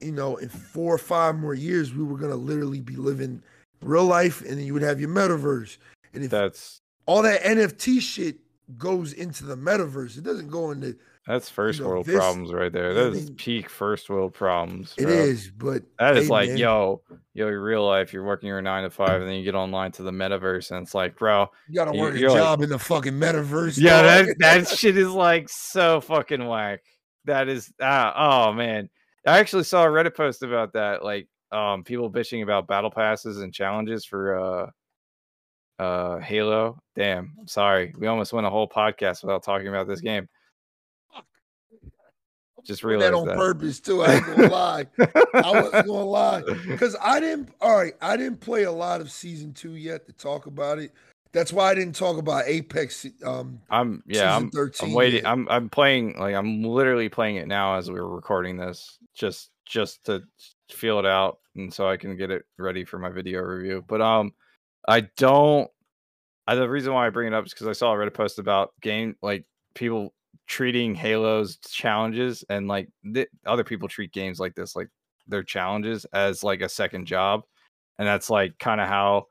[0.01, 3.43] you know, in four or five more years we were gonna literally be living
[3.81, 5.77] real life and then you would have your metaverse.
[6.13, 8.37] And if That's all that NFT shit
[8.77, 10.95] goes into the metaverse, it doesn't go into
[11.27, 12.93] That's first You know, world this- problems right there.
[12.93, 14.93] yeah, I That is mean- peak first world problems.
[14.97, 15.13] It bro.
[15.13, 17.01] is, but That is hey, like, man, yo,
[17.33, 19.91] yo, in real life, you're working your nine to five, and then you get online
[19.93, 22.61] to the metaverse, and it's like, bro, you gotta you- work a you're like- job
[22.61, 23.77] in the fucking metaverse.
[23.77, 24.27] yeah, dog.
[24.27, 26.79] that that shit is like so fucking whack.
[27.29, 28.89] That is, ah, oh man,
[29.25, 33.41] I actually saw a Reddit post about that, like, um, people bitching about battle passes
[33.41, 34.71] and challenges for uh,
[35.81, 36.81] uh, Halo.
[36.95, 40.27] Damn, I'm sorry, we almost went a whole podcast without talking about this game.
[42.65, 43.37] Just Doing that on that.
[43.37, 44.01] purpose too.
[44.01, 44.85] I ain't gonna lie.
[45.33, 47.49] I wasn't gonna lie because I didn't.
[47.61, 50.93] All right, I didn't play a lot of season two yet to talk about it.
[51.31, 53.05] That's why I didn't talk about Apex.
[53.23, 55.21] Um, I'm yeah, I'm 13 I'm waiting.
[55.23, 55.27] yet.
[55.27, 59.51] I'm I'm playing like I'm literally playing it now as we were recording this, just
[59.65, 60.23] just to
[60.71, 63.83] feel it out, and so I can get it ready for my video review.
[63.87, 64.33] But um,
[64.87, 65.69] I don't.
[66.47, 68.39] I, the reason why I bring it up is because I saw a Reddit post
[68.39, 69.45] about game like
[69.75, 70.15] people
[70.47, 74.89] treating Halo's challenges and like th- other people treat games like this, like
[75.27, 77.43] their challenges as like a second job,
[77.99, 79.27] and that's like kind of how,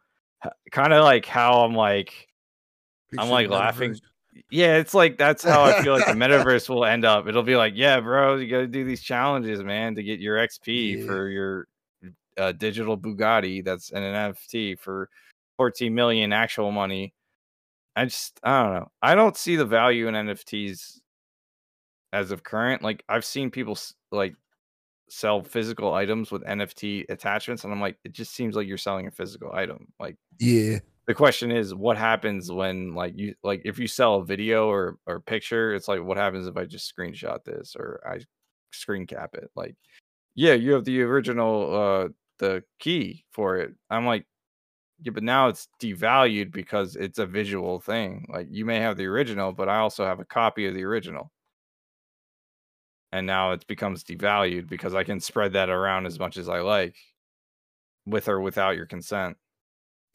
[0.70, 2.28] kind of like how I'm like
[3.10, 3.92] picture I'm like laughing.
[3.92, 4.00] metaverse.
[4.50, 7.26] yeah, it's like that's how I feel like the metaverse will end up.
[7.26, 10.36] It'll be like, yeah, bro, you got to do these challenges, man, to get your
[10.38, 11.06] XP Yeah.
[11.06, 11.68] for your
[12.36, 15.08] uh, digital Bugatti that's an NFT for
[15.56, 17.12] 14 million actual money.
[17.96, 18.88] I just, I don't know.
[19.02, 21.00] I don't see the value in NFTs
[22.12, 22.80] as of current.
[22.80, 23.76] Like, I've seen people
[24.12, 24.36] like
[25.10, 29.06] sell physical items with NFT attachments, and I'm like, it just seems like you're selling
[29.06, 29.88] a physical item.
[30.00, 34.24] Like, Yeah, the question is what happens when like you like if you sell a
[34.24, 38.18] video or or picture it's like what happens if i just screenshot this or i
[38.72, 39.50] screen cap it?
[39.56, 39.76] Like
[40.34, 42.08] yeah you have the original uh
[42.38, 43.74] the key for it.
[43.90, 44.26] I'm like
[45.02, 48.26] yeah but now it's devalued because it's a visual thing.
[48.28, 51.32] Like you may have the original but i also have a copy of the original
[53.12, 56.60] and now it becomes devalued because i can spread that around as much as i
[56.60, 56.94] like
[58.06, 59.36] with or without your consent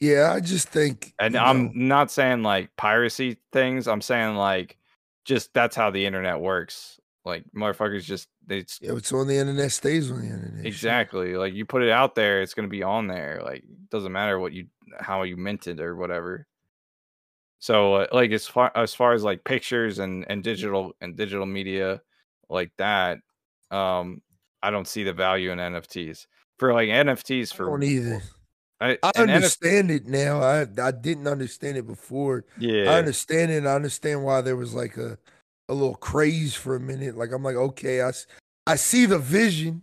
[0.00, 0.32] yeah.
[0.32, 3.88] I just think, and I'm know, not saying like piracy things.
[3.88, 4.76] I'm saying like
[5.24, 7.00] just that's how the internet works.
[7.24, 10.58] Like motherfuckers just they s- yeah, what's on the internet stays on the internet.
[10.58, 10.66] shit.
[10.66, 13.40] exactly like you put it out there, it's gonna be on there.
[13.42, 14.66] Like doesn't matter what you
[15.00, 16.46] how you mint it or whatever.
[17.60, 21.46] So uh, like as far as far as like pictures and and digital and digital
[21.46, 22.02] media
[22.48, 23.18] like that,
[23.70, 24.20] um,
[24.62, 26.26] I don't see the value in NFTs
[26.58, 28.22] for like NFTs I for don't either.
[28.80, 30.40] I, I understand it now.
[30.42, 32.44] I I didn't understand it before.
[32.58, 33.64] yeah I understand it.
[33.66, 35.16] I understand why there was like a
[35.68, 37.16] a little craze for a minute.
[37.16, 38.10] Like I'm like, okay, I,
[38.66, 39.82] I see the vision.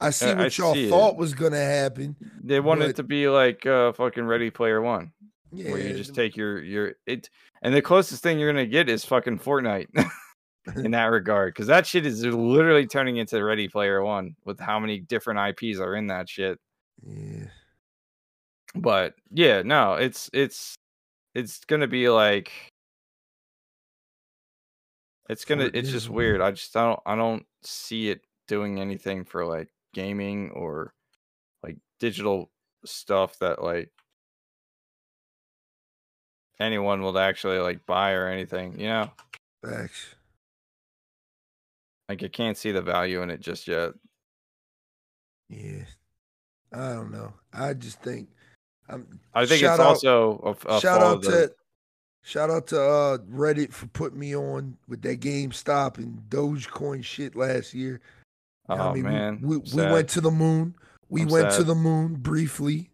[0.00, 0.90] I see I what y'all see it.
[0.90, 2.16] thought was gonna happen.
[2.42, 5.12] they want it but- to be like uh fucking Ready Player One.
[5.54, 7.28] Yeah, where you just take your your it
[7.60, 9.88] and the closest thing you're gonna get is fucking Fortnite
[10.76, 14.78] in that regard because that shit is literally turning into Ready Player One with how
[14.78, 16.58] many different IPs are in that shit.
[17.06, 17.46] yeah.
[18.74, 20.74] But yeah, no, it's it's
[21.34, 22.52] it's gonna be like
[25.28, 26.40] it's gonna it's just weird.
[26.40, 30.94] I just I don't I don't see it doing anything for like gaming or
[31.62, 32.50] like digital
[32.84, 33.90] stuff that like
[36.60, 39.10] anyone will actually like buy or anything, you know?
[39.64, 40.14] Facts.
[42.08, 43.92] Like I can't see the value in it just yet.
[45.48, 45.84] Yeah.
[46.72, 47.32] I don't know.
[47.52, 48.28] I just think
[48.88, 51.54] I'm I think it's out- also a, a shout out of the, to
[52.22, 57.36] shout out to uh Reddit for putting me on with that GameStop and Dogecoin shit
[57.36, 58.00] last year.
[58.68, 60.74] You know oh I mean, We- man, we, I'm we, went to the moon.
[61.08, 62.90] We I'm went to the moon briefly.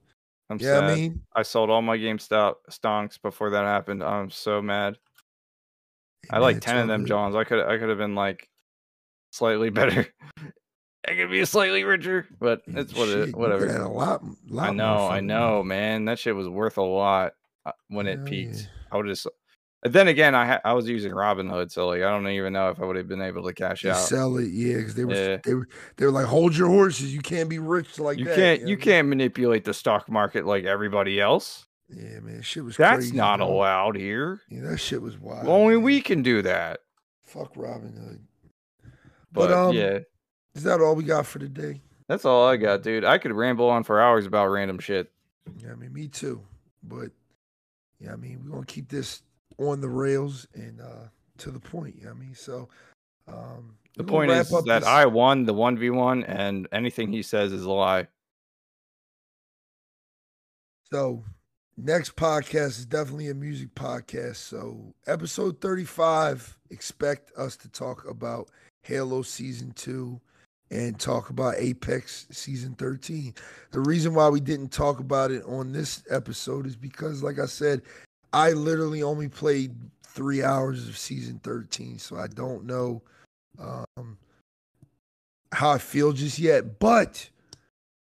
[0.51, 0.85] I'm Yeah, sad.
[0.85, 4.03] I mean, I sold all my GameStop stonks before that happened.
[4.03, 4.97] I'm so mad.
[6.23, 7.09] hey, I man, like ten of them good.
[7.09, 7.37] Johns.
[7.37, 8.49] I could I could have been like
[9.31, 10.07] slightly better.
[11.07, 13.67] I could be slightly richer, but it's what shit, it you whatever.
[13.77, 16.05] a lot, lot I know, I know, man.
[16.05, 17.33] That shit was worth a lot
[17.65, 18.57] uh, when it Hell peaked.
[18.57, 18.67] yeah.
[18.93, 19.27] I would just.
[19.85, 22.81] Then again, I ha- I was using Robinhood, so like I don't even know if
[22.81, 23.97] I would have been able to cash You out.
[23.99, 25.37] sell it, yeah, because they were Yeah.
[25.45, 28.35] they were they were like, hold your horses, you can't be rich like you that.
[28.35, 28.85] can't know you mean?
[28.85, 31.65] can't manipulate the stock market like everybody else.
[31.89, 33.17] Yeah, man, shit was That's crazy.
[33.17, 34.41] not allowed here.
[34.51, 35.47] Yeah, that shit was wild.
[35.47, 35.85] Only man.
[35.85, 36.81] we can do that.
[37.25, 38.19] Fuck Robinhood.
[39.33, 39.99] But, But, um, yeah,
[40.55, 41.81] Is that all we got for today?
[42.09, 43.05] that's all I got, dude.
[43.05, 45.13] I could ramble on for hours about random shit.
[45.59, 46.43] Yeah, I mean, me too.
[46.83, 47.11] But
[48.01, 49.23] yeah, I mean, we're gonna keep this
[49.59, 51.97] on the rails and uh to the point.
[52.03, 52.69] Yeah, I mean, so
[53.27, 57.23] um The point is that this- I won the one v one, and anything he
[57.23, 58.07] says is a lie.
[60.91, 61.25] So
[61.77, 64.37] next podcast is definitely a music podcast.
[64.37, 68.49] So, episode 35, expect us to talk about
[68.83, 70.21] Halo season two
[70.71, 73.35] and talk about Apex season 13.
[73.71, 77.47] The reason why we didn't talk about it on this episode is because, like I
[77.47, 77.83] said,
[78.33, 81.99] I literally only played three hours of season 13.
[81.99, 83.03] So, I don't know
[83.59, 84.19] um,
[85.53, 86.79] how I feel just yet.
[86.79, 87.31] But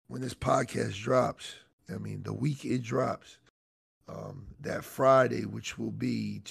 [0.06, 1.56] when this podcast drops,
[1.92, 3.38] I mean, the week it drops,
[4.08, 6.42] um, that Friday, which will be,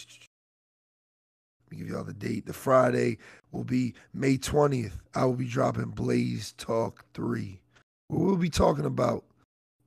[1.71, 2.45] me give y'all the date.
[2.45, 3.17] The Friday
[3.51, 4.93] will be May 20th.
[5.15, 7.59] I will be dropping Blaze Talk 3.
[8.07, 9.23] Where we'll be talking about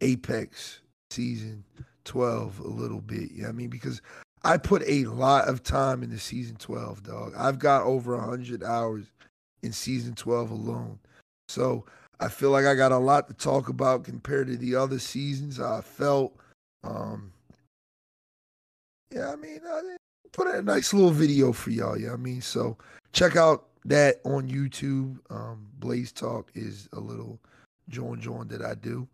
[0.00, 0.80] Apex
[1.10, 1.64] season
[2.04, 3.30] 12 a little bit.
[3.30, 3.70] You know what I mean?
[3.70, 4.00] Because
[4.42, 7.32] I put a lot of time into season 12, dog.
[7.36, 9.06] I've got over 100 hours
[9.62, 10.98] in season 12 alone.
[11.48, 11.84] So
[12.20, 15.60] I feel like I got a lot to talk about compared to the other seasons.
[15.60, 16.34] I felt,
[16.82, 17.32] um,
[19.10, 19.96] yeah, I mean, I
[20.34, 21.98] put a nice little video for y'all.
[21.98, 22.76] Yeah, I mean, so
[23.12, 25.18] check out that on YouTube.
[25.30, 27.38] Um, Blaze Talk is a little
[27.88, 29.08] join join that I do.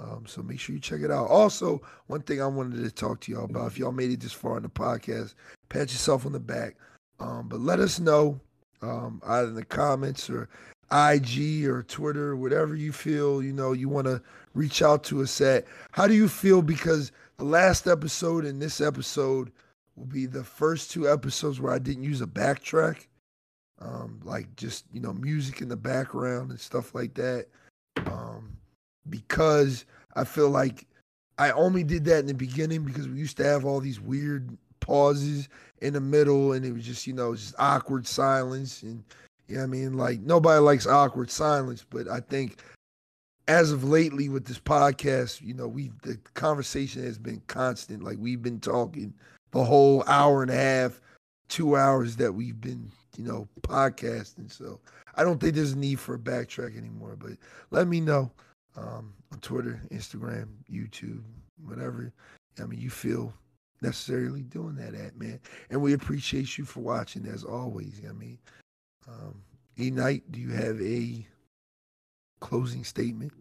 [0.00, 1.28] Um, so make sure you check it out.
[1.28, 4.32] Also, one thing I wanted to talk to y'all about, if y'all made it this
[4.32, 5.34] far in the podcast,
[5.68, 6.74] pat yourself on the back.
[7.20, 8.40] Um, but let us know
[8.82, 10.48] um, either in the comments or
[10.90, 14.20] IG or Twitter, whatever you feel, you know, you want to
[14.54, 15.64] reach out to us at.
[15.92, 16.60] How do you feel?
[16.60, 19.52] Because the last episode and this episode
[19.96, 23.06] will be the first two episodes where I didn't use a backtrack,
[23.80, 27.46] um, like just you know music in the background and stuff like that,
[28.06, 28.56] um,
[29.08, 29.84] because
[30.16, 30.86] I feel like
[31.38, 34.56] I only did that in the beginning because we used to have all these weird
[34.80, 35.48] pauses
[35.80, 39.04] in the middle, and it was just you know just awkward silence and.
[39.46, 42.62] Yeah, you know I mean, like nobody likes awkward silence, but I think
[43.46, 48.02] as of lately with this podcast, you know, we the conversation has been constant.
[48.02, 49.12] Like we've been talking
[49.54, 51.00] the whole hour and a half,
[51.48, 54.52] two hours that we've been, you know, podcasting.
[54.52, 54.80] So
[55.14, 57.16] I don't think there's a need for a backtrack anymore.
[57.16, 57.32] But
[57.70, 58.32] let me know
[58.76, 61.22] um, on Twitter, Instagram, YouTube,
[61.64, 62.12] whatever.
[62.60, 63.32] I mean, you feel
[63.80, 65.38] necessarily doing that at, man.
[65.70, 68.02] And we appreciate you for watching as always.
[68.08, 68.38] I mean,
[69.08, 69.40] um,
[69.76, 71.26] E do you have a
[72.40, 73.32] closing statement?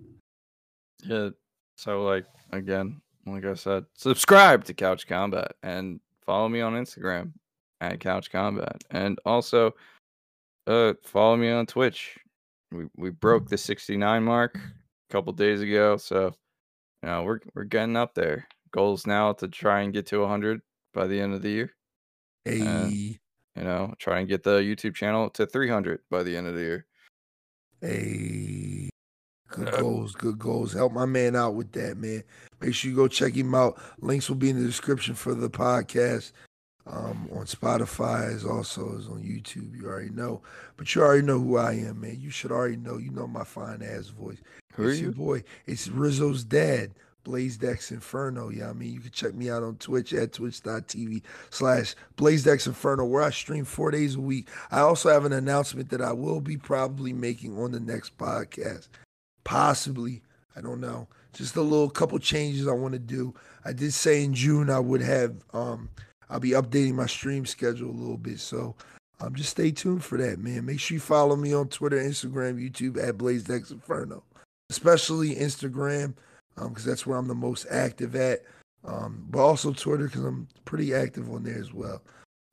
[1.04, 1.30] Yeah.
[1.76, 7.32] So like again, like I said, subscribe to Couch Combat and follow me on Instagram
[7.82, 8.84] at Couch Combat.
[8.92, 9.74] And also
[10.68, 12.18] uh follow me on Twitch.
[12.72, 16.34] We we broke the 69 mark a couple days ago, so
[17.04, 18.48] you know, we're we're getting up there.
[18.72, 20.62] Goals now to try and get to 100
[20.94, 21.74] by the end of the year.
[22.46, 22.62] Hey.
[22.62, 26.56] And, you know, try and get the YouTube channel to 300 by the end of
[26.56, 26.86] the year.
[27.82, 28.90] Hey.
[29.50, 30.74] Good goals, good goals.
[30.74, 32.24] Help my man out with that, man.
[32.64, 33.78] Make sure you go check him out.
[34.00, 36.32] Links will be in the description for the podcast.
[36.86, 39.74] Um, on Spotify as also as on YouTube.
[39.74, 40.42] You already know,
[40.76, 42.18] but you already know who I am, man.
[42.20, 42.98] You should already know.
[42.98, 44.42] You know my fine ass voice.
[44.74, 45.06] Who it's you?
[45.06, 45.44] your boy.
[45.66, 46.92] It's Rizzo's dad,
[47.24, 48.54] BlazeXInferno.
[48.54, 51.22] Yeah, I mean, you can check me out on Twitch at twitch.tv
[51.52, 54.50] slash BlazeXInferno, where I stream four days a week.
[54.70, 58.90] I also have an announcement that I will be probably making on the next podcast.
[59.46, 60.22] Possibly.
[60.56, 61.08] I don't know.
[61.34, 63.34] Just a little couple changes I want to do.
[63.66, 65.90] I did say in June I would have um
[66.30, 68.40] I'll be updating my stream schedule a little bit.
[68.40, 68.76] So
[69.20, 70.66] um just stay tuned for that, man.
[70.66, 74.22] Make sure you follow me on Twitter, Instagram, YouTube at BlazeXInferno.
[74.70, 76.16] Especially Instagram,
[76.58, 78.42] um, because that's where I'm the most active at.
[78.86, 82.02] Um, but also Twitter because I'm pretty active on there as well.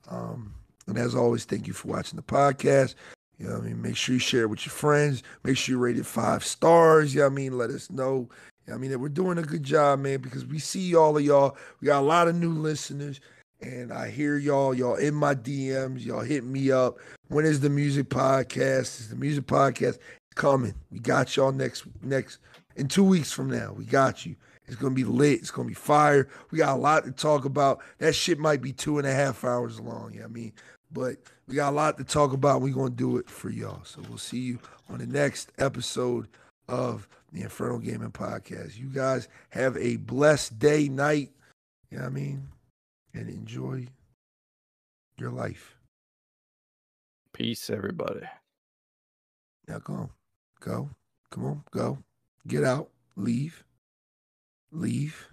[0.09, 0.53] Um,
[0.87, 2.95] and as always, thank you for watching the podcast.
[3.37, 3.81] You know I mean?
[3.81, 5.23] Make sure you share it with your friends.
[5.43, 7.13] Make sure you rate it five stars.
[7.13, 7.57] You know I mean?
[7.57, 8.29] Let us know.
[8.69, 8.99] I mean?
[8.99, 11.57] We're doing a good job, man, because we see all of y'all.
[11.79, 13.19] We got a lot of new listeners.
[13.61, 16.97] And I hear y'all, y'all in my DMs, y'all hit me up.
[17.27, 18.99] When is the music podcast?
[18.99, 19.99] Is the music podcast
[20.35, 20.73] coming?
[20.89, 22.39] We got y'all next next
[22.75, 23.73] in two weeks from now.
[23.77, 24.35] We got you.
[24.65, 25.39] It's gonna be lit.
[25.39, 26.27] It's gonna be fire.
[26.49, 27.81] We got a lot to talk about.
[27.99, 30.15] That shit might be two and a half hours long.
[30.15, 30.53] Know I mean?
[30.91, 31.17] But
[31.47, 32.61] we got a lot to talk about.
[32.61, 33.83] We're to do it for y'all.
[33.83, 34.59] So we'll see you
[34.89, 36.27] on the next episode
[36.67, 38.77] of the Inferno Gaming Podcast.
[38.77, 41.31] You guys have a blessed day, night,
[41.89, 42.47] you know what I mean?
[43.13, 43.87] And enjoy
[45.17, 45.75] your life.
[47.33, 48.21] Peace, everybody.
[49.67, 50.09] Now go.
[50.59, 50.89] Go.
[51.29, 51.63] Come on.
[51.71, 51.97] Go.
[52.47, 52.89] Get out.
[53.15, 53.63] Leave.
[54.71, 55.27] Leave.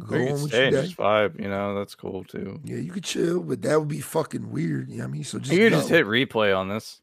[0.00, 0.82] Go We on with your day.
[0.82, 2.58] just vibe, you know, that's cool too.
[2.64, 4.88] Yeah, you could chill, but that would be fucking weird.
[4.88, 5.24] You know what I mean?
[5.24, 7.02] So just You can just hit replay on this.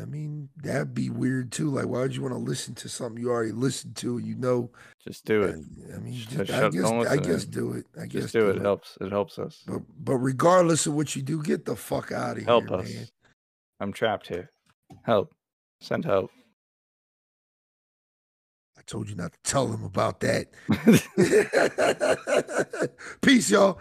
[0.00, 1.68] I mean, that'd be weird too.
[1.70, 4.16] Like, why would you want to listen to something you already listened to?
[4.18, 4.70] You know,
[5.06, 5.54] Just do it.
[5.56, 7.86] and- I mean, Just just, I guess, I guess do it.
[8.00, 8.56] I guess Just do it.
[8.56, 8.96] It helps.
[9.00, 9.62] It helps us.
[9.66, 12.94] But but regardless of what you do, get the fuck out of Help here, us.
[12.94, 13.06] man.
[13.80, 14.50] I'm trapped here.
[15.02, 15.34] Help.
[15.80, 16.30] Send help.
[18.78, 20.46] I told you not to tell them about that.
[23.20, 23.78] Peace, y'all.